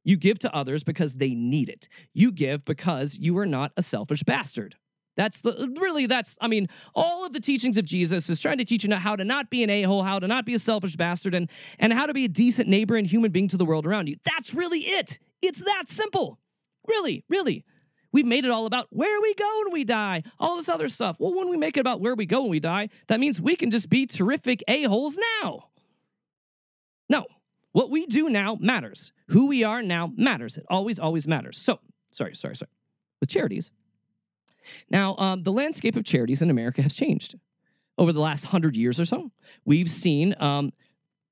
You 0.05 0.19
give 0.19 0.39
to 0.41 0.55
others 0.55 0.85
because 0.85 1.15
they 1.15 1.35
need 1.35 1.71
it. 1.71 1.89
You 2.13 2.31
give 2.31 2.65
because 2.67 3.17
you 3.17 3.39
are 3.39 3.47
not 3.47 3.73
a 3.77 3.83
selfish 3.83 4.23
bastard. 4.23 4.77
That's 5.17 5.41
the 5.41 5.75
really 5.81 6.07
that's 6.07 6.37
I 6.43 6.49
mean 6.49 6.69
all 6.95 7.25
of 7.25 7.33
the 7.33 7.41
teachings 7.41 7.79
of 7.79 7.87
Jesus 7.87 8.29
is 8.29 8.39
trying 8.39 8.59
to 8.59 8.67
teach 8.67 8.85
you 8.85 8.95
how 8.95 9.17
to 9.17 9.25
not 9.25 9.49
be 9.49 9.63
an 9.63 9.71
a-hole, 9.71 10.03
how 10.03 10.19
to 10.19 10.27
not 10.27 10.45
be 10.45 10.53
a 10.55 10.59
selfish 10.59 10.97
bastard 10.97 11.35
and 11.35 11.49
and 11.79 11.93
how 11.95 12.05
to 12.05 12.13
be 12.13 12.27
a 12.27 12.29
decent 12.29 12.69
neighbor 12.69 12.97
and 12.97 13.07
human 13.07 13.31
being 13.31 13.49
to 13.49 13.57
the 13.57 13.65
world 13.65 13.87
around 13.87 14.09
you. 14.09 14.17
That's 14.25 14.53
really 14.53 14.81
it. 14.81 15.19
It's 15.41 15.61
that 15.61 15.85
simple. 15.89 16.39
Really, 16.87 17.25
really. 17.31 17.65
We've 18.13 18.27
made 18.27 18.45
it 18.45 18.51
all 18.51 18.67
about 18.67 18.89
where 18.91 19.23
we 19.23 19.35
go 19.35 19.63
when 19.65 19.73
we 19.73 19.85
die, 19.85 20.23
all 20.39 20.57
this 20.57 20.69
other 20.69 20.91
stuff. 20.91 21.17
Well, 21.19 21.35
when 21.35 21.49
we 21.49 21.57
make 21.57 21.79
it 21.79 21.81
about 21.81 22.03
where 22.03 22.15
we 22.15 22.27
go 22.27 22.43
when 22.43 22.51
we 22.51 22.61
die, 22.61 22.91
that 23.09 23.21
means 23.21 23.41
we 23.41 23.57
can 23.57 23.71
just 23.71 23.89
be 23.89 24.05
terrific 24.05 24.63
a-holes 24.69 25.17
now. 25.43 25.69
No, 27.09 27.25
what 27.73 27.91
we 27.91 28.07
do 28.07 28.29
now 28.29 28.57
matters. 28.61 29.13
Who 29.29 29.49
we 29.49 29.65
are 29.65 29.83
now 29.83 30.13
matters. 30.17 30.57
It 30.57 30.65
always, 30.69 30.99
always 30.99 31.27
matters. 31.27 31.59
So, 31.59 31.81
sorry, 32.13 32.35
sorry, 32.35 32.57
sorry. 32.57 32.71
With 33.21 33.31
charities. 33.31 33.73
Now, 34.91 35.17
um, 35.19 35.43
the 35.43 35.53
landscape 35.53 35.97
of 35.97 36.05
charities 36.05 36.43
in 36.43 36.51
America 36.51 36.83
has 36.83 36.95
changed 36.95 37.35
over 37.99 38.13
the 38.13 38.21
last 38.21 38.45
hundred 38.45 38.77
years 38.77 39.01
or 39.01 39.05
so. 39.05 39.31
We've 39.65 39.91
seen 39.91 40.35
um, 40.39 40.73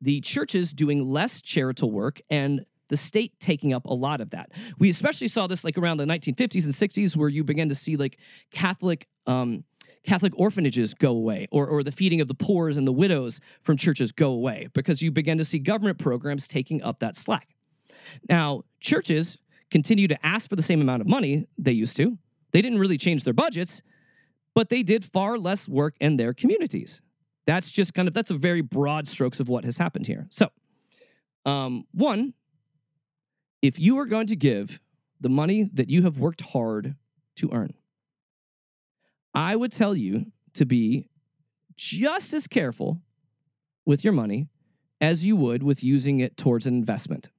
the 0.01 0.21
churches 0.21 0.73
doing 0.73 1.09
less 1.09 1.41
charitable 1.41 1.93
work 1.93 2.21
and 2.31 2.65
the 2.89 2.97
state 2.97 3.39
taking 3.39 3.73
up 3.73 3.87
a 3.87 3.95
lot 3.95 4.21
of 4.21 4.31
that. 4.31 4.51
We 4.79 4.91
especially 4.91 5.29
saw 5.29 5.47
this 5.47 5.63
like 5.63 5.79
around 5.79 5.99
the 5.99 6.07
1950s 6.07 6.65
and 6.65 6.75
60s, 6.75 7.17
where 7.17 7.29
you 7.29 7.45
began 7.45 7.69
to 7.69 7.75
see 7.75 7.97
like 7.97 8.19
Catholic 8.53 9.07
um, 9.27 9.65
Catholic 10.05 10.33
orphanages 10.37 10.95
go 10.95 11.11
away, 11.11 11.47
or 11.51 11.67
or 11.67 11.83
the 11.83 11.93
feeding 11.93 12.21
of 12.21 12.29
the 12.29 12.35
poor 12.35 12.71
and 12.71 12.87
the 12.87 12.93
widows 12.93 13.41
from 13.63 13.77
churches 13.77 14.13
go 14.13 14.31
away, 14.31 14.69
because 14.73 15.03
you 15.03 15.11
begin 15.11 15.39
to 15.39 15.45
see 15.45 15.59
government 15.59 15.99
programs 15.99 16.49
taking 16.49 16.83
up 16.83 17.01
that 17.01 17.17
slack. 17.17 17.49
Now, 18.29 18.63
churches 18.81 19.39
continue 19.71 20.09
to 20.09 20.27
ask 20.27 20.49
for 20.49 20.57
the 20.57 20.63
same 20.63 20.81
amount 20.81 21.03
of 21.03 21.07
money 21.07 21.47
they 21.59 21.73
used 21.73 21.97
to. 21.99 22.19
They 22.53 22.63
didn't 22.63 22.79
really 22.79 22.99
change 22.99 23.25
their 23.25 23.35
budgets, 23.35 23.83
but 24.55 24.69
they 24.69 24.83
did 24.83 25.05
far 25.05 25.39
less 25.39 25.69
work 25.69 25.95
in 26.01 26.17
their 26.17 26.33
communities. 26.33 27.01
That's 27.47 27.71
just 27.71 27.95
kind 27.95 28.09
of 28.09 28.15
that's 28.15 28.31
a 28.31 28.35
very 28.35 28.61
broad 28.63 29.07
strokes 29.07 29.39
of 29.41 29.49
what 29.49 29.65
has 29.65 29.79
happened 29.79 30.07
here. 30.07 30.27
So, 30.31 30.49
um, 31.45 31.87
one, 31.93 32.35
if 33.63 33.79
you 33.79 33.99
are 33.99 34.07
going 34.07 34.27
to 34.29 34.37
give 34.37 34.81
the 35.21 35.29
money 35.29 35.69
that 35.75 35.91
you 35.91 36.03
have 36.03 36.19
worked 36.19 36.41
hard 36.41 36.97
to 37.37 37.51
earn, 37.53 37.75
I 39.35 39.57
would 39.57 39.73
tell 39.73 39.95
you 39.95 40.27
to 40.55 40.67
be 40.67 41.09
just 41.77 42.35
as 42.35 42.47
careful 42.47 43.01
with 43.87 44.05
your 44.05 44.13
money 44.13 44.49
as 45.01 45.25
you 45.25 45.37
would 45.37 45.63
with 45.63 45.83
using 45.83 46.21
it 46.21 46.37
towards 46.37 46.67
an 46.67 46.75
investment. 46.75 47.31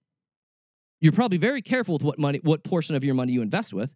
You're 1.00 1.12
probably 1.12 1.38
very 1.38 1.62
careful 1.62 1.94
with 1.94 2.04
what 2.04 2.20
money, 2.20 2.40
what 2.44 2.64
portion 2.64 2.96
of 2.96 3.04
your 3.04 3.16
money 3.16 3.34
you 3.34 3.42
invest 3.42 3.74
with. 3.74 3.94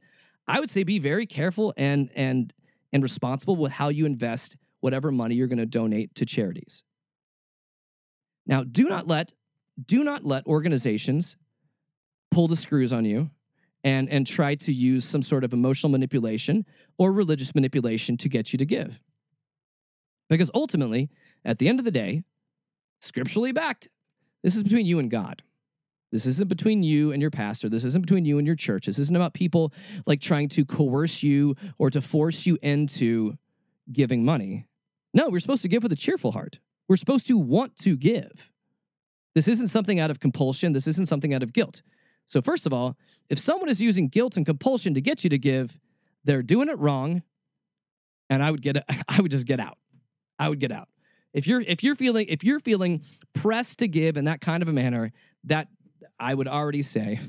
I 0.47 0.59
would 0.59 0.69
say 0.69 0.83
be 0.83 0.99
very 0.99 1.25
careful 1.25 1.73
and 1.77 2.09
and 2.15 2.53
and 2.93 3.03
responsible 3.03 3.55
with 3.55 3.71
how 3.71 3.89
you 3.89 4.05
invest 4.05 4.57
whatever 4.79 5.11
money 5.11 5.35
you're 5.35 5.47
going 5.47 5.57
to 5.57 5.65
donate 5.65 6.13
to 6.15 6.25
charities. 6.25 6.83
Now, 8.45 8.63
do 8.63 8.85
not 8.85 9.07
let 9.07 9.33
do 9.83 10.03
not 10.03 10.23
let 10.23 10.45
organizations 10.47 11.35
pull 12.31 12.47
the 12.47 12.55
screws 12.55 12.93
on 12.93 13.05
you 13.05 13.29
and 13.85 14.09
and 14.09 14.27
try 14.27 14.55
to 14.55 14.73
use 14.73 15.05
some 15.05 15.21
sort 15.21 15.45
of 15.45 15.53
emotional 15.53 15.91
manipulation 15.91 16.65
or 16.97 17.13
religious 17.13 17.55
manipulation 17.55 18.17
to 18.17 18.27
get 18.27 18.51
you 18.51 18.57
to 18.57 18.65
give. 18.65 18.99
Because 20.27 20.49
ultimately, 20.53 21.09
at 21.45 21.59
the 21.59 21.69
end 21.69 21.79
of 21.79 21.85
the 21.85 21.91
day, 21.91 22.23
scripturally 22.99 23.51
backed, 23.51 23.87
this 24.43 24.55
is 24.55 24.63
between 24.63 24.87
you 24.87 24.97
and 24.99 25.09
God. 25.09 25.43
This 26.11 26.25
isn't 26.25 26.49
between 26.49 26.81
you 26.81 27.11
and 27.11 27.21
your 27.21 27.29
pastor. 27.29 27.69
This 27.69 27.83
isn't 27.83 28.01
between 28.01 28.25
you 28.25 28.37
and 28.37 28.47
your 28.47 28.55
church. 28.55 28.87
This 28.87 28.99
isn't 28.99 29.15
about 29.15 29.33
people 29.33 29.71
like 30.05 30.19
trying 30.19 30.49
to 30.49 30.65
coerce 30.65 31.21
you 31.21 31.55
or 31.77 31.89
to 31.91 32.01
force 32.01 32.45
you 32.45 32.57
into 32.61 33.37
giving 33.91 34.25
money. 34.25 34.65
No, 35.13 35.29
we're 35.29 35.39
supposed 35.39 35.61
to 35.61 35.67
give 35.67 35.83
with 35.83 35.91
a 35.91 35.97
cheerful 35.97 36.31
heart. 36.31 36.59
We're 36.87 36.95
supposed 36.95 37.27
to 37.27 37.37
want 37.37 37.75
to 37.77 37.95
give. 37.95 38.49
This 39.35 39.47
isn't 39.47 39.67
something 39.67 39.99
out 39.99 40.09
of 40.09 40.19
compulsion. 40.19 40.73
This 40.73 40.87
isn't 40.87 41.07
something 41.07 41.33
out 41.33 41.43
of 41.43 41.53
guilt. 41.53 41.81
So, 42.27 42.41
first 42.41 42.65
of 42.65 42.73
all, 42.73 42.97
if 43.29 43.39
someone 43.39 43.69
is 43.69 43.81
using 43.81 44.07
guilt 44.07 44.37
and 44.37 44.45
compulsion 44.45 44.93
to 44.93 45.01
get 45.01 45.23
you 45.23 45.29
to 45.29 45.37
give, 45.37 45.79
they're 46.23 46.43
doing 46.43 46.69
it 46.69 46.77
wrong. 46.77 47.23
And 48.29 48.43
I 48.43 48.51
would 48.51 48.61
get 48.61 48.83
I 49.09 49.21
would 49.21 49.31
just 49.31 49.45
get 49.45 49.59
out. 49.59 49.77
I 50.39 50.49
would 50.49 50.59
get 50.59 50.71
out. 50.71 50.89
If 51.33 51.47
you're 51.47 51.61
if 51.61 51.83
you're 51.83 51.95
feeling 51.95 52.27
if 52.29 52.43
you're 52.43 52.59
feeling 52.59 53.01
pressed 53.33 53.79
to 53.79 53.87
give 53.87 54.17
in 54.17 54.25
that 54.25 54.41
kind 54.41 54.63
of 54.63 54.69
a 54.69 54.73
manner, 54.73 55.11
that 55.43 55.67
I 56.19 56.33
would 56.33 56.47
already 56.47 56.81
say 56.81 57.19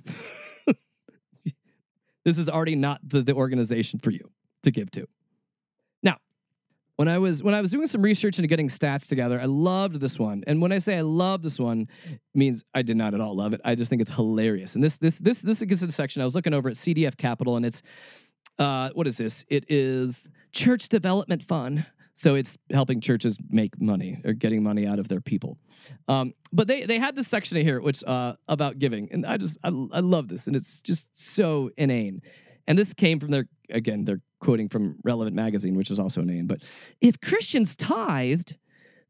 this 2.25 2.39
is 2.39 2.49
already 2.49 2.77
not 2.77 3.01
the, 3.03 3.23
the 3.23 3.35
organization 3.35 3.99
for 3.99 4.11
you 4.11 4.31
to 4.63 4.71
give 4.71 4.91
to. 4.93 5.07
When 6.97 7.09
I 7.09 7.19
was 7.19 7.43
when 7.43 7.55
I 7.55 7.61
was 7.61 7.71
doing 7.71 7.87
some 7.87 8.01
research 8.01 8.39
into 8.39 8.49
getting 8.49 8.69
stats 8.69 9.07
together, 9.07 9.39
I 9.39 9.45
loved 9.45 10.01
this 10.01 10.19
one. 10.19 10.43
And 10.47 10.63
when 10.63 10.73
I 10.73 10.79
say 10.79 10.97
I 10.97 11.03
love 11.03 11.43
this 11.43 11.59
one, 11.59 11.89
means 12.35 12.65
I 12.75 12.81
did 12.81 12.97
not 12.97 13.13
at 13.13 13.21
all 13.21 13.37
love 13.37 13.53
it. 13.53 13.61
I 13.65 13.75
just 13.75 13.91
think 13.91 14.01
it's 14.01 14.11
hilarious. 14.11 14.75
And 14.75 14.83
this 14.83 14.97
this 14.97 15.19
this 15.19 15.39
this 15.39 15.59
to 15.59 15.87
the 15.87 15.93
section 15.93 16.23
I 16.23 16.25
was 16.25 16.35
looking 16.35 16.55
over 16.55 16.71
at 16.71 16.75
CDF 16.75 17.19
Capital, 17.19 17.57
and 17.57 17.67
it's 17.67 17.83
uh, 18.59 18.91
what 18.95 19.07
is 19.07 19.17
this? 19.17 19.45
It 19.49 19.65
is 19.69 20.31
Church 20.53 20.89
Development 20.89 21.43
Fund. 21.43 21.85
So 22.19 22.35
it's 22.35 22.57
helping 22.73 23.03
churches 23.03 23.37
make 23.51 23.79
money 23.79 24.23
or 24.25 24.33
getting 24.33 24.63
money 24.63 24.87
out 24.87 24.99
of 24.99 25.09
their 25.09 25.21
people. 25.21 25.59
Um, 26.09 26.33
but 26.51 26.67
they 26.67 26.87
they 26.87 26.99
had 26.99 27.15
this 27.15 27.29
section 27.29 27.59
here 27.59 27.79
which 27.79 28.03
uh, 28.05 28.37
about 28.49 28.79
giving, 28.79 29.11
and 29.13 29.27
I 29.27 29.37
just 29.37 29.59
I, 29.63 29.69
I 29.69 30.01
love 30.01 30.29
this, 30.29 30.47
and 30.47 30.57
it's 30.57 30.81
just 30.81 31.09
so 31.13 31.71
inane. 31.77 32.23
And 32.67 32.79
this 32.79 32.95
came 32.95 33.21
from 33.21 33.31
their 33.31 33.47
again 33.71 34.05
they're 34.05 34.21
quoting 34.41 34.69
from 34.69 34.97
Relevant 35.05 35.37
Magazine, 35.37 35.75
which 35.77 35.91
is 35.91 35.99
also 35.99 36.21
an 36.21 36.31
inane. 36.31 36.47
But 36.47 36.63
if 37.01 37.21
Christians 37.21 37.77
tithed, 37.77 38.57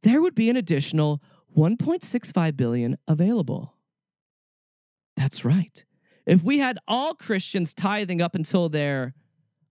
there 0.03 0.23
would 0.23 0.35
be 0.35 0.51
an 0.51 0.57
additional 0.57 1.23
1.65 1.57 2.57
billion 2.57 2.97
available. 3.09 3.75
That's 5.17 5.45
right. 5.45 5.85
If 6.27 6.43
we 6.43 6.59
had 6.59 6.79
all 6.87 7.15
Christians 7.15 7.73
tithing 7.73 8.21
up 8.21 8.35
until 8.35 8.69
their 8.69 9.15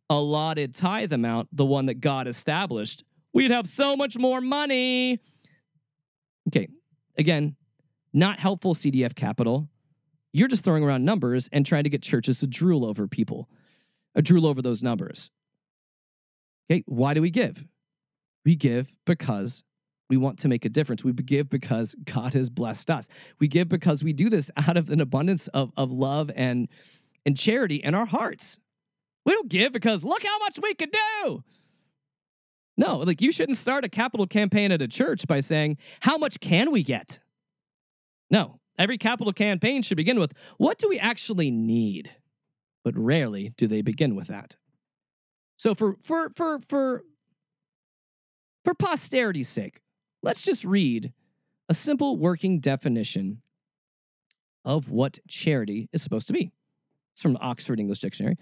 allotted 0.10 0.74
tithe 0.74 1.14
amount, 1.14 1.50
the 1.52 1.66
one 1.66 1.88
that 1.88 1.96
God 1.96 2.28
established, 2.28 3.04
we'd 3.34 3.52
have 3.52 3.68
so 3.68 3.96
much 3.96 4.18
more 4.18 4.42
money. 4.42 5.20
Okay, 6.48 6.70
again, 7.18 7.56
not 8.14 8.40
helpful 8.40 8.74
CDF 8.74 9.16
capital. 9.16 9.70
You're 10.32 10.48
just 10.48 10.64
throwing 10.64 10.84
around 10.84 11.06
numbers 11.06 11.50
and 11.52 11.66
trying 11.66 11.84
to 11.84 11.90
get 11.90 12.02
churches 12.02 12.40
to 12.40 12.48
drool 12.48 12.86
over 12.86 13.08
people, 13.08 13.50
uh, 14.16 14.22
drool 14.22 14.46
over 14.46 14.62
those 14.62 14.82
numbers. 14.82 15.32
Okay, 16.70 16.84
why 16.88 17.14
do 17.14 17.22
we 17.22 17.30
give? 17.30 17.66
We 18.44 18.56
give 18.56 18.94
because 19.06 19.64
we 20.10 20.18
want 20.18 20.40
to 20.40 20.48
make 20.48 20.66
a 20.66 20.70
difference. 20.70 21.04
We 21.04 21.14
give 21.14 21.50
because 21.50 21.96
God 22.06 22.34
has 22.34 22.50
blessed 22.50 22.90
us. 22.90 23.08
We 23.40 23.48
give 23.48 23.70
because 23.70 24.04
we 24.04 24.14
do 24.14 24.30
this 24.30 24.52
out 24.56 24.78
of 24.78 24.90
an 24.90 25.02
abundance 25.02 25.48
of, 25.50 25.72
of 25.76 25.92
love 25.92 26.32
and, 26.36 26.68
and 27.26 27.38
charity 27.38 27.78
in 27.78 27.96
our 27.96 28.06
hearts. 28.06 28.60
We 29.26 29.34
don't 29.34 29.50
give 29.50 29.74
because 29.74 30.04
look 30.04 30.24
how 30.24 30.38
much 30.40 30.60
we 30.62 30.74
can 30.76 30.90
do. 30.90 31.44
No, 32.78 32.98
like 32.98 33.22
you 33.22 33.32
shouldn't 33.32 33.58
start 33.58 33.86
a 33.86 33.90
capital 33.90 34.28
campaign 34.28 34.72
at 34.72 34.82
a 34.82 34.88
church 34.88 35.28
by 35.28 35.40
saying, 35.40 35.78
How 36.02 36.18
much 36.18 36.40
can 36.40 36.72
we 36.72 36.84
get? 36.84 37.20
No, 38.30 38.60
every 38.78 38.98
capital 38.98 39.34
campaign 39.34 39.82
should 39.82 39.98
begin 39.98 40.20
with, 40.20 40.34
What 40.58 40.78
do 40.78 40.90
we 40.90 41.00
actually 41.00 41.52
need? 41.52 42.12
But 42.86 42.96
rarely 42.96 43.52
do 43.58 43.66
they 43.66 43.82
begin 43.82 44.16
with 44.16 44.28
that. 44.28 44.56
So 45.58 45.74
for 45.74 45.96
for 45.96 46.30
for 46.30 46.60
for 46.60 47.04
for 48.64 48.74
posterity's 48.76 49.50
sake, 49.50 49.82
let's 50.22 50.44
just 50.44 50.64
read 50.64 51.12
a 51.68 51.74
simple 51.74 52.16
working 52.16 52.60
definition 52.60 53.42
of 54.64 54.92
what 54.92 55.18
charity 55.28 55.90
is 55.94 56.04
supposed 56.04 56.28
to 56.28 56.34
be. 56.34 56.52
It's 57.14 57.22
from 57.22 57.34
the 57.34 57.40
Oxford 57.40 57.80
English 57.80 58.00
Dictionary. 58.00 58.38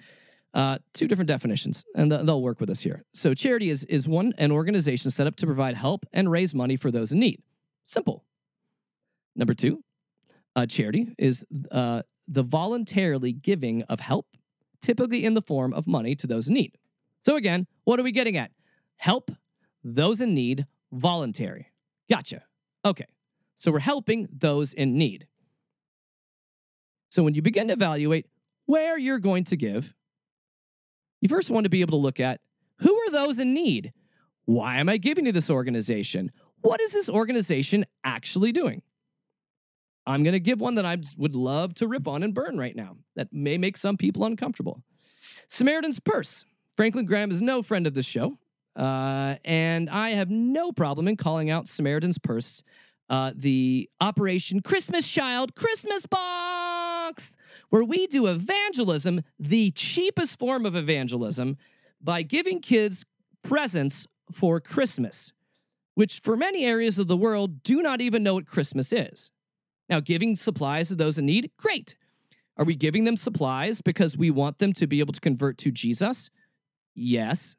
Uh, 0.54 0.78
two 0.94 1.08
different 1.08 1.30
definitions, 1.30 1.84
and 1.96 2.12
they'll 2.12 2.42
work 2.42 2.60
with 2.60 2.70
us 2.70 2.82
here. 2.82 3.04
So, 3.14 3.34
charity 3.34 3.70
is 3.70 3.86
is 3.86 4.08
one 4.08 4.34
an 4.38 4.52
organization 4.52 5.10
set 5.10 5.26
up 5.26 5.38
to 5.38 5.46
provide 5.46 5.76
help 5.76 6.06
and 6.12 6.30
raise 6.30 6.54
money 6.54 6.76
for 6.76 6.92
those 6.92 7.12
in 7.14 7.20
need. 7.20 7.42
Simple. 7.86 8.24
Number 9.36 9.54
two, 9.54 9.84
uh, 10.56 10.68
charity 10.68 11.16
is 11.18 11.44
uh, 11.72 12.04
the 12.28 12.44
voluntarily 12.44 13.34
giving 13.34 13.84
of 13.84 14.00
help, 14.00 14.28
typically 14.82 15.26
in 15.26 15.34
the 15.34 15.42
form 15.42 15.74
of 15.74 15.88
money 15.88 16.16
to 16.16 16.28
those 16.28 16.48
in 16.48 16.54
need. 16.54 16.78
So, 17.26 17.36
again, 17.36 17.68
what 17.84 18.00
are 18.00 18.04
we 18.04 18.12
getting 18.12 18.38
at? 18.38 18.52
Help 18.98 19.32
those 19.84 20.22
in 20.22 20.34
need, 20.34 20.66
voluntary. 20.92 21.72
Gotcha. 22.10 22.44
Okay. 22.86 23.08
So, 23.58 23.72
we're 23.72 23.80
helping 23.80 24.28
those 24.32 24.74
in 24.74 24.98
need. 24.98 25.28
So, 27.10 27.24
when 27.24 27.34
you 27.34 27.42
begin 27.42 27.68
to 27.68 27.74
evaluate 27.74 28.28
where 28.66 28.98
you're 28.98 29.20
going 29.20 29.44
to 29.46 29.58
give, 29.58 29.94
you 31.22 31.30
first 31.30 31.50
want 31.50 31.64
to 31.66 31.70
be 31.70 31.82
able 31.82 31.98
to 31.98 32.02
look 32.02 32.20
at 32.20 32.42
who 32.80 32.94
are 32.94 33.12
those 33.12 33.40
in 33.40 33.54
need? 33.54 33.94
Why 34.46 34.78
am 34.78 34.90
I 34.90 34.98
giving 34.98 35.26
to 35.26 35.32
this 35.32 35.50
organization? 35.50 36.32
What 36.62 36.82
is 36.82 36.92
this 36.92 37.10
organization 37.10 37.86
actually 38.04 38.52
doing? 38.52 38.82
I'm 40.06 40.24
going 40.24 40.34
to 40.34 40.40
give 40.40 40.60
one 40.60 40.76
that 40.76 40.86
I 40.86 40.98
would 41.18 41.36
love 41.36 41.74
to 41.76 41.88
rip 41.88 42.08
on 42.08 42.24
and 42.24 42.34
burn 42.34 42.58
right 42.58 42.76
now. 42.76 42.98
That 43.16 43.32
may 43.32 43.58
make 43.58 43.78
some 43.78 43.98
people 43.98 44.26
uncomfortable. 44.26 44.82
Samaritan's 45.48 46.00
Purse. 46.00 46.46
Franklin 46.76 47.06
Graham 47.06 47.32
is 47.32 47.42
no 47.42 47.62
friend 47.62 47.88
of 47.88 47.94
this 47.94 48.06
show. 48.06 48.38
Uh, 48.76 49.36
and 49.46 49.90
I 49.90 50.12
have 50.12 50.30
no 50.30 50.72
problem 50.72 51.08
in 51.08 51.16
calling 51.16 51.50
out 51.50 51.68
Samaritan's 51.68 52.18
Purse, 52.18 52.64
uh, 53.10 53.32
the 53.36 53.90
Operation 54.02 54.62
Christmas 54.62 55.08
Child 55.08 55.56
Christmas 55.56 56.06
Box 56.08 57.38
where 57.74 57.84
we 57.84 58.06
do 58.06 58.28
evangelism, 58.28 59.22
the 59.40 59.72
cheapest 59.72 60.38
form 60.38 60.64
of 60.64 60.76
evangelism, 60.76 61.58
by 62.00 62.22
giving 62.22 62.60
kids 62.60 63.04
presents 63.42 64.06
for 64.32 64.60
Christmas, 64.60 65.34
which 65.96 66.20
for 66.20 66.38
many 66.38 66.66
areas 66.66 67.00
of 67.00 67.08
the 67.08 67.18
world 67.18 67.64
do 67.64 67.82
not 67.82 68.00
even 68.00 68.22
know 68.22 68.36
what 68.36 68.46
Christmas 68.46 68.94
is. 68.94 69.32
Now, 69.90 70.00
giving 70.00 70.36
supplies 70.36 70.88
to 70.90 70.96
those 70.96 71.18
in 71.18 71.26
need, 71.26 71.52
great. 71.58 71.96
Are 72.58 72.66
we 72.66 72.76
giving 72.76 73.04
them 73.04 73.18
supplies 73.18 73.82
because 73.82 74.18
we 74.18 74.32
want 74.32 74.60
them 74.60 74.74
to 74.74 74.88
be 74.88 75.00
able 75.00 75.14
to 75.14 75.20
convert 75.20 75.58
to 75.60 75.72
Jesus? 75.72 76.30
Yes. 76.96 77.56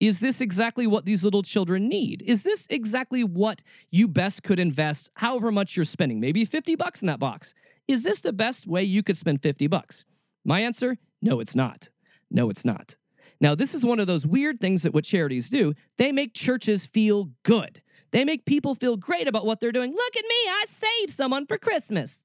Is 0.00 0.18
this 0.18 0.40
exactly 0.40 0.86
what 0.86 1.04
these 1.04 1.22
little 1.22 1.42
children 1.42 1.88
need? 1.88 2.22
Is 2.22 2.42
this 2.42 2.66
exactly 2.70 3.22
what 3.22 3.62
you 3.90 4.08
best 4.08 4.42
could 4.42 4.58
invest 4.58 5.10
however 5.14 5.52
much 5.52 5.76
you're 5.76 5.84
spending? 5.84 6.18
Maybe 6.18 6.44
50 6.44 6.74
bucks 6.74 7.02
in 7.02 7.06
that 7.06 7.20
box. 7.20 7.54
Is 7.86 8.02
this 8.02 8.20
the 8.20 8.32
best 8.32 8.66
way 8.66 8.82
you 8.82 9.02
could 9.02 9.16
spend 9.16 9.42
50 9.42 9.66
bucks? 9.68 10.04
My 10.44 10.60
answer, 10.60 10.98
no 11.20 11.38
it's 11.38 11.54
not. 11.54 11.90
No 12.30 12.50
it's 12.50 12.64
not. 12.64 12.96
Now, 13.40 13.54
this 13.54 13.74
is 13.74 13.84
one 13.84 14.00
of 14.00 14.06
those 14.06 14.26
weird 14.26 14.60
things 14.60 14.82
that 14.82 14.94
what 14.94 15.04
charities 15.04 15.48
do. 15.48 15.74
They 15.98 16.12
make 16.12 16.32
churches 16.32 16.86
feel 16.86 17.30
good. 17.42 17.82
They 18.12 18.24
make 18.24 18.44
people 18.44 18.74
feel 18.74 18.96
great 18.96 19.26
about 19.26 19.44
what 19.44 19.60
they're 19.60 19.72
doing. 19.72 19.92
Look 19.92 20.16
at 20.16 20.24
me, 20.24 20.34
I 20.34 20.64
saved 20.68 21.16
someone 21.16 21.46
for 21.46 21.58
Christmas. 21.58 22.20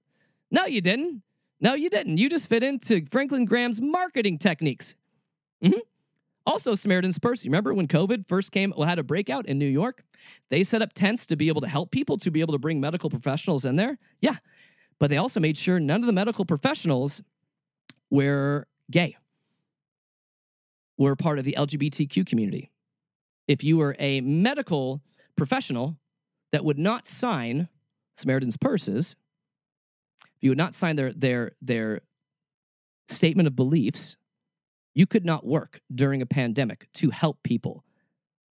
No, 0.51 0.65
you 0.65 0.81
didn't. 0.81 1.23
No, 1.59 1.73
you 1.73 1.89
didn't. 1.89 2.17
You 2.17 2.29
just 2.29 2.47
fit 2.47 2.63
into 2.63 3.05
Franklin 3.07 3.45
Graham's 3.45 3.81
marketing 3.81 4.37
techniques. 4.37 4.95
Mm-hmm. 5.63 5.79
Also, 6.45 6.75
Samaritan's 6.75 7.19
Purse. 7.19 7.43
You 7.43 7.49
remember 7.49 7.73
when 7.73 7.87
COVID 7.87 8.27
first 8.27 8.51
came, 8.51 8.71
had 8.71 8.99
a 8.99 9.03
breakout 9.03 9.47
in 9.47 9.57
New 9.57 9.67
York? 9.67 10.03
They 10.49 10.63
set 10.63 10.81
up 10.81 10.93
tents 10.93 11.25
to 11.27 11.35
be 11.35 11.47
able 11.47 11.61
to 11.61 11.67
help 11.67 11.91
people, 11.91 12.17
to 12.17 12.31
be 12.31 12.41
able 12.41 12.53
to 12.53 12.59
bring 12.59 12.79
medical 12.79 13.09
professionals 13.09 13.65
in 13.65 13.75
there. 13.75 13.97
Yeah. 14.21 14.37
But 14.99 15.09
they 15.09 15.17
also 15.17 15.39
made 15.39 15.57
sure 15.57 15.79
none 15.79 16.01
of 16.01 16.07
the 16.07 16.13
medical 16.13 16.45
professionals 16.45 17.21
were 18.09 18.67
gay, 18.89 19.17
were 20.97 21.15
part 21.15 21.39
of 21.39 21.45
the 21.45 21.55
LGBTQ 21.57 22.25
community. 22.25 22.71
If 23.47 23.63
you 23.63 23.77
were 23.77 23.95
a 23.99 24.21
medical 24.21 25.01
professional 25.37 25.97
that 26.51 26.65
would 26.65 26.79
not 26.79 27.07
sign 27.07 27.69
Samaritan's 28.17 28.57
Purses, 28.57 29.15
if 30.21 30.43
you 30.43 30.49
would 30.51 30.57
not 30.57 30.73
sign 30.73 30.95
their, 30.95 31.13
their, 31.13 31.51
their 31.61 32.01
statement 33.07 33.47
of 33.47 33.55
beliefs, 33.55 34.17
you 34.93 35.05
could 35.05 35.25
not 35.25 35.45
work 35.45 35.81
during 35.93 36.21
a 36.21 36.25
pandemic 36.25 36.87
to 36.95 37.11
help 37.11 37.43
people. 37.43 37.83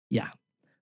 Yeah. 0.09 0.29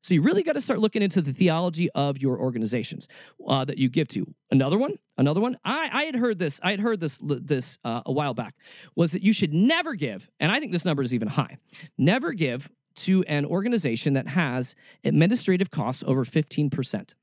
So 0.04 0.14
you 0.14 0.22
really 0.22 0.44
got 0.44 0.54
to 0.54 0.62
start 0.62 0.80
looking 0.80 1.02
into 1.02 1.22
the 1.22 1.34
theology 1.34 1.90
of 1.92 2.18
your 2.18 2.40
organizations 2.40 3.10
uh, 3.46 3.66
that 3.66 3.78
you 3.78 3.90
give 3.90 4.08
to. 4.10 4.26
Another 4.50 4.78
one, 4.78 4.94
another 5.18 5.42
one. 5.42 5.58
I, 5.66 5.90
I 5.92 6.04
had 6.04 6.16
heard 6.16 6.40
this. 6.40 6.62
I 6.64 6.72
had 6.72 6.80
heard 6.80 7.02
this 7.02 7.20
this 7.22 7.78
uh, 7.84 8.04
a 8.06 8.12
while 8.14 8.34
back. 8.34 8.56
Was 8.96 9.12
that 9.12 9.22
you 9.22 9.34
should 9.34 9.54
never 9.54 9.96
give, 9.96 10.30
and 10.40 10.50
I 10.50 10.62
think 10.62 10.72
this 10.72 10.86
number 10.86 11.04
is 11.04 11.14
even 11.14 11.28
high. 11.28 11.58
Never 11.98 12.32
give 12.32 12.70
to 12.98 13.24
an 13.24 13.46
organization 13.46 14.14
that 14.14 14.28
has 14.28 14.76
administrative 15.04 15.72
costs 15.72 16.04
over 16.06 16.26
fifteen 16.26 16.70
percent. 16.70 17.16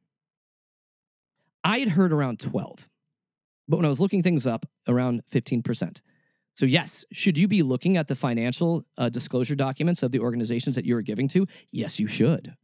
I 1.63 1.79
had 1.79 1.91
heard 1.91 2.13
around 2.13 2.41
twelve, 2.41 2.89
but 3.69 3.77
when 3.77 3.87
I 3.87 3.89
was 3.89 4.01
looking 4.01 4.23
things 4.23 4.47
up, 4.47 4.67
around 4.89 5.23
fifteen 5.29 5.63
percent. 5.63 6.03
So, 6.57 6.67
yes, 6.67 7.05
should 7.11 7.37
you 7.37 7.49
be 7.49 7.65
looking 7.65 7.97
at 7.97 8.07
the 8.07 8.15
financial 8.15 8.85
uh, 8.97 9.09
disclosure 9.09 9.57
documents 9.57 10.05
of 10.05 10.13
the 10.13 10.21
organizations 10.21 10.77
that 10.77 10.85
you 10.85 10.97
are 10.97 11.03
giving 11.03 11.27
to? 11.29 11.49
Yes, 11.73 11.99
you 11.99 12.07
should. 12.07 12.55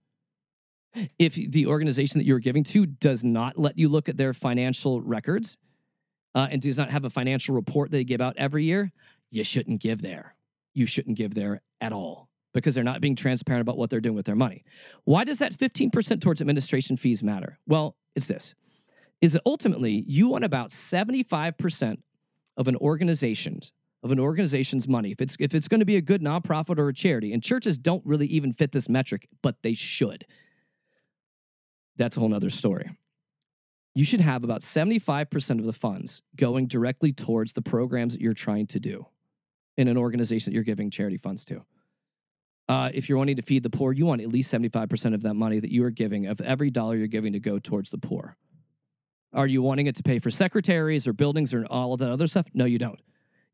If 1.18 1.34
the 1.34 1.66
organization 1.66 2.18
that 2.18 2.24
you're 2.24 2.38
giving 2.38 2.62
to 2.64 2.86
does 2.86 3.24
not 3.24 3.58
let 3.58 3.76
you 3.76 3.88
look 3.88 4.08
at 4.08 4.16
their 4.16 4.32
financial 4.32 5.00
records 5.00 5.56
uh, 6.36 6.46
and 6.50 6.62
does 6.62 6.78
not 6.78 6.90
have 6.90 7.04
a 7.04 7.10
financial 7.10 7.54
report 7.54 7.90
they 7.90 8.04
give 8.04 8.20
out 8.20 8.34
every 8.36 8.64
year, 8.64 8.92
you 9.30 9.42
shouldn't 9.42 9.80
give 9.80 10.02
there. 10.02 10.36
You 10.72 10.86
shouldn't 10.86 11.16
give 11.16 11.34
there 11.34 11.60
at 11.80 11.92
all 11.92 12.29
because 12.52 12.74
they're 12.74 12.84
not 12.84 13.00
being 13.00 13.16
transparent 13.16 13.62
about 13.62 13.76
what 13.76 13.90
they're 13.90 14.00
doing 14.00 14.16
with 14.16 14.26
their 14.26 14.36
money. 14.36 14.64
Why 15.04 15.24
does 15.24 15.38
that 15.38 15.52
15% 15.52 16.20
towards 16.20 16.40
administration 16.40 16.96
fees 16.96 17.22
matter? 17.22 17.58
Well, 17.66 17.96
it's 18.14 18.26
this 18.26 18.54
is 19.20 19.34
that 19.34 19.42
ultimately 19.44 20.04
you 20.06 20.28
want 20.28 20.44
about 20.44 20.70
75% 20.70 21.98
of 22.56 22.68
an 22.68 22.76
organization's 22.76 23.72
of 24.02 24.10
an 24.10 24.18
organization's 24.18 24.88
money, 24.88 25.12
if 25.12 25.20
it's 25.20 25.36
if 25.38 25.54
it's 25.54 25.68
going 25.68 25.80
to 25.80 25.86
be 25.86 25.96
a 25.96 26.00
good 26.00 26.22
nonprofit 26.22 26.78
or 26.78 26.88
a 26.88 26.94
charity, 26.94 27.34
and 27.34 27.42
churches 27.42 27.76
don't 27.78 28.04
really 28.06 28.26
even 28.26 28.54
fit 28.54 28.72
this 28.72 28.88
metric, 28.88 29.28
but 29.42 29.56
they 29.62 29.74
should. 29.74 30.24
That's 31.96 32.16
a 32.16 32.20
whole 32.20 32.30
nother 32.30 32.48
story. 32.48 32.90
You 33.94 34.04
should 34.04 34.22
have 34.22 34.44
about 34.44 34.62
75% 34.62 35.58
of 35.58 35.66
the 35.66 35.72
funds 35.72 36.22
going 36.36 36.66
directly 36.66 37.12
towards 37.12 37.52
the 37.52 37.60
programs 37.60 38.14
that 38.14 38.22
you're 38.22 38.32
trying 38.32 38.68
to 38.68 38.80
do 38.80 39.06
in 39.76 39.88
an 39.88 39.98
organization 39.98 40.50
that 40.50 40.54
you're 40.54 40.64
giving 40.64 40.90
charity 40.90 41.18
funds 41.18 41.44
to. 41.46 41.64
Uh, 42.70 42.88
if 42.94 43.08
you're 43.08 43.18
wanting 43.18 43.34
to 43.34 43.42
feed 43.42 43.64
the 43.64 43.68
poor, 43.68 43.92
you 43.92 44.06
want 44.06 44.20
at 44.20 44.28
least 44.28 44.54
75% 44.54 45.12
of 45.12 45.22
that 45.22 45.34
money 45.34 45.58
that 45.58 45.72
you 45.72 45.82
are 45.82 45.90
giving, 45.90 46.26
of 46.26 46.40
every 46.40 46.70
dollar 46.70 46.94
you're 46.94 47.08
giving, 47.08 47.32
to 47.32 47.40
go 47.40 47.58
towards 47.58 47.90
the 47.90 47.98
poor. 47.98 48.36
Are 49.32 49.48
you 49.48 49.60
wanting 49.60 49.88
it 49.88 49.96
to 49.96 50.04
pay 50.04 50.20
for 50.20 50.30
secretaries 50.30 51.08
or 51.08 51.12
buildings 51.12 51.52
or 51.52 51.66
all 51.68 51.94
of 51.94 51.98
that 51.98 52.12
other 52.12 52.28
stuff? 52.28 52.46
No, 52.54 52.66
you 52.66 52.78
don't. 52.78 53.00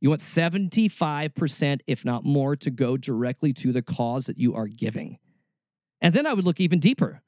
You 0.02 0.10
want 0.10 0.20
75%, 0.20 1.80
if 1.86 2.04
not 2.04 2.26
more, 2.26 2.56
to 2.56 2.70
go 2.70 2.98
directly 2.98 3.54
to 3.54 3.72
the 3.72 3.80
cause 3.80 4.26
that 4.26 4.36
you 4.36 4.54
are 4.54 4.66
giving. 4.66 5.18
And 6.02 6.14
then 6.14 6.26
I 6.26 6.34
would 6.34 6.44
look 6.44 6.60
even 6.60 6.78
deeper. 6.78 7.22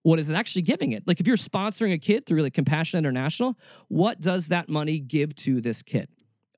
What 0.00 0.18
is 0.18 0.30
it 0.30 0.36
actually 0.36 0.62
giving 0.62 0.92
it? 0.92 1.06
Like 1.06 1.20
if 1.20 1.26
you're 1.26 1.36
sponsoring 1.36 1.92
a 1.92 1.98
kid 1.98 2.24
through 2.24 2.40
like 2.40 2.54
Compassion 2.54 2.96
International, 2.96 3.58
what 3.88 4.18
does 4.18 4.48
that 4.48 4.70
money 4.70 4.98
give 4.98 5.34
to 5.34 5.60
this 5.60 5.82
kid? 5.82 6.08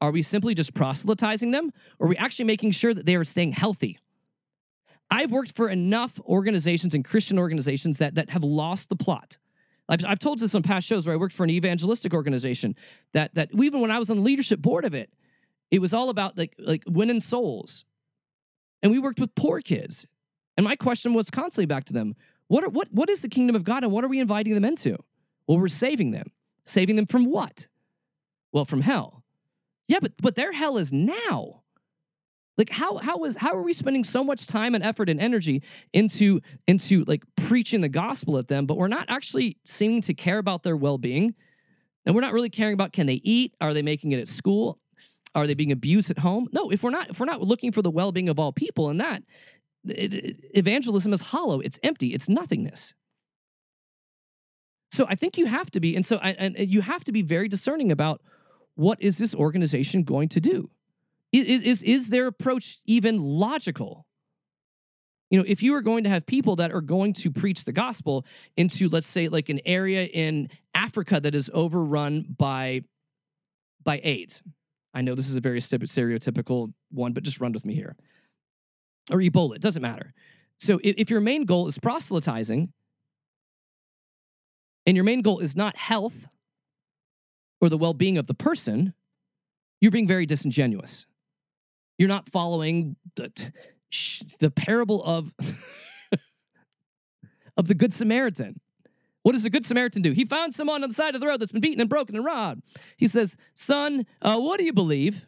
Are 0.01 0.13
we 0.13 0.23
simply 0.23 0.55
just 0.55 0.75
proselytizing 0.75 1.51
them? 1.51 1.73
Or 1.99 2.07
are 2.07 2.11
we 2.11 2.17
actually 2.17 2.45
making 2.45 2.71
sure 2.71 2.95
that 2.95 3.05
they 3.05 3.17
are 3.17 3.25
staying 3.25 3.51
healthy? 3.51 3.99
I've 5.11 5.31
worked 5.31 5.55
for 5.55 5.69
enough 5.69 6.19
organizations 6.21 6.95
and 6.95 7.05
Christian 7.05 7.39
organizations 7.39 7.99
that, 7.99 8.17
that 8.17 8.31
have 8.31 8.43
lost 8.43 8.89
the 8.89 8.97
plot. 8.97 9.39
I've, 9.89 10.05
I've 10.05 10.19
told 10.19 10.41
this 10.41 10.55
on 10.55 10.63
past 10.63 10.87
shows 10.87 11.07
where 11.07 11.15
I 11.15 11.17
worked 11.17 11.35
for 11.35 11.45
an 11.45 11.51
evangelistic 11.51 12.13
organization 12.13 12.75
that, 13.13 13.35
that 13.37 13.51
even 13.53 13.81
when 13.81 13.91
I 13.91 13.99
was 13.99 14.11
on 14.11 14.17
the 14.17 14.23
leadership 14.23 14.61
board 14.61 14.85
of 14.85 14.95
it, 14.95 15.11
it 15.71 15.81
was 15.81 15.93
all 15.93 16.11
about 16.11 16.39
like 16.39 16.55
like 16.59 16.85
winning 16.89 17.21
souls. 17.21 17.85
And 18.83 18.93
we 18.93 18.99
worked 18.99 19.21
with 19.21 19.35
poor 19.35 19.61
kids. 19.61 20.07
And 20.57 20.65
my 20.65 20.77
question 20.77 21.13
was 21.15 21.31
constantly 21.31 21.67
back 21.67 21.85
to 21.87 21.93
them, 21.93 22.15
what 22.49 22.65
are, 22.65 22.71
what 22.71 22.89
what 22.93 23.11
is 23.11 23.21
the 23.21 23.29
kingdom 23.29 23.57
of 23.57 23.65
God 23.65 23.83
and 23.83 23.93
what 23.93 24.05
are 24.05 24.09
we 24.09 24.21
inviting 24.21 24.55
them 24.55 24.65
into? 24.65 24.97
Well, 25.47 25.59
we're 25.59 25.69
saving 25.69 26.13
them. 26.13 26.31
Saving 26.67 26.97
them 26.97 27.07
from 27.07 27.27
what? 27.27 27.67
Well, 28.53 28.65
from 28.65 28.81
hell. 28.81 29.23
Yeah, 29.89 29.99
but 30.01 30.13
but 30.21 30.35
their 30.37 30.53
hell 30.53 30.79
is 30.79 30.93
now. 30.93 31.63
Like 32.59 32.71
how 32.71 32.97
how 32.97 33.25
is 33.25 33.37
how 33.37 33.53
are 33.53 33.63
we 33.63 33.73
spending 33.73 34.03
so 34.03 34.25
much 34.25 34.47
time 34.47 34.75
and 34.75 34.83
effort 34.83 35.11
and 35.11 35.21
energy 35.21 35.63
into 35.93 36.41
into 36.67 37.05
like 37.05 37.23
preaching 37.37 37.83
the 37.83 37.89
gospel 37.89 38.39
at 38.39 38.49
them, 38.49 38.67
but 38.67 38.77
we're 38.77 38.89
not 38.89 39.07
actually 39.09 39.59
seeming 39.65 40.01
to 40.03 40.15
care 40.15 40.39
about 40.39 40.63
their 40.63 40.77
well-being? 40.77 41.35
And 42.07 42.15
we're 42.15 42.23
not 42.23 42.33
really 42.33 42.51
caring 42.51 42.75
about 42.75 42.93
can 42.93 43.07
they 43.07 43.21
eat? 43.25 43.55
Are 43.61 43.75
they 43.75 43.83
making 43.83 44.13
it 44.13 44.21
at 44.21 44.29
school? 44.29 44.79
Are 45.35 45.47
they 45.47 45.55
being 45.55 45.73
abused 45.73 46.11
at 46.11 46.21
home? 46.21 46.49
No, 46.53 46.71
if 46.71 46.83
we're 46.83 46.91
not 46.91 47.11
if 47.11 47.21
we're 47.21 47.27
not 47.27 47.43
looking 47.43 47.73
for 47.73 47.83
the 47.83 47.91
well-being 47.91 48.29
of 48.29 48.39
all 48.39 48.53
people 48.53 48.89
and 48.89 49.01
that, 49.01 49.23
it, 49.85 50.37
evangelism 50.55 51.13
is 51.13 51.21
hollow, 51.21 51.61
it's 51.61 51.79
empty, 51.83 52.15
it's 52.15 52.29
nothingness. 52.29 52.95
So 54.91 55.05
I 55.09 55.15
think 55.15 55.37
you 55.37 55.45
have 55.47 55.71
to 55.73 55.81
be, 55.81 55.95
and 55.95 56.07
so 56.07 56.17
and 56.19 56.57
you 56.57 56.81
have 56.81 57.05
to 57.05 57.13
be 57.13 57.21
very 57.21 57.49
discerning 57.49 57.93
about 57.93 58.23
what 58.77 59.01
is 59.03 59.19
this 59.19 59.35
organization 59.35 60.05
going 60.05 60.29
to 60.31 60.41
do? 60.41 60.71
Is, 61.41 61.63
is, 61.63 61.83
is 61.83 62.09
their 62.09 62.27
approach 62.27 62.79
even 62.87 63.19
logical? 63.19 64.07
You 65.31 65.39
know, 65.39 65.45
if 65.47 65.63
you 65.63 65.75
are 65.75 65.83
going 65.83 66.05
to 66.05 66.11
have 66.11 66.25
people 66.27 66.57
that 66.57 66.73
are 66.73 66.81
going 66.81 67.13
to 67.15 67.31
preach 67.31 67.65
the 67.65 67.73
gospel 67.73 68.25
into, 68.57 68.89
let's 68.89 69.07
say, 69.07 69.29
like 69.29 69.49
an 69.49 69.61
area 69.67 70.05
in 70.05 70.49
Africa 70.75 71.21
that 71.21 71.35
is 71.35 71.51
overrun 71.53 72.35
by 72.39 72.83
by 73.83 74.01
AIDS, 74.03 74.43
I 74.95 75.03
know 75.03 75.15
this 75.15 75.29
is 75.29 75.37
a 75.37 75.41
very 75.41 75.61
stereotypical 75.61 76.73
one, 76.91 77.13
but 77.13 77.23
just 77.23 77.41
run 77.41 77.53
with 77.53 77.65
me 77.65 77.75
here. 77.75 77.97
Or 79.11 79.19
Ebola, 79.19 79.57
it 79.57 79.63
doesn't 79.63 79.83
matter. 79.83 80.15
So 80.59 80.81
if 80.83 81.11
your 81.11 81.21
main 81.21 81.45
goal 81.45 81.69
is 81.69 81.79
proselytizing, 81.79 82.73
and 84.87 84.97
your 84.97 85.05
main 85.05 85.23
goal 85.23 85.41
is 85.41 85.57
not 85.57 85.77
health 85.77 86.27
or 87.61 87.69
the 87.69 87.79
well 87.79 87.95
being 87.95 88.17
of 88.17 88.27
the 88.27 88.35
person, 88.35 88.95
you're 89.81 89.91
being 89.91 90.07
very 90.07 90.27
disingenuous. 90.27 91.07
You're 91.99 92.09
not 92.09 92.29
following 92.29 92.97
the, 93.15 93.33
the 94.39 94.51
parable 94.51 95.03
of, 95.05 95.33
of 97.57 97.69
the 97.69 97.75
Good 97.75 97.93
Samaritan. 97.93 98.61
What 99.27 99.33
does 99.33 99.43
the 99.43 99.51
good 99.51 99.67
Samaritan 99.67 100.03
do? 100.03 100.13
He 100.13 100.25
found 100.25 100.55
someone 100.55 100.85
on 100.85 100.89
the 100.89 100.95
side 100.95 101.17
of 101.17 101.21
the 101.21 101.27
road 101.27 101.41
that's 101.41 101.51
been 101.51 101.61
beaten 101.61 101.81
and 101.81 101.91
broken 101.91 102.15
and 102.15 102.25
robbed. 102.25 102.63
He 102.97 103.09
says, 103.09 103.37
Son, 103.55 104.07
uh, 104.23 104.39
what 104.39 104.59
do 104.59 104.65
you 104.65 104.73
believe? 104.73 105.27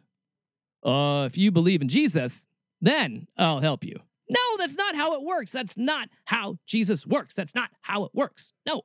Uh, 0.85 1.25
if 1.27 1.37
you 1.37 1.51
believe 1.51 1.83
in 1.83 1.89
Jesus, 1.89 2.47
then 2.81 3.27
I'll 3.37 3.59
help 3.59 3.83
you. 3.83 3.99
No, 4.31 4.39
that's 4.57 4.77
not 4.77 4.95
how 4.95 5.17
it 5.17 5.23
works. 5.23 5.51
That's 5.51 5.77
not 5.77 6.11
how 6.27 6.59
Jesus 6.65 7.09
works. 7.09 7.35
That's 7.35 7.57
not 7.57 7.71
how 7.81 8.05
it 8.05 8.13
works. 8.15 8.53
No. 8.65 8.83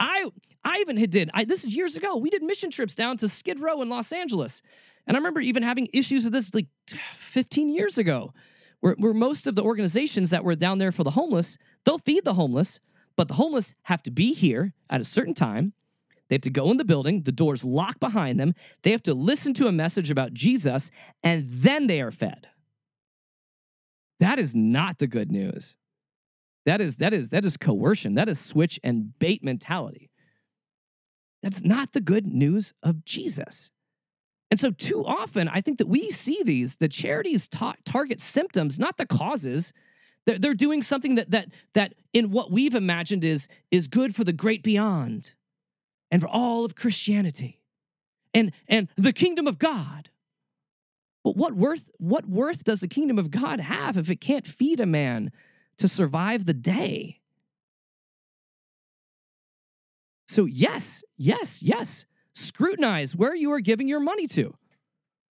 I 0.00 0.28
I 0.64 0.78
even 0.78 0.96
did 1.08 1.30
I 1.32 1.44
this 1.44 1.62
is 1.62 1.72
years 1.72 1.96
ago. 1.96 2.16
We 2.16 2.28
did 2.28 2.42
mission 2.42 2.70
trips 2.70 2.96
down 2.96 3.16
to 3.18 3.28
Skid 3.28 3.60
Row 3.60 3.82
in 3.82 3.88
Los 3.88 4.12
Angeles. 4.12 4.62
And 5.06 5.16
I 5.16 5.18
remember 5.18 5.40
even 5.40 5.62
having 5.62 5.88
issues 5.92 6.24
with 6.24 6.32
this 6.32 6.52
like 6.54 6.66
15 6.88 7.68
years 7.68 7.98
ago, 7.98 8.32
where, 8.80 8.94
where 8.98 9.14
most 9.14 9.46
of 9.46 9.54
the 9.54 9.62
organizations 9.62 10.30
that 10.30 10.44
were 10.44 10.54
down 10.54 10.78
there 10.78 10.92
for 10.92 11.04
the 11.04 11.10
homeless, 11.10 11.56
they'll 11.84 11.98
feed 11.98 12.24
the 12.24 12.34
homeless, 12.34 12.80
but 13.16 13.28
the 13.28 13.34
homeless 13.34 13.74
have 13.82 14.02
to 14.02 14.10
be 14.10 14.34
here 14.34 14.72
at 14.90 15.00
a 15.00 15.04
certain 15.04 15.34
time. 15.34 15.72
They 16.28 16.36
have 16.36 16.42
to 16.42 16.50
go 16.50 16.70
in 16.70 16.78
the 16.78 16.84
building, 16.84 17.22
the 17.22 17.32
doors 17.32 17.64
lock 17.64 18.00
behind 18.00 18.40
them. 18.40 18.54
They 18.82 18.92
have 18.92 19.02
to 19.04 19.14
listen 19.14 19.52
to 19.54 19.66
a 19.66 19.72
message 19.72 20.10
about 20.10 20.32
Jesus, 20.32 20.90
and 21.22 21.46
then 21.48 21.86
they 21.86 22.00
are 22.00 22.10
fed. 22.10 22.48
That 24.20 24.38
is 24.38 24.54
not 24.54 24.98
the 24.98 25.06
good 25.06 25.30
news. 25.30 25.76
That 26.64 26.80
is 26.80 26.96
that 26.96 27.12
is 27.12 27.28
that 27.28 27.44
is 27.44 27.58
coercion. 27.58 28.14
That 28.14 28.28
is 28.28 28.40
switch 28.40 28.80
and 28.82 29.18
bait 29.18 29.44
mentality. 29.44 30.10
That's 31.42 31.62
not 31.62 31.92
the 31.92 32.00
good 32.00 32.26
news 32.26 32.72
of 32.82 33.04
Jesus. 33.04 33.70
And 34.54 34.60
so, 34.60 34.70
too 34.70 35.02
often, 35.04 35.48
I 35.48 35.60
think 35.60 35.78
that 35.78 35.88
we 35.88 36.12
see 36.12 36.40
these, 36.44 36.76
the 36.76 36.86
charities 36.86 37.48
ta- 37.48 37.74
target 37.84 38.20
symptoms, 38.20 38.78
not 38.78 38.98
the 38.98 39.04
causes. 39.04 39.72
They're, 40.26 40.38
they're 40.38 40.54
doing 40.54 40.80
something 40.80 41.16
that, 41.16 41.32
that, 41.32 41.48
that, 41.72 41.94
in 42.12 42.30
what 42.30 42.52
we've 42.52 42.76
imagined, 42.76 43.24
is, 43.24 43.48
is 43.72 43.88
good 43.88 44.14
for 44.14 44.22
the 44.22 44.32
great 44.32 44.62
beyond 44.62 45.32
and 46.08 46.22
for 46.22 46.28
all 46.28 46.64
of 46.64 46.76
Christianity 46.76 47.62
and, 48.32 48.52
and 48.68 48.86
the 48.94 49.12
kingdom 49.12 49.48
of 49.48 49.58
God. 49.58 50.10
But 51.24 51.36
what 51.36 51.54
worth, 51.54 51.90
what 51.98 52.24
worth 52.24 52.62
does 52.62 52.78
the 52.78 52.86
kingdom 52.86 53.18
of 53.18 53.32
God 53.32 53.58
have 53.58 53.96
if 53.96 54.08
it 54.08 54.20
can't 54.20 54.46
feed 54.46 54.78
a 54.78 54.86
man 54.86 55.32
to 55.78 55.88
survive 55.88 56.44
the 56.44 56.54
day? 56.54 57.18
So, 60.28 60.44
yes, 60.44 61.02
yes, 61.16 61.60
yes 61.60 62.06
scrutinize 62.34 63.16
where 63.16 63.34
you 63.34 63.52
are 63.52 63.60
giving 63.60 63.88
your 63.88 64.00
money 64.00 64.26
to. 64.28 64.54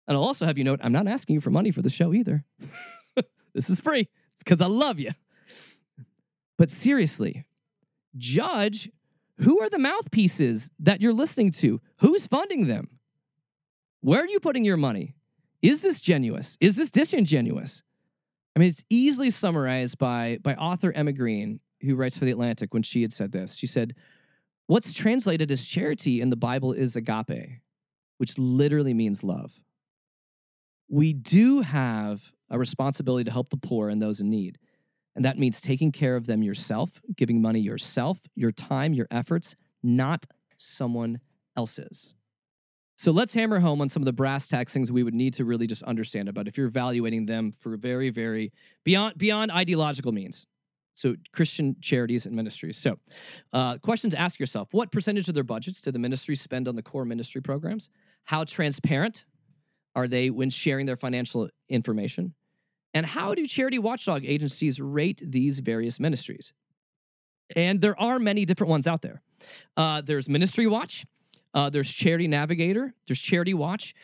And 0.08 0.16
I'll 0.16 0.24
also 0.24 0.46
have 0.46 0.58
you 0.58 0.64
note 0.64 0.80
I'm 0.82 0.92
not 0.92 1.08
asking 1.08 1.34
you 1.34 1.40
for 1.40 1.50
money 1.50 1.70
for 1.70 1.82
the 1.82 1.90
show 1.90 2.12
either. 2.12 2.44
this 3.54 3.70
is 3.70 3.80
free 3.80 4.08
because 4.38 4.60
I 4.60 4.66
love 4.66 4.98
you. 4.98 5.12
But 6.58 6.70
seriously, 6.70 7.44
judge 8.16 8.90
who 9.40 9.60
are 9.60 9.68
the 9.68 9.78
mouthpieces 9.78 10.70
that 10.78 11.00
you're 11.00 11.12
listening 11.12 11.50
to? 11.52 11.80
Who's 11.98 12.26
funding 12.26 12.66
them? 12.66 12.88
Where 14.00 14.22
are 14.22 14.28
you 14.28 14.40
putting 14.40 14.64
your 14.64 14.76
money? 14.76 15.14
Is 15.60 15.82
this 15.82 16.00
genuine? 16.00 16.42
Is 16.60 16.76
this 16.76 16.90
disingenuous? 16.90 17.82
I 18.54 18.60
mean, 18.60 18.68
it's 18.68 18.84
easily 18.88 19.30
summarized 19.30 19.98
by, 19.98 20.38
by 20.42 20.54
author 20.54 20.92
Emma 20.92 21.12
Green, 21.12 21.60
who 21.82 21.96
writes 21.96 22.16
for 22.16 22.24
The 22.24 22.30
Atlantic, 22.30 22.72
when 22.72 22.82
she 22.82 23.02
had 23.02 23.12
said 23.12 23.32
this. 23.32 23.56
She 23.56 23.66
said, 23.66 23.94
What's 24.66 24.92
translated 24.92 25.52
as 25.52 25.64
charity 25.64 26.20
in 26.20 26.30
the 26.30 26.36
Bible 26.36 26.72
is 26.72 26.96
agape, 26.96 27.60
which 28.18 28.36
literally 28.36 28.94
means 28.94 29.22
love. 29.22 29.60
We 30.88 31.12
do 31.12 31.60
have 31.60 32.32
a 32.50 32.58
responsibility 32.58 33.24
to 33.24 33.30
help 33.30 33.50
the 33.50 33.56
poor 33.56 33.88
and 33.88 34.02
those 34.02 34.20
in 34.20 34.28
need. 34.28 34.58
And 35.14 35.24
that 35.24 35.38
means 35.38 35.60
taking 35.60 35.92
care 35.92 36.16
of 36.16 36.26
them 36.26 36.42
yourself, 36.42 37.00
giving 37.16 37.40
money 37.40 37.60
yourself, 37.60 38.20
your 38.34 38.52
time, 38.52 38.92
your 38.92 39.06
efforts, 39.10 39.56
not 39.82 40.26
someone 40.58 41.20
else's. 41.56 42.14
So 42.96 43.10
let's 43.12 43.34
hammer 43.34 43.60
home 43.60 43.80
on 43.80 43.88
some 43.88 44.02
of 44.02 44.06
the 44.06 44.12
brass 44.12 44.46
tacks 44.46 44.72
things 44.72 44.90
we 44.90 45.02
would 45.02 45.14
need 45.14 45.34
to 45.34 45.44
really 45.44 45.66
just 45.66 45.82
understand 45.84 46.28
about 46.28 46.48
if 46.48 46.56
you're 46.56 46.66
evaluating 46.66 47.26
them 47.26 47.52
for 47.52 47.76
very, 47.76 48.10
very 48.10 48.52
beyond 48.84 49.18
beyond 49.18 49.50
ideological 49.52 50.12
means. 50.12 50.46
So, 50.96 51.14
Christian 51.30 51.76
charities 51.82 52.24
and 52.24 52.34
ministries. 52.34 52.78
So, 52.78 52.98
uh, 53.52 53.76
questions 53.78 54.14
ask 54.14 54.40
yourself 54.40 54.68
what 54.72 54.90
percentage 54.90 55.28
of 55.28 55.34
their 55.34 55.44
budgets 55.44 55.82
do 55.82 55.90
the 55.90 55.98
ministries 55.98 56.40
spend 56.40 56.66
on 56.66 56.74
the 56.74 56.82
core 56.82 57.04
ministry 57.04 57.42
programs? 57.42 57.90
How 58.24 58.44
transparent 58.44 59.26
are 59.94 60.08
they 60.08 60.30
when 60.30 60.48
sharing 60.48 60.86
their 60.86 60.96
financial 60.96 61.50
information? 61.68 62.34
And 62.94 63.04
how 63.04 63.34
do 63.34 63.46
charity 63.46 63.78
watchdog 63.78 64.24
agencies 64.24 64.80
rate 64.80 65.20
these 65.22 65.58
various 65.58 66.00
ministries? 66.00 66.54
And 67.54 67.82
there 67.82 68.00
are 68.00 68.18
many 68.18 68.46
different 68.46 68.70
ones 68.70 68.86
out 68.86 69.02
there. 69.02 69.20
Uh, 69.76 70.00
there's 70.00 70.30
Ministry 70.30 70.66
Watch, 70.66 71.04
uh, 71.52 71.68
there's 71.68 71.90
Charity 71.90 72.26
Navigator, 72.26 72.94
there's 73.06 73.20
Charity 73.20 73.52
Watch, 73.52 73.94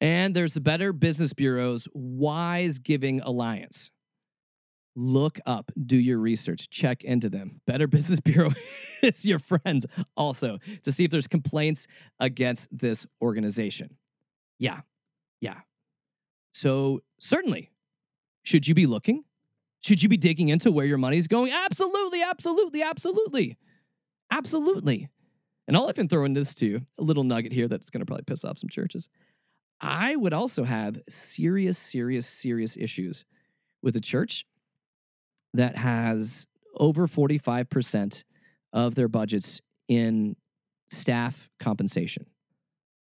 and 0.00 0.34
there's 0.34 0.54
the 0.54 0.62
Better 0.62 0.94
Business 0.94 1.34
Bureau's 1.34 1.88
Wise 1.92 2.78
Giving 2.78 3.20
Alliance 3.20 3.90
look 4.94 5.38
up, 5.46 5.70
do 5.86 5.96
your 5.96 6.18
research, 6.18 6.70
check 6.70 7.04
into 7.04 7.28
them. 7.28 7.60
Better 7.66 7.86
Business 7.88 8.20
Bureau 8.20 8.52
is 9.02 9.24
your 9.24 9.38
friend 9.38 9.84
also 10.16 10.58
to 10.82 10.92
see 10.92 11.04
if 11.04 11.10
there's 11.10 11.26
complaints 11.26 11.86
against 12.20 12.68
this 12.76 13.06
organization. 13.20 13.96
Yeah, 14.58 14.80
yeah. 15.40 15.60
So, 16.54 17.00
certainly, 17.18 17.70
should 18.42 18.68
you 18.68 18.74
be 18.74 18.86
looking? 18.86 19.24
Should 19.84 20.02
you 20.02 20.08
be 20.08 20.16
digging 20.16 20.48
into 20.48 20.70
where 20.70 20.86
your 20.86 20.98
money's 20.98 21.26
going? 21.26 21.52
Absolutely, 21.52 22.22
absolutely, 22.22 22.82
absolutely. 22.82 23.56
Absolutely. 24.30 25.08
And 25.66 25.76
I'll 25.76 25.88
even 25.88 26.08
throw 26.08 26.24
in 26.24 26.34
this 26.34 26.54
to 26.56 26.80
a 26.98 27.02
little 27.02 27.24
nugget 27.24 27.52
here 27.52 27.68
that's 27.68 27.90
going 27.90 28.00
to 28.00 28.06
probably 28.06 28.24
piss 28.24 28.44
off 28.44 28.58
some 28.58 28.68
churches. 28.68 29.08
I 29.80 30.14
would 30.14 30.32
also 30.32 30.64
have 30.64 31.00
serious, 31.08 31.76
serious, 31.76 32.26
serious 32.26 32.76
issues 32.76 33.24
with 33.82 33.96
a 33.96 34.00
church 34.00 34.46
that 35.54 35.76
has 35.76 36.46
over 36.76 37.06
45% 37.06 38.24
of 38.72 38.94
their 38.94 39.08
budgets 39.08 39.60
in 39.88 40.36
staff 40.90 41.50
compensation. 41.58 42.26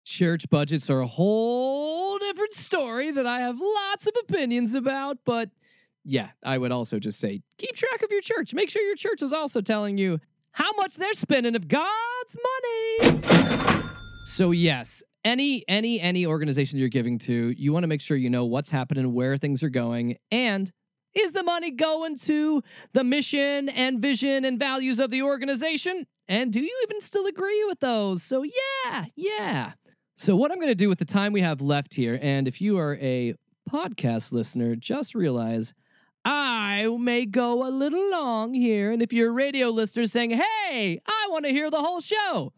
Church 0.06 0.50
budgets 0.50 0.90
are 0.90 1.02
a 1.02 1.08
whole 1.08 2.18
different 2.20 2.54
story 2.54 3.12
that 3.12 3.26
I 3.26 3.42
have 3.42 3.60
lots 3.60 4.08
of 4.08 4.14
opinions 4.22 4.74
about, 4.74 5.18
but 5.26 5.50
yeah, 6.04 6.30
I 6.44 6.58
would 6.58 6.72
also 6.72 7.00
just 7.00 7.20
say 7.20 7.42
keep 7.58 7.76
track 7.76 8.02
of 8.04 8.12
your 8.12 8.22
church. 8.22 8.54
Make 8.54 8.70
sure 8.70 8.82
your 8.82 8.96
church 8.96 9.22
is 9.22 9.34
also 9.34 9.60
telling 9.60 9.98
you 9.98 10.20
how 10.52 10.72
much 10.78 10.96
they're 10.96 11.14
spending 11.14 11.56
of 11.56 11.68
God's 11.68 12.38
money. 13.04 13.22
So 14.24 14.52
yes, 14.52 15.04
any 15.26 15.66
any 15.68 16.00
any 16.00 16.26
organization 16.26 16.80
you're 16.80 16.88
giving 16.88 17.20
to, 17.20 17.54
you 17.58 17.74
want 17.74 17.84
to 17.84 17.88
make 17.88 18.02
sure 18.02 18.16
you 18.16 18.30
know 18.30 18.46
what's 18.46 18.72
happening, 18.72 19.14
where 19.14 19.36
things 19.36 19.64
are 19.64 19.70
going, 19.70 20.18
and 20.32 20.72
is 21.18 21.32
the 21.32 21.44
money 21.44 21.72
going 21.72 22.18
to 22.18 22.62
the 22.94 23.04
mission 23.04 23.70
and 23.70 24.02
vision 24.02 24.46
and 24.46 24.60
values 24.60 25.00
of 25.00 25.12
the 25.12 25.22
organization? 25.22 26.06
And 26.28 26.52
do 26.52 26.60
you 26.60 26.86
even 26.88 27.02
still 27.02 27.26
agree 27.26 27.64
with 27.66 27.80
those? 27.80 28.24
So, 28.24 28.44
yeah, 28.44 29.06
yeah. 29.16 29.74
So, 30.16 30.36
what 30.36 30.52
I'm 30.52 30.58
going 30.58 30.72
to 30.72 30.76
do 30.76 30.90
with 30.90 31.00
the 31.00 31.06
time 31.06 31.32
we 31.32 31.42
have 31.42 31.62
left 31.62 31.94
here, 31.94 32.20
and 32.22 32.48
if 32.48 32.60
you 32.60 32.78
are 32.78 32.98
a 33.02 33.36
podcast 33.70 34.32
listener, 34.32 34.76
just 34.76 35.16
realize 35.16 35.74
I 36.26 36.94
may 37.00 37.26
go 37.26 37.66
a 37.66 37.72
little 37.72 38.12
long 38.12 38.54
here. 38.54 38.92
And 38.92 39.02
if 39.02 39.14
you're 39.14 39.30
a 39.30 39.34
radio 39.34 39.70
listener 39.70 40.06
saying, 40.06 40.32
hey, 40.32 41.00
I 41.06 41.28
want 41.30 41.46
to 41.46 41.52
hear 41.52 41.72
the 41.72 41.82
whole 41.82 42.02
show, 42.02 42.52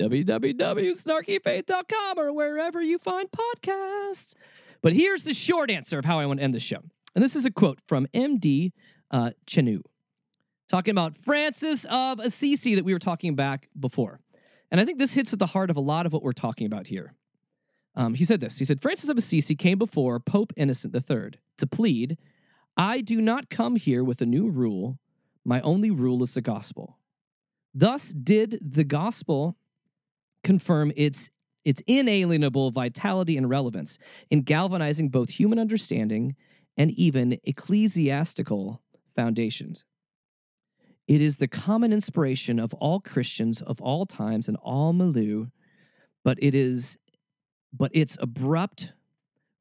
www.snarkyfaith.com 0.00 2.18
or 2.18 2.32
wherever 2.32 2.82
you 2.82 2.96
find 2.98 3.28
podcasts. 3.30 4.32
But 4.80 4.94
here's 4.94 5.24
the 5.24 5.34
short 5.34 5.70
answer 5.70 5.98
of 5.98 6.04
how 6.04 6.20
I 6.20 6.26
want 6.26 6.38
to 6.40 6.44
end 6.44 6.54
the 6.54 6.60
show. 6.60 6.82
And 7.14 7.22
this 7.22 7.36
is 7.36 7.44
a 7.44 7.50
quote 7.50 7.80
from 7.86 8.06
MD 8.14 8.72
uh, 9.10 9.30
Chenu, 9.46 9.80
talking 10.68 10.92
about 10.92 11.16
Francis 11.16 11.86
of 11.90 12.18
Assisi 12.20 12.74
that 12.74 12.84
we 12.84 12.92
were 12.92 12.98
talking 12.98 13.34
back 13.34 13.68
before. 13.78 14.20
And 14.70 14.80
I 14.80 14.84
think 14.84 14.98
this 14.98 15.14
hits 15.14 15.32
at 15.32 15.38
the 15.38 15.46
heart 15.46 15.70
of 15.70 15.76
a 15.76 15.80
lot 15.80 16.06
of 16.06 16.12
what 16.12 16.22
we're 16.22 16.32
talking 16.32 16.66
about 16.66 16.86
here. 16.86 17.14
Um, 17.94 18.14
he 18.14 18.24
said 18.24 18.40
this 18.40 18.58
He 18.58 18.64
said, 18.64 18.80
Francis 18.80 19.10
of 19.10 19.18
Assisi 19.18 19.54
came 19.54 19.78
before 19.78 20.20
Pope 20.20 20.52
Innocent 20.56 20.94
III 20.94 21.32
to 21.56 21.66
plead, 21.66 22.18
I 22.76 23.00
do 23.00 23.20
not 23.20 23.50
come 23.50 23.76
here 23.76 24.04
with 24.04 24.22
a 24.22 24.26
new 24.26 24.48
rule. 24.48 24.98
My 25.44 25.60
only 25.62 25.90
rule 25.90 26.22
is 26.22 26.34
the 26.34 26.40
gospel. 26.40 26.98
Thus 27.74 28.10
did 28.10 28.58
the 28.60 28.84
gospel 28.84 29.56
confirm 30.44 30.92
its 30.96 31.30
its 31.64 31.82
inalienable 31.86 32.70
vitality 32.70 33.36
and 33.36 33.50
relevance 33.50 33.98
in 34.30 34.40
galvanizing 34.40 35.10
both 35.10 35.28
human 35.28 35.58
understanding 35.58 36.34
and 36.78 36.92
even 36.92 37.38
ecclesiastical 37.44 38.80
foundations. 39.14 39.84
It 41.08 41.20
is 41.20 41.38
the 41.38 41.48
common 41.48 41.92
inspiration 41.92 42.60
of 42.60 42.72
all 42.74 43.00
Christians 43.00 43.60
of 43.60 43.80
all 43.80 44.06
times 44.06 44.46
and 44.46 44.56
all 44.58 44.92
milieu, 44.92 45.46
but 46.24 46.38
it 46.40 46.54
is 46.54 46.96
but 47.72 47.90
its 47.92 48.16
abrupt 48.20 48.92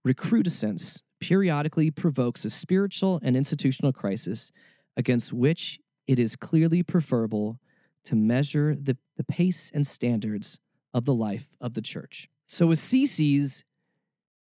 recrudescence 0.05 1.01
periodically 1.19 1.91
provokes 1.91 2.45
a 2.45 2.49
spiritual 2.49 3.19
and 3.23 3.35
institutional 3.35 3.91
crisis 3.91 4.51
against 4.95 5.33
which 5.33 5.79
it 6.05 6.19
is 6.19 6.35
clearly 6.35 6.83
preferable 6.83 7.59
to 8.05 8.15
measure 8.15 8.75
the, 8.75 8.95
the 9.17 9.23
pace 9.25 9.71
and 9.73 9.85
standards 9.85 10.59
of 10.93 11.03
the 11.03 11.13
life 11.13 11.49
of 11.59 11.73
the 11.73 11.81
church. 11.81 12.29
So 12.45 12.71
Assisi's 12.71 13.65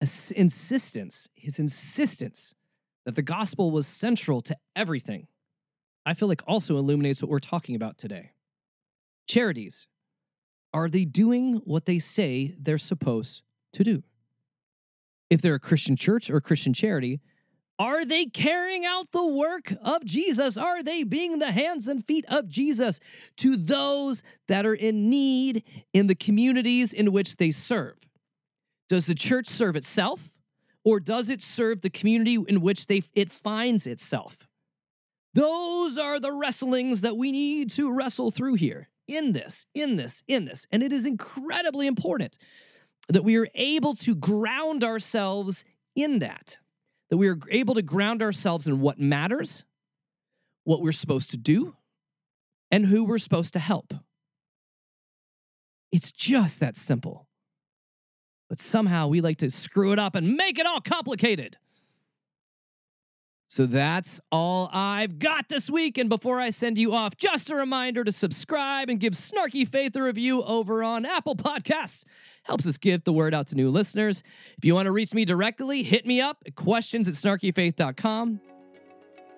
insistence, 0.01 1.29
his 1.35 1.59
insistence 1.59 2.55
that 3.05 3.15
the 3.15 3.21
gospel 3.21 3.71
was 3.71 3.87
central 3.87 4.41
to 4.41 4.55
everything, 4.75 5.27
I 6.05 6.13
feel 6.13 6.27
like 6.27 6.41
also 6.47 6.77
illuminates 6.77 7.21
what 7.21 7.29
we're 7.29 7.39
talking 7.39 7.75
about 7.75 7.97
today. 7.97 8.31
charities, 9.27 9.87
are 10.73 10.89
they 10.89 11.05
doing 11.05 11.61
what 11.65 11.85
they 11.85 11.99
say 11.99 12.55
they're 12.59 12.77
supposed 12.77 13.43
to 13.73 13.83
do? 13.83 14.03
If 15.29 15.41
they're 15.41 15.55
a 15.55 15.59
Christian 15.59 15.95
church 15.95 16.29
or 16.29 16.37
a 16.37 16.41
Christian 16.41 16.73
charity, 16.73 17.21
are 17.77 18.03
they 18.03 18.25
carrying 18.25 18.85
out 18.85 19.11
the 19.11 19.25
work 19.25 19.73
of 19.81 20.03
Jesus? 20.03 20.57
Are 20.57 20.83
they 20.83 21.03
being 21.03 21.39
the 21.39 21.51
hands 21.51 21.87
and 21.87 22.05
feet 22.05 22.25
of 22.27 22.49
Jesus 22.49 22.99
to 23.37 23.55
those 23.55 24.21
that 24.47 24.65
are 24.65 24.73
in 24.73 25.09
need 25.09 25.63
in 25.93 26.07
the 26.07 26.15
communities 26.15 26.91
in 26.91 27.11
which 27.11 27.37
they 27.37 27.51
serve? 27.51 28.08
Does 28.89 29.05
the 29.05 29.15
church 29.15 29.47
serve 29.47 29.75
itself 29.75 30.35
or 30.83 30.99
does 30.99 31.29
it 31.29 31.41
serve 31.41 31.81
the 31.81 31.89
community 31.89 32.37
in 32.47 32.61
which 32.61 32.87
they, 32.87 33.03
it 33.13 33.31
finds 33.31 33.87
itself? 33.87 34.37
Those 35.33 35.97
are 35.97 36.19
the 36.19 36.33
wrestlings 36.33 37.01
that 37.01 37.15
we 37.15 37.31
need 37.31 37.69
to 37.71 37.91
wrestle 37.91 38.31
through 38.31 38.55
here 38.55 38.89
in 39.07 39.31
this, 39.31 39.67
in 39.73 39.95
this, 39.95 40.23
in 40.27 40.45
this. 40.45 40.65
And 40.71 40.81
it 40.81 40.91
is 40.91 41.05
incredibly 41.05 41.85
important 41.87 42.37
that 43.07 43.23
we 43.23 43.37
are 43.37 43.47
able 43.53 43.93
to 43.95 44.15
ground 44.15 44.83
ourselves 44.83 45.63
in 45.95 46.19
that 46.19 46.57
that 47.09 47.17
we 47.17 47.27
are 47.27 47.37
able 47.49 47.75
to 47.75 47.81
ground 47.81 48.21
ourselves 48.21 48.67
in 48.67 48.79
what 48.79 48.99
matters, 48.99 49.65
what 50.63 50.81
we're 50.81 50.91
supposed 50.91 51.31
to 51.31 51.37
do, 51.37 51.75
and 52.71 52.85
who 52.85 53.03
we're 53.03 53.17
supposed 53.17 53.53
to 53.53 53.59
help. 53.59 53.93
It's 55.91 56.11
just 56.11 56.59
that 56.59 56.75
simple. 56.75 57.27
But 58.49 58.59
somehow 58.59 59.07
we 59.07 59.21
like 59.21 59.37
to 59.37 59.49
screw 59.49 59.93
it 59.93 59.99
up 59.99 60.15
and 60.15 60.35
make 60.35 60.59
it 60.59 60.65
all 60.65 60.81
complicated. 60.81 61.57
So 63.47 63.65
that's 63.65 64.21
all 64.31 64.69
I've 64.71 65.17
got 65.17 65.49
this 65.49 65.71
week. 65.71 65.97
And 65.97 66.07
before 66.07 66.39
I 66.39 66.51
send 66.51 66.77
you 66.77 66.93
off, 66.93 67.17
just 67.17 67.49
a 67.49 67.55
reminder 67.55 68.03
to 68.03 68.11
subscribe 68.11 68.89
and 68.89 68.99
give 68.99 69.13
Snarky 69.13 69.67
Faith 69.67 69.95
a 69.95 70.03
review 70.03 70.43
over 70.43 70.83
on 70.83 71.03
Apple 71.03 71.35
Podcasts. 71.35 72.03
Helps 72.43 72.67
us 72.67 72.77
get 72.77 73.05
the 73.05 73.13
word 73.13 73.33
out 73.33 73.47
to 73.47 73.55
new 73.55 73.71
listeners. 73.71 74.21
If 74.57 74.65
you 74.65 74.75
want 74.75 74.85
to 74.85 74.91
reach 74.91 75.15
me 75.15 75.25
directly, 75.25 75.81
hit 75.81 76.05
me 76.05 76.21
up 76.21 76.43
at 76.45 76.55
questions 76.55 77.07
at 77.07 77.15
snarkyfaith.com. 77.15 78.39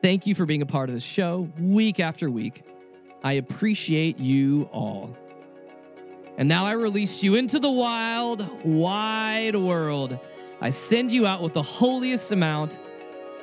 Thank 0.02 0.28
you 0.28 0.36
for 0.36 0.46
being 0.46 0.62
a 0.62 0.66
part 0.66 0.90
of 0.90 0.96
this 0.96 1.04
show 1.04 1.50
week 1.58 2.02
after 2.02 2.30
week. 2.30 2.64
I 3.24 3.34
appreciate 3.34 4.20
you 4.20 4.68
all. 4.74 5.16
And 6.42 6.50
now 6.50 6.66
I 6.66 6.72
release 6.72 7.22
you 7.22 7.36
into 7.36 7.60
the 7.60 7.70
wild, 7.70 8.66
wide 8.66 9.56
world. 9.56 10.18
I 10.60 10.72
send 10.72 11.12
you 11.12 11.28
out 11.28 11.44
with 11.44 11.54
the 11.54 11.62
holiest 11.62 12.32
amount 12.32 12.80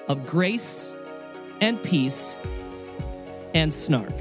of 0.08 0.26
grace 0.26 0.90
and 1.60 1.80
peace 1.80 2.34
and 3.54 3.72
snark. 3.72 4.12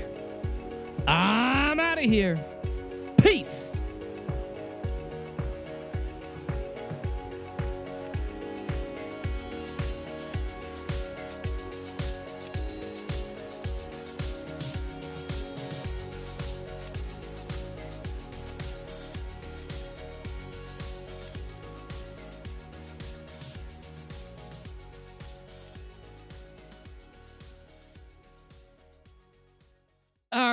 I'm 1.07 1.80
out 1.80 1.97
of 1.97 2.03
here. 2.03 2.39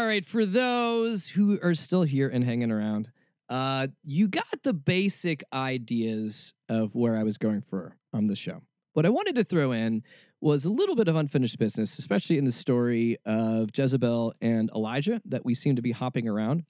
All 0.05 0.11
right, 0.11 0.23
for 0.23 0.45
those 0.45 1.27
who 1.29 1.59
are 1.63 1.75
still 1.75 2.03
here 2.03 2.29
and 2.29 2.45
hanging 2.45 2.71
around, 2.71 3.11
uh, 3.49 3.87
you 4.03 4.29
got 4.29 4.63
the 4.63 4.75
basic 4.75 5.43
ideas 5.51 6.53
of 6.69 6.95
where 6.95 7.17
I 7.17 7.23
was 7.23 7.39
going 7.39 7.63
for 7.63 7.97
on 8.13 8.27
the 8.27 8.37
show. 8.37 8.61
What 8.93 9.07
I 9.07 9.09
wanted 9.09 9.35
to 9.37 9.45
throw 9.45 9.73
in 9.73 10.03
was 10.43 10.67
a 10.67 10.71
little 10.71 10.95
bit 10.95 11.09
of 11.09 11.17
unfinished 11.17 11.59
business, 11.59 11.99
especially 11.99 12.37
in 12.37 12.45
the 12.45 12.53
story 12.53 13.17
of 13.25 13.71
Jezebel 13.75 14.35
and 14.43 14.71
Elijah 14.75 15.23
that 15.25 15.43
we 15.43 15.55
seem 15.55 15.77
to 15.77 15.83
be 15.83 15.93
hopping 15.93 16.29
around 16.29 16.65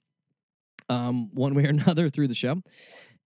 um, 0.87 1.29
one 1.33 1.55
way 1.55 1.65
or 1.65 1.69
another 1.71 2.07
through 2.07 2.29
the 2.29 2.35
show. 2.35 2.61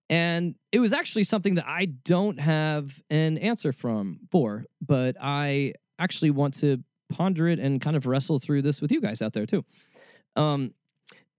And 0.09 0.55
it 0.71 0.79
was 0.79 0.91
actually 0.91 1.25
something 1.25 1.53
that 1.53 1.67
I 1.67 1.85
don't 1.85 2.39
have 2.39 2.99
an 3.11 3.37
answer 3.37 3.71
from 3.71 4.21
for, 4.31 4.65
but 4.81 5.17
I 5.21 5.73
actually 5.99 6.31
want 6.31 6.55
to 6.61 6.83
ponder 7.09 7.47
it 7.47 7.59
and 7.59 7.79
kind 7.79 7.95
of 7.95 8.07
wrestle 8.07 8.39
through 8.39 8.63
this 8.63 8.81
with 8.81 8.91
you 8.91 9.01
guys 9.01 9.21
out 9.21 9.33
there 9.33 9.45
too. 9.45 9.63
Um, 10.35 10.73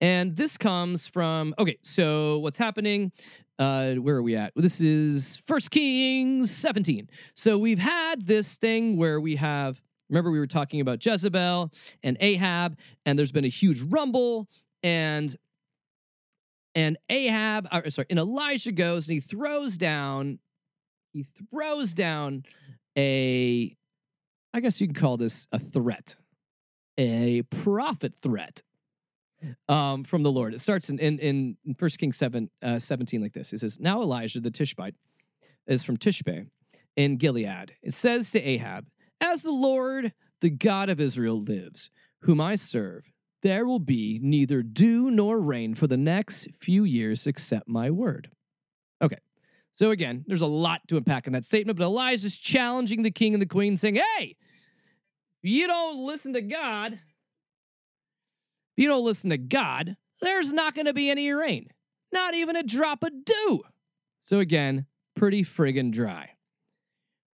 and 0.00 0.36
this 0.36 0.56
comes 0.56 1.06
from 1.06 1.54
okay. 1.58 1.78
So 1.82 2.38
what's 2.38 2.58
happening? 2.58 3.12
Uh, 3.58 3.94
where 3.94 4.16
are 4.16 4.22
we 4.22 4.36
at? 4.36 4.52
This 4.56 4.80
is 4.80 5.42
First 5.46 5.70
Kings 5.70 6.50
17. 6.50 7.10
So 7.34 7.58
we've 7.58 7.78
had 7.78 8.26
this 8.26 8.56
thing 8.56 8.96
where 8.96 9.20
we 9.20 9.36
have. 9.36 9.80
Remember, 10.08 10.30
we 10.30 10.40
were 10.40 10.46
talking 10.46 10.80
about 10.80 11.04
Jezebel 11.04 11.70
and 12.02 12.16
Ahab, 12.18 12.76
and 13.06 13.16
there's 13.16 13.30
been 13.30 13.44
a 13.44 13.48
huge 13.48 13.80
rumble, 13.82 14.48
and 14.82 15.36
and 16.74 16.96
Ahab, 17.08 17.68
or 17.72 17.88
sorry, 17.90 18.06
and 18.10 18.18
Elijah 18.18 18.72
goes 18.72 19.06
and 19.06 19.14
he 19.14 19.20
throws 19.20 19.76
down, 19.76 20.38
he 21.12 21.26
throws 21.52 21.92
down 21.92 22.44
a 22.96 23.76
I 24.52 24.60
guess 24.60 24.80
you 24.80 24.86
can 24.88 24.94
call 24.94 25.16
this 25.16 25.46
a 25.52 25.58
threat, 25.58 26.16
a 26.98 27.42
prophet 27.42 28.14
threat 28.16 28.62
um, 29.68 30.04
from 30.04 30.22
the 30.22 30.30
Lord. 30.30 30.54
It 30.54 30.60
starts 30.60 30.88
in 30.90 30.98
in, 30.98 31.18
in 31.18 31.56
1 31.78 31.90
Kings 31.98 32.16
7, 32.16 32.50
uh, 32.62 32.78
17 32.78 33.22
like 33.22 33.32
this. 33.32 33.52
It 33.52 33.60
says, 33.60 33.78
Now 33.80 34.02
Elijah 34.02 34.40
the 34.40 34.50
Tishbite 34.50 34.94
is 35.66 35.82
from 35.82 35.96
Tishbe 35.96 36.46
in 36.96 37.16
Gilead. 37.16 37.74
It 37.82 37.92
says 37.92 38.30
to 38.32 38.42
Ahab, 38.42 38.86
As 39.20 39.42
the 39.42 39.52
Lord, 39.52 40.12
the 40.40 40.50
God 40.50 40.90
of 40.90 41.00
Israel, 41.00 41.40
lives, 41.40 41.90
whom 42.22 42.40
I 42.40 42.54
serve, 42.54 43.10
there 43.42 43.66
will 43.66 43.78
be 43.78 44.18
neither 44.22 44.62
dew 44.62 45.10
nor 45.10 45.40
rain 45.40 45.74
for 45.74 45.86
the 45.86 45.96
next 45.96 46.48
few 46.60 46.84
years 46.84 47.26
except 47.26 47.68
my 47.68 47.90
word. 47.90 48.30
Okay. 49.00 49.18
So 49.74 49.90
again, 49.90 50.24
there's 50.26 50.42
a 50.42 50.46
lot 50.46 50.86
to 50.88 50.98
unpack 50.98 51.26
in 51.26 51.32
that 51.32 51.44
statement, 51.44 51.78
but 51.78 51.84
Elijah's 51.84 52.36
challenging 52.36 53.02
the 53.02 53.10
king 53.10 53.32
and 53.32 53.40
the 53.40 53.46
queen, 53.46 53.78
saying, 53.78 53.98
Hey, 54.16 54.36
you 55.42 55.66
don't 55.66 56.04
listen 56.04 56.34
to 56.34 56.42
God, 56.42 56.98
you 58.80 58.88
don't 58.88 59.04
listen 59.04 59.30
to 59.30 59.38
God, 59.38 59.96
there's 60.20 60.52
not 60.52 60.74
going 60.74 60.86
to 60.86 60.94
be 60.94 61.10
any 61.10 61.30
rain, 61.30 61.68
not 62.12 62.34
even 62.34 62.56
a 62.56 62.62
drop 62.62 63.02
of 63.02 63.12
dew. 63.24 63.62
So 64.22 64.38
again, 64.38 64.86
pretty 65.14 65.42
friggin' 65.42 65.92
dry. 65.92 66.30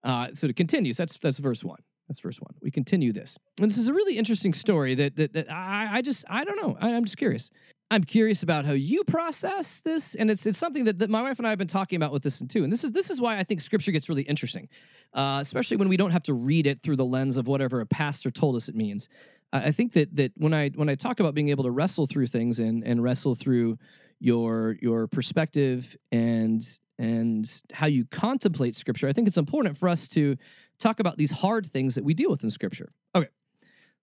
Uh, 0.03 0.27
so 0.33 0.47
it 0.47 0.55
continues. 0.55 0.97
That's 0.97 1.17
that's 1.17 1.37
verse 1.37 1.63
one. 1.63 1.79
That's 2.07 2.19
verse 2.19 2.39
one. 2.39 2.53
We 2.61 2.71
continue 2.71 3.11
this, 3.11 3.37
and 3.59 3.69
this 3.69 3.77
is 3.77 3.87
a 3.87 3.93
really 3.93 4.17
interesting 4.17 4.53
story 4.53 4.95
that 4.95 5.15
that, 5.17 5.33
that 5.33 5.51
I, 5.51 5.89
I 5.97 6.01
just 6.01 6.23
I 6.29 6.43
don't 6.43 6.55
know. 6.55 6.77
I, 6.79 6.93
I'm 6.93 7.03
just 7.03 7.17
curious. 7.17 7.49
I'm 7.89 8.03
curious 8.03 8.43
about 8.43 8.65
how 8.65 8.73
you 8.73 9.03
process 9.05 9.81
this, 9.81 10.15
and 10.15 10.29
it's 10.29 10.45
it's 10.45 10.57
something 10.57 10.85
that, 10.85 10.99
that 10.99 11.09
my 11.09 11.21
wife 11.21 11.39
and 11.39 11.47
I 11.47 11.49
have 11.49 11.59
been 11.59 11.67
talking 11.67 11.95
about 11.97 12.11
with 12.11 12.23
this 12.23 12.41
too. 12.47 12.63
And 12.63 12.71
this 12.71 12.83
is 12.83 12.91
this 12.91 13.09
is 13.09 13.19
why 13.19 13.37
I 13.37 13.43
think 13.43 13.61
Scripture 13.61 13.91
gets 13.91 14.09
really 14.09 14.23
interesting, 14.23 14.69
uh, 15.13 15.39
especially 15.41 15.77
when 15.77 15.89
we 15.89 15.97
don't 15.97 16.11
have 16.11 16.23
to 16.23 16.33
read 16.33 16.67
it 16.67 16.81
through 16.81 16.97
the 16.97 17.05
lens 17.05 17.37
of 17.37 17.47
whatever 17.47 17.81
a 17.81 17.85
pastor 17.85 18.31
told 18.31 18.55
us 18.55 18.69
it 18.69 18.75
means. 18.75 19.09
I 19.53 19.71
think 19.71 19.93
that 19.93 20.15
that 20.15 20.33
when 20.35 20.53
I 20.53 20.69
when 20.69 20.89
I 20.89 20.95
talk 20.95 21.19
about 21.19 21.33
being 21.33 21.49
able 21.49 21.63
to 21.63 21.71
wrestle 21.71 22.05
through 22.05 22.27
things 22.27 22.59
and 22.59 22.83
and 22.83 23.01
wrestle 23.01 23.35
through 23.35 23.77
your 24.19 24.77
your 24.81 25.07
perspective 25.07 25.95
and 26.11 26.61
and 26.99 27.61
how 27.71 27.87
you 27.87 28.05
contemplate 28.05 28.75
Scripture, 28.75 29.07
I 29.07 29.13
think 29.13 29.27
it's 29.27 29.37
important 29.37 29.77
for 29.77 29.87
us 29.87 30.07
to 30.09 30.35
talk 30.79 30.99
about 30.99 31.17
these 31.17 31.31
hard 31.31 31.65
things 31.65 31.95
that 31.95 32.03
we 32.03 32.13
deal 32.13 32.29
with 32.29 32.43
in 32.43 32.49
Scripture. 32.49 32.91
Okay, 33.15 33.29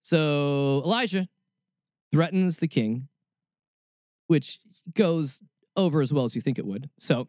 so 0.03 0.83
Elijah 0.85 1.29
threatens 2.13 2.59
the 2.59 2.69
king 2.69 3.09
which 4.27 4.59
goes 4.95 5.41
over 5.77 6.01
as 6.01 6.13
well 6.13 6.25
as 6.25 6.35
you 6.35 6.41
think 6.41 6.59
it 6.59 6.65
would. 6.65 6.89
So, 6.99 7.29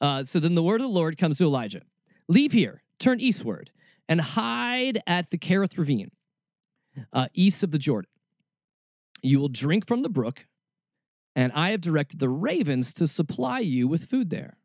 uh, 0.00 0.24
so 0.24 0.40
then 0.40 0.54
the 0.54 0.62
word 0.62 0.80
of 0.80 0.88
the 0.88 0.92
Lord 0.92 1.16
comes 1.16 1.38
to 1.38 1.44
Elijah: 1.44 1.82
Leave 2.28 2.52
here, 2.52 2.82
turn 2.98 3.20
eastward, 3.20 3.70
and 4.08 4.20
hide 4.20 5.00
at 5.06 5.30
the 5.30 5.38
Kerith 5.38 5.78
ravine, 5.78 6.10
uh, 7.12 7.28
east 7.34 7.62
of 7.62 7.70
the 7.70 7.78
Jordan. 7.78 8.10
You 9.22 9.40
will 9.40 9.48
drink 9.48 9.86
from 9.86 10.02
the 10.02 10.08
brook, 10.08 10.46
and 11.34 11.52
I 11.52 11.70
have 11.70 11.80
directed 11.80 12.20
the 12.20 12.28
ravens 12.28 12.92
to 12.94 13.06
supply 13.06 13.60
you 13.60 13.88
with 13.88 14.04
food 14.04 14.30
there. 14.30 14.58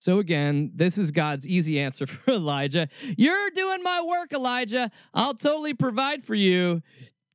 So 0.00 0.18
again, 0.18 0.72
this 0.74 0.96
is 0.96 1.10
God's 1.10 1.46
easy 1.46 1.78
answer 1.78 2.06
for 2.06 2.32
Elijah. 2.32 2.88
You're 3.16 3.50
doing 3.50 3.82
my 3.82 4.02
work, 4.02 4.32
Elijah. 4.32 4.90
I'll 5.12 5.34
totally 5.34 5.74
provide 5.74 6.24
for 6.24 6.34
you 6.34 6.82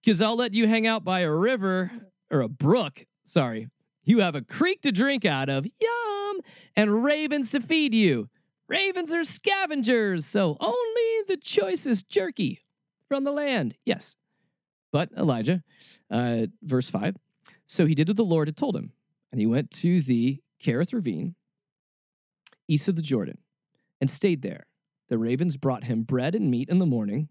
because 0.03 0.22
I'll 0.22 0.38
let 0.38 0.53
you 0.53 0.68
hang 0.68 0.88
out 0.88 1.03
by 1.03 1.22
a 1.22 1.32
river 1.32 1.91
or 2.32 2.41
a 2.41 2.49
brook 2.49 3.05
sorry, 3.26 3.70
you 4.03 4.20
have 4.20 4.36
a 4.36 4.41
creek 4.41 4.82
to 4.82 4.91
drink 4.91 5.26
out 5.26 5.49
of, 5.49 5.66
yum, 5.66 6.39
and 6.76 7.03
ravens 7.03 7.51
to 7.51 7.59
feed 7.59 7.93
you. 7.93 8.30
Ravens 8.68 9.13
are 9.13 9.24
scavengers, 9.24 10.26
so 10.26 10.57
only 10.59 11.22
the 11.28 11.38
choicest 11.38 12.07
jerky 12.07 12.61
from 13.08 13.24
the 13.24 13.32
land. 13.32 13.76
Yes. 13.86 14.16
But 14.91 15.10
Elijah, 15.18 15.64
uh, 16.10 16.47
verse 16.62 16.89
5. 16.89 17.18
So 17.66 17.86
he 17.86 17.95
did 17.95 18.08
what 18.08 18.18
the 18.18 18.24
Lord 18.24 18.47
had 18.47 18.58
told 18.58 18.76
him, 18.76 18.91
and 19.32 19.41
he 19.41 19.47
went 19.47 19.72
to 19.72 20.01
the 20.01 20.39
Kerith 20.64 20.93
ravine, 20.93 21.36
east 22.68 22.88
of 22.88 22.95
the 22.95 23.01
Jordan, 23.01 23.39
and 23.99 24.10
stayed 24.10 24.41
there. 24.41 24.68
The 25.10 25.18
ravens 25.18 25.58
brought 25.58 25.84
him 25.84 26.03
bread 26.03 26.36
and 26.36 26.49
meat 26.49 26.70
in 26.70 26.78
the 26.78 26.86
morning, 26.86 27.30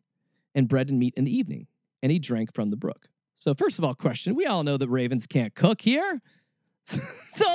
and 0.55 0.69
bread 0.69 0.89
and 0.89 0.99
meat 0.99 1.15
in 1.17 1.25
the 1.25 1.37
evening, 1.37 1.67
and 2.03 2.13
he 2.13 2.19
drank 2.19 2.53
from 2.55 2.71
the 2.71 2.77
brook. 2.77 3.09
So, 3.39 3.55
first 3.55 3.79
of 3.79 3.85
all, 3.85 3.95
question: 3.95 4.35
We 4.35 4.47
all 4.47 4.63
know 4.63 4.77
that 4.77 4.89
ravens 4.89 5.27
can't 5.27 5.55
cook 5.55 5.81
here. 5.81 6.21
so 6.85 7.01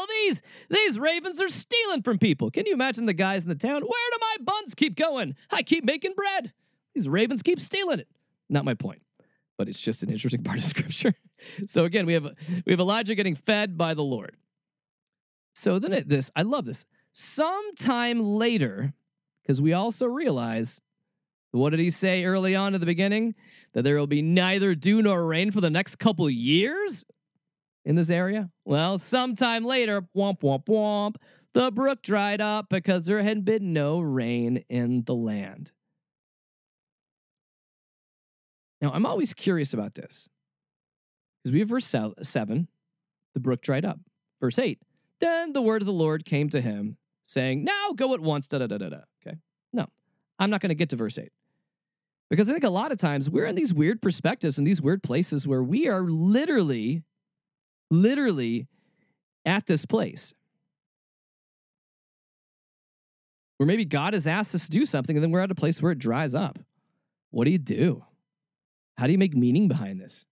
these 0.09 0.41
these 0.69 0.97
ravens 0.97 1.39
are 1.41 1.47
stealing 1.47 2.01
from 2.01 2.17
people. 2.17 2.49
Can 2.49 2.65
you 2.65 2.73
imagine 2.73 3.05
the 3.05 3.13
guys 3.13 3.43
in 3.43 3.49
the 3.49 3.55
town? 3.55 3.81
Where 3.81 4.09
do 4.11 4.17
my 4.19 4.35
buns 4.43 4.73
keep 4.73 4.95
going? 4.95 5.35
I 5.51 5.63
keep 5.63 5.83
making 5.83 6.13
bread. 6.15 6.51
These 6.99 7.07
ravens 7.07 7.41
keep 7.41 7.61
stealing 7.61 7.99
it. 7.99 8.09
Not 8.49 8.65
my 8.65 8.73
point, 8.73 9.01
but 9.57 9.69
it's 9.69 9.79
just 9.79 10.03
an 10.03 10.09
interesting 10.09 10.43
part 10.43 10.57
of 10.57 10.65
scripture. 10.65 11.13
so 11.65 11.85
again, 11.85 12.05
we 12.05 12.11
have 12.11 12.25
we 12.65 12.73
have 12.73 12.79
Elijah 12.81 13.15
getting 13.15 13.35
fed 13.35 13.77
by 13.77 13.93
the 13.93 14.03
Lord. 14.03 14.35
So 15.55 15.79
then 15.79 15.93
it, 15.93 16.09
this 16.09 16.29
I 16.35 16.41
love 16.41 16.65
this. 16.65 16.85
Sometime 17.13 18.19
later, 18.21 18.93
because 19.41 19.61
we 19.61 19.71
also 19.71 20.07
realize 20.07 20.81
what 21.51 21.69
did 21.69 21.79
he 21.79 21.89
say 21.89 22.25
early 22.25 22.53
on 22.53 22.73
at 22.73 22.81
the 22.81 22.85
beginning? 22.85 23.33
That 23.71 23.83
there 23.83 23.97
will 23.97 24.05
be 24.05 24.21
neither 24.21 24.75
dew 24.75 25.01
nor 25.01 25.25
rain 25.25 25.51
for 25.51 25.61
the 25.61 25.69
next 25.69 25.99
couple 25.99 26.29
years 26.29 27.05
in 27.85 27.95
this 27.95 28.09
area? 28.09 28.51
Well, 28.65 28.99
sometime 28.99 29.63
later, 29.63 30.01
womp, 30.13 30.41
womp, 30.41 30.65
womp, 30.65 31.15
the 31.53 31.71
brook 31.71 32.01
dried 32.03 32.41
up 32.41 32.67
because 32.69 33.05
there 33.05 33.23
had 33.23 33.45
been 33.45 33.71
no 33.71 34.01
rain 34.01 34.65
in 34.67 35.05
the 35.05 35.15
land. 35.15 35.71
Now, 38.81 38.91
I'm 38.91 39.05
always 39.05 39.33
curious 39.33 39.73
about 39.73 39.95
this 39.95 40.29
because 41.43 41.53
we 41.53 41.59
have 41.59 41.69
verse 41.69 41.85
7, 41.85 42.67
the 43.33 43.39
brook 43.39 43.61
dried 43.61 43.85
up. 43.85 43.99
Verse 44.41 44.57
8, 44.57 44.81
then 45.19 45.53
the 45.53 45.61
word 45.61 45.81
of 45.81 45.85
the 45.85 45.91
Lord 45.91 46.23
came 46.23 46.49
to 46.49 46.61
him, 46.61 46.97
saying, 47.25 47.63
Now 47.63 47.91
go 47.95 48.13
at 48.13 48.21
once, 48.21 48.47
da 48.47 48.59
da 48.59 48.67
da 48.67 48.77
da 48.77 48.89
da. 48.89 48.99
Okay. 49.21 49.37
No, 49.73 49.87
I'm 50.37 50.49
not 50.49 50.61
going 50.61 50.69
to 50.69 50.75
get 50.75 50.89
to 50.89 50.95
verse 50.95 51.17
8. 51.17 51.29
Because 52.29 52.49
I 52.49 52.53
think 52.53 52.63
a 52.63 52.69
lot 52.69 52.91
of 52.91 52.99
times 52.99 53.29
we're 53.29 53.45
in 53.45 53.55
these 53.55 53.73
weird 53.73 54.01
perspectives 54.01 54.57
and 54.57 54.65
these 54.65 54.81
weird 54.81 55.01
places 55.01 55.47
where 55.47 55.63
we 55.63 55.87
are 55.87 56.03
literally, 56.03 57.03
literally 57.89 58.67
at 59.45 59.65
this 59.65 59.85
place. 59.85 60.33
Where 63.57 63.67
maybe 63.67 63.83
God 63.83 64.13
has 64.13 64.27
asked 64.27 64.53
us 64.53 64.65
to 64.65 64.69
do 64.69 64.85
something 64.85 65.17
and 65.17 65.23
then 65.23 65.31
we're 65.31 65.41
at 65.41 65.51
a 65.51 65.55
place 65.55 65.81
where 65.81 65.91
it 65.91 65.99
dries 65.99 66.35
up. 66.35 66.59
What 67.31 67.45
do 67.45 67.51
you 67.51 67.57
do? 67.57 68.05
How 68.99 69.05
do 69.05 69.13
you 69.13 69.17
make 69.17 69.33
meaning 69.33 69.69
behind 69.69 70.01
this? 70.01 70.25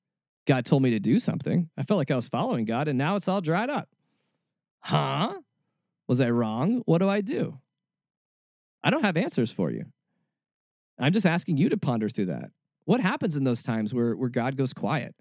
God 0.46 0.66
told 0.66 0.84
me 0.84 0.90
to 0.90 1.00
do 1.00 1.20
something. 1.20 1.70
I 1.78 1.84
felt 1.84 1.98
like 2.00 2.12
I 2.12 2.18
was 2.18 2.28
following 2.28 2.66
God 2.66 2.90
and 2.90 2.98
now 2.98 3.16
it's 3.16 3.30
all 3.30 3.40
dried 3.40 3.70
up. 3.70 3.88
Huh? 4.82 5.36
Was 6.10 6.20
I 6.20 6.32
wrong? 6.32 6.82
What 6.86 6.98
do 6.98 7.08
I 7.08 7.22
do? 7.22 7.60
I 8.84 8.90
don't 8.90 9.06
have 9.06 9.16
answers 9.16 9.54
for 9.54 9.72
you. 9.72 9.86
I'm 11.00 11.14
just 11.14 11.26
asking 11.26 11.56
you 11.56 11.70
to 11.70 11.78
ponder 11.78 12.10
through 12.10 12.26
that. 12.26 12.52
What 12.84 13.00
happens 13.00 13.38
in 13.38 13.46
those 13.46 13.64
times 13.64 13.94
where, 13.94 14.14
where 14.18 14.28
God 14.28 14.58
goes 14.58 14.74
quiet? 14.74 15.16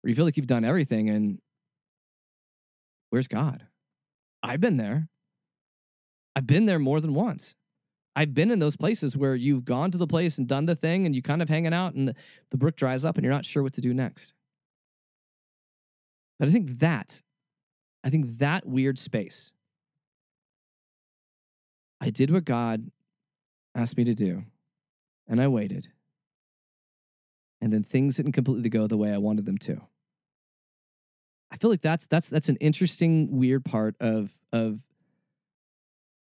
Where 0.00 0.08
you 0.08 0.16
feel 0.16 0.24
like 0.24 0.36
you've 0.36 0.48
done 0.48 0.64
everything 0.64 1.08
and 1.08 1.38
where's 3.10 3.28
God? 3.28 3.64
I've 4.42 4.60
been 4.60 4.76
there. 4.76 5.06
I've 6.34 6.48
been 6.48 6.66
there 6.66 6.80
more 6.80 7.00
than 7.00 7.14
once. 7.14 7.54
I've 8.18 8.32
been 8.32 8.50
in 8.50 8.58
those 8.58 8.78
places 8.78 9.14
where 9.14 9.34
you've 9.34 9.66
gone 9.66 9.90
to 9.90 9.98
the 9.98 10.06
place 10.06 10.38
and 10.38 10.48
done 10.48 10.64
the 10.64 10.74
thing 10.74 11.04
and 11.04 11.14
you 11.14 11.20
kind 11.20 11.42
of 11.42 11.50
hanging 11.50 11.74
out 11.74 11.92
and 11.92 12.14
the 12.50 12.56
brook 12.56 12.74
dries 12.74 13.04
up 13.04 13.16
and 13.16 13.24
you're 13.24 13.32
not 13.32 13.44
sure 13.44 13.62
what 13.62 13.74
to 13.74 13.82
do 13.82 13.92
next. 13.92 14.32
But 16.38 16.48
I 16.48 16.50
think 16.50 16.78
that, 16.78 17.22
I 18.02 18.08
think 18.08 18.38
that 18.38 18.66
weird 18.66 18.98
space, 18.98 19.52
I 22.00 22.08
did 22.08 22.30
what 22.30 22.46
God 22.46 22.90
asked 23.74 23.98
me 23.98 24.04
to 24.04 24.14
do 24.14 24.44
and 25.28 25.38
I 25.38 25.48
waited. 25.48 25.88
And 27.60 27.70
then 27.70 27.82
things 27.82 28.16
didn't 28.16 28.32
completely 28.32 28.70
go 28.70 28.86
the 28.86 28.96
way 28.96 29.12
I 29.12 29.18
wanted 29.18 29.44
them 29.44 29.58
to. 29.58 29.82
I 31.50 31.56
feel 31.58 31.70
like 31.70 31.80
that's 31.80 32.06
that's 32.06 32.28
that's 32.28 32.48
an 32.48 32.56
interesting 32.56 33.38
weird 33.38 33.64
part 33.64 33.94
of 34.00 34.32
of 34.52 34.86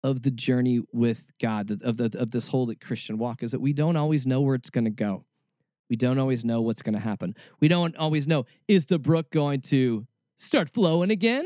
of 0.04 0.22
the 0.22 0.32
journey 0.32 0.82
with 0.91 1.32
God 1.41 1.82
of 1.84 1.98
the 1.98 2.16
of 2.18 2.32
this 2.32 2.48
whole 2.48 2.72
Christian 2.82 3.18
walk 3.18 3.43
is 3.43 3.52
that 3.52 3.60
we 3.60 3.74
don't 3.74 3.95
always 3.95 4.26
know 4.26 4.41
where 4.41 4.56
it's 4.56 4.70
going 4.70 4.86
to 4.86 4.91
go. 4.91 5.26
We 5.89 5.95
don't 5.95 6.20
always 6.20 6.43
know 6.43 6.62
what's 6.62 6.82
going 6.82 6.93
to 6.95 7.00
happen. 7.00 7.36
We 7.60 7.68
don't 7.68 7.95
always 7.95 8.28
know 8.28 8.45
is 8.68 8.88
the 8.88 9.00
brook 9.00 9.32
going 9.32 9.62
to 9.62 10.06
start 10.39 10.70
flowing 10.70 11.12
again? 11.12 11.45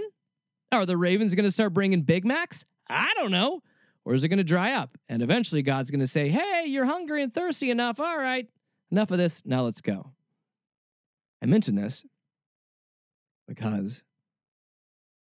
Are 0.71 0.85
the 0.85 0.97
Ravens 0.97 1.33
going 1.33 1.45
to 1.45 1.51
start 1.51 1.73
bringing 1.73 2.01
Big 2.01 2.25
Macs? 2.25 2.65
I 2.89 3.11
don't 3.17 3.31
know. 3.31 3.61
Or 4.03 4.15
is 4.15 4.23
it 4.23 4.29
going 4.29 4.37
to 4.37 4.43
dry 4.43 4.73
up? 4.73 4.97
And 5.09 5.21
eventually 5.21 5.61
God's 5.61 5.91
going 5.91 5.99
to 5.99 6.07
say, 6.07 6.29
Hey, 6.29 6.65
you're 6.67 6.85
hungry 6.85 7.21
and 7.21 7.33
thirsty 7.33 7.69
enough. 7.69 7.99
All 7.99 8.17
right, 8.17 8.47
enough 8.91 9.11
of 9.11 9.17
this. 9.17 9.43
Now 9.45 9.61
let's 9.61 9.81
go. 9.81 10.11
I 11.41 11.45
mention 11.45 11.75
this 11.75 12.03
because 13.47 14.03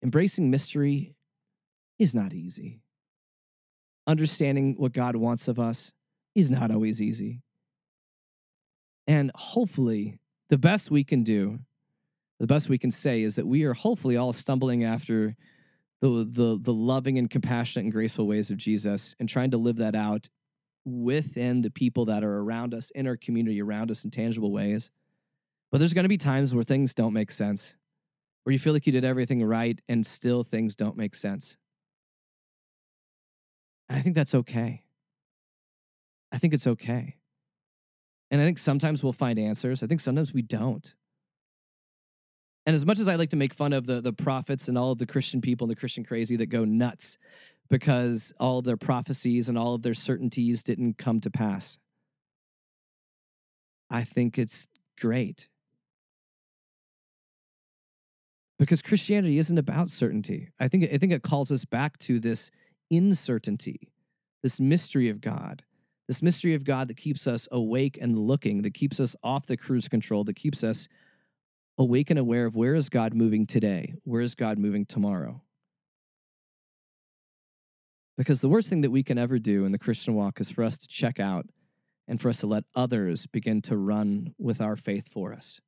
embracing 0.04 0.50
mystery 0.50 1.16
is 2.00 2.14
not 2.14 2.34
easy. 2.34 2.82
Understanding 4.08 4.76
what 4.78 4.94
God 4.94 5.16
wants 5.16 5.48
of 5.48 5.60
us 5.60 5.92
is 6.34 6.50
not 6.50 6.72
always 6.72 7.02
easy. 7.02 7.42
And 9.06 9.32
hopefully, 9.36 10.20
the 10.50 10.58
best 10.58 10.90
we 10.90 11.04
can 11.04 11.24
do, 11.24 11.60
the 12.40 12.48
best 12.48 12.70
we 12.70 12.78
can 12.78 12.92
say 12.92 13.22
is 13.22 13.36
that 13.36 13.48
we 13.48 13.64
are 13.64 13.74
hopefully 13.74 14.18
all 14.18 14.34
stumbling 14.34 14.84
after 14.84 15.36
the, 16.02 16.26
the, 16.30 16.60
the 16.62 16.74
loving 16.74 17.18
and 17.18 17.30
compassionate 17.30 17.86
and 17.86 17.92
graceful 17.92 18.28
ways 18.28 18.52
of 18.52 18.58
Jesus 18.58 19.16
and 19.20 19.28
trying 19.28 19.52
to 19.52 19.58
live 19.58 19.78
that 19.78 19.96
out 19.96 20.30
within 20.86 21.62
the 21.62 21.72
people 21.72 22.06
that 22.06 22.24
are 22.24 22.38
around 22.40 22.74
us, 22.74 22.92
in 22.92 23.08
our 23.08 23.18
community, 23.18 23.62
around 23.62 23.92
us 23.92 24.04
in 24.04 24.12
tangible 24.12 24.52
ways. 24.52 24.92
But 25.72 25.80
there's 25.80 25.94
going 25.94 26.06
to 26.06 26.10
be 26.10 26.18
times 26.18 26.54
where 26.54 26.64
things 26.64 26.94
don't 26.94 27.14
make 27.14 27.32
sense, 27.32 27.76
where 28.44 28.54
you 28.54 28.60
feel 28.60 28.74
like 28.74 28.86
you 28.86 28.94
did 28.94 29.04
everything 29.04 29.44
right 29.44 29.82
and 29.90 30.06
still 30.06 30.44
things 30.44 30.76
don't 30.76 30.96
make 30.96 31.14
sense. 31.14 31.58
And 33.90 33.98
I 33.98 34.02
think 34.02 34.16
that's 34.16 34.36
okay. 34.36 34.84
I 36.32 36.38
think 36.38 36.54
it's 36.54 36.68
okay. 36.68 37.16
And 38.30 38.42
I 38.42 38.44
think 38.44 38.58
sometimes 38.58 39.04
we'll 39.04 39.14
find 39.14 39.40
answers. 39.40 39.82
I 39.82 39.88
think 39.88 40.02
sometimes 40.02 40.34
we 40.34 40.42
don't. 40.42 40.94
And 42.66 42.76
as 42.76 42.86
much 42.86 43.00
as 43.00 43.08
I 43.08 43.16
like 43.16 43.30
to 43.30 43.38
make 43.38 43.54
fun 43.54 43.72
of 43.72 43.86
the, 43.86 44.02
the 44.02 44.12
prophets 44.12 44.68
and 44.68 44.78
all 44.78 44.92
of 44.92 44.98
the 44.98 45.06
Christian 45.06 45.40
people 45.40 45.66
and 45.66 45.72
the 45.72 45.80
Christian 45.80 46.04
crazy 46.04 46.36
that 46.36 46.48
go 46.48 46.66
nuts 46.66 47.18
because 47.70 48.34
all 48.40 48.60
of 48.60 48.66
their 48.66 48.76
prophecies 48.76 49.48
and 49.48 49.58
all 49.58 49.74
of 49.74 49.84
their 49.84 49.94
certainties 49.94 50.64
didn't 50.64 50.98
come 50.98 51.22
to 51.22 51.32
pass, 51.32 51.78
I 53.90 54.04
think 54.04 54.38
it's 54.38 54.68
great. 55.00 55.48
Because 58.60 58.82
Christianity 58.82 59.38
isn't 59.38 59.58
about 59.58 59.90
certainty. 59.90 60.50
I 60.60 60.68
think, 60.68 60.84
I 60.92 60.98
think 60.98 61.14
it 61.14 61.22
calls 61.22 61.52
us 61.52 61.64
back 61.64 61.98
to 62.00 62.20
this 62.20 62.52
uncertainty, 62.92 63.92
this 64.44 64.60
mystery 64.60 65.10
of 65.10 65.22
God, 65.22 65.64
this 66.08 66.22
mystery 66.22 66.54
of 66.54 66.64
God 66.64 66.88
that 66.88 66.98
keeps 66.98 67.28
us 67.28 67.48
awake 67.52 67.98
and 68.00 68.18
looking, 68.18 68.62
that 68.62 68.74
keeps 68.74 69.00
us 69.00 69.16
off 69.24 69.46
the 69.46 69.58
cruise 69.58 69.88
control, 69.88 70.24
that 70.24 70.36
keeps 70.36 70.64
us 70.64 70.88
awake 71.78 72.10
and 72.10 72.18
aware 72.18 72.46
of 72.46 72.56
where 72.56 72.76
is 72.76 72.90
God 72.90 73.14
moving 73.14 73.46
today? 73.46 73.94
Where 74.04 74.22
is 74.22 74.36
God 74.36 74.58
moving 74.58 74.86
tomorrow? 74.86 75.42
Because 78.18 78.42
the 78.42 78.50
worst 78.50 78.70
thing 78.70 78.82
that 78.82 78.90
we 78.90 79.04
can 79.04 79.18
ever 79.18 79.38
do 79.38 79.66
in 79.66 79.72
the 79.72 79.78
Christian 79.78 80.16
walk 80.16 80.40
is 80.40 80.50
for 80.50 80.64
us 80.64 80.78
to 80.80 80.88
check 80.88 81.20
out 81.20 81.46
and 82.08 82.20
for 82.20 82.30
us 82.30 82.40
to 82.40 82.48
let 82.48 82.64
others 82.76 83.28
begin 83.28 83.62
to 83.64 83.78
run 83.78 84.34
with 84.40 84.60
our 84.60 84.76
faith 84.76 85.08
for 85.08 85.34
us. 85.34 85.60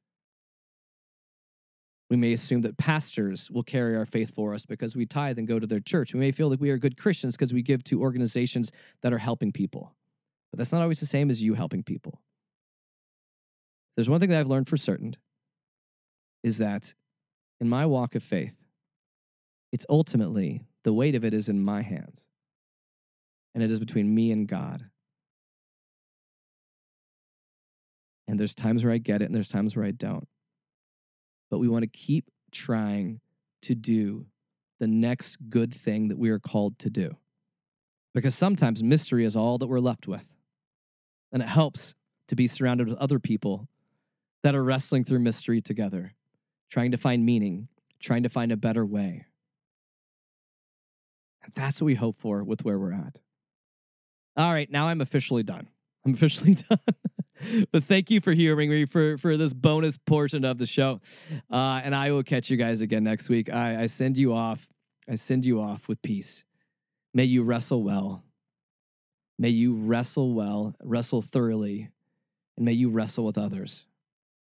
We 2.10 2.18
may 2.18 2.34
assume 2.34 2.62
that 2.62 2.78
pastors 2.78 3.51
will 3.51 3.64
carry 3.64 3.95
our 3.95 4.05
faith 4.05 4.34
for 4.34 4.53
us 4.55 4.66
because 4.66 4.95
we 4.95 5.05
tithe 5.05 5.38
and 5.38 5.47
go 5.47 5.60
to 5.60 5.68
their 5.68 5.80
church. 5.80 6.14
We 6.14 6.20
may 6.20 6.32
feel 6.32 6.49
like 6.49 6.60
we 6.60 6.72
are 6.72 6.78
good 6.78 6.97
Christians 6.97 7.36
because 7.36 7.53
we 7.53 7.62
give 7.62 7.84
to 7.86 8.01
organizations 8.01 8.72
that 9.01 9.14
are 9.14 9.20
helping 9.20 9.51
people. 9.51 9.93
But 10.51 10.57
that's 10.57 10.72
not 10.72 10.82
always 10.82 10.99
the 10.99 11.05
same 11.05 11.30
as 11.30 11.43
you 11.43 11.53
helping 11.53 11.84
people. 11.84 12.20
There's 13.95 14.10
one 14.10 14.20
thing 14.20 14.30
that 14.30 14.39
I've 14.39 14.47
learned 14.47 14.68
for 14.68 14.78
certain 14.78 15.18
is 16.43 16.57
that 16.57 16.95
in 17.60 17.70
my 17.70 17.86
walk 17.86 18.16
of 18.16 18.24
faith, 18.24 18.55
it's 19.72 19.86
ultimately 19.89 20.64
the 20.84 20.93
weight 20.93 21.16
of 21.16 21.24
it 21.24 21.34
is 21.34 21.49
in 21.49 21.64
my 21.64 21.82
hands, 21.82 22.28
and 23.53 23.64
it 23.64 23.70
is 23.70 23.78
between 23.78 24.16
me 24.16 24.32
and 24.32 24.47
God. 24.47 24.86
And 28.28 28.39
there's 28.39 28.55
times 28.55 28.84
where 28.84 28.93
I 28.93 28.97
get 28.99 29.22
it, 29.22 29.26
and 29.26 29.36
there's 29.36 29.49
times 29.49 29.76
where 29.76 29.86
I 29.86 29.91
don't. 29.91 30.28
But 31.50 31.60
we 31.60 31.68
want 31.68 31.84
to 31.84 31.88
keep 31.88 32.30
trying 32.52 33.22
to 33.64 33.76
do 33.76 34.28
the 34.80 34.88
next 34.88 35.38
good 35.50 35.74
thing 35.74 36.08
that 36.08 36.18
we 36.18 36.30
are 36.30 36.39
called 36.39 36.80
to 36.80 36.89
do. 36.89 37.18
Because 38.14 38.36
sometimes 38.36 38.84
mystery 38.84 39.26
is 39.26 39.36
all 39.36 39.58
that 39.58 39.68
we're 39.68 39.80
left 39.80 40.08
with. 40.08 40.36
And 41.32 41.43
it 41.43 41.47
helps 41.47 41.95
to 42.28 42.36
be 42.36 42.47
surrounded 42.47 42.88
with 42.88 42.97
other 42.97 43.20
people 43.20 43.68
that 44.43 44.56
are 44.56 44.64
wrestling 44.64 45.04
through 45.04 45.20
mystery 45.20 45.62
together 45.62 46.14
trying 46.70 46.91
to 46.91 46.97
find 46.97 47.26
meaning, 47.26 47.68
trying 48.00 48.24
to 48.24 48.30
find 48.30 48.52
a 48.52 48.58
better 48.58 48.86
way. 48.86 49.26
And 51.43 51.54
that's 51.54 51.82
what 51.82 51.86
we 51.86 51.95
hope 51.95 52.20
for 52.20 52.43
with 52.43 52.64
where 52.64 52.78
we're 52.78 52.93
at. 52.93 53.20
All 54.38 54.54
right, 54.54 54.70
now 54.70 54.88
I'm 54.88 55.02
officially 55.02 55.43
done. 55.43 55.68
I'm 56.06 56.14
officially 56.14 56.54
done. 56.70 56.80
but 57.72 57.84
thank 57.84 58.10
you 58.10 58.22
for 58.22 58.34
hearing 58.34 58.70
me 58.70 58.86
for 58.86 59.18
for 59.18 59.38
this 59.38 59.54
bonus 59.54 59.98
portion 59.98 60.46
of 60.46 60.58
the 60.58 60.66
show. 60.66 61.00
Uh, 61.52 61.82
and 61.84 61.96
I 61.96 62.12
will 62.12 62.24
catch 62.24 62.50
you 62.50 62.58
guys 62.58 62.82
again 62.82 63.04
next 63.04 63.30
week. 63.30 63.52
I, 63.52 63.84
I 63.84 63.86
send 63.86 64.18
you 64.18 64.34
off. 64.34 64.68
I 65.10 65.16
send 65.16 65.46
you 65.46 65.62
off 65.62 65.88
with 65.88 66.02
peace. 66.02 66.44
May 67.14 67.24
you 67.24 67.44
wrestle 67.44 67.84
well. 67.84 68.24
May 69.38 69.50
you 69.50 69.74
wrestle 69.74 70.34
well, 70.34 70.76
wrestle 70.84 71.22
thoroughly, 71.22 71.90
and 72.58 72.66
may 72.66 72.74
you 72.74 72.90
wrestle 72.90 73.24
with 73.24 73.38
others. 73.38 73.86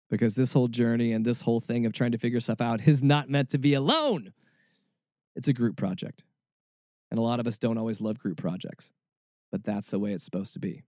Because 0.09 0.35
this 0.35 0.51
whole 0.51 0.67
journey 0.67 1.13
and 1.13 1.23
this 1.23 1.41
whole 1.41 1.61
thing 1.61 1.85
of 1.85 1.93
trying 1.93 2.11
to 2.11 2.17
figure 2.17 2.41
stuff 2.41 2.59
out 2.59 2.85
is 2.85 3.01
not 3.01 3.29
meant 3.29 3.49
to 3.49 3.57
be 3.57 3.73
alone. 3.73 4.33
It's 5.35 5.47
a 5.47 5.53
group 5.53 5.77
project. 5.77 6.25
And 7.09 7.17
a 7.17 7.23
lot 7.23 7.39
of 7.39 7.47
us 7.47 7.57
don't 7.57 7.77
always 7.77 8.01
love 8.01 8.19
group 8.19 8.37
projects, 8.37 8.91
but 9.51 9.63
that's 9.63 9.91
the 9.91 9.99
way 9.99 10.11
it's 10.11 10.25
supposed 10.25 10.53
to 10.53 10.59
be. 10.59 10.83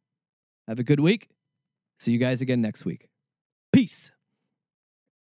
Have 0.68 0.80
a 0.80 0.84
good 0.84 1.00
week. 1.00 1.30
See 2.04 2.12
you 2.12 2.18
guys 2.18 2.42
again 2.42 2.60
next 2.60 2.84
week. 2.84 3.08
Peace. 3.72 4.12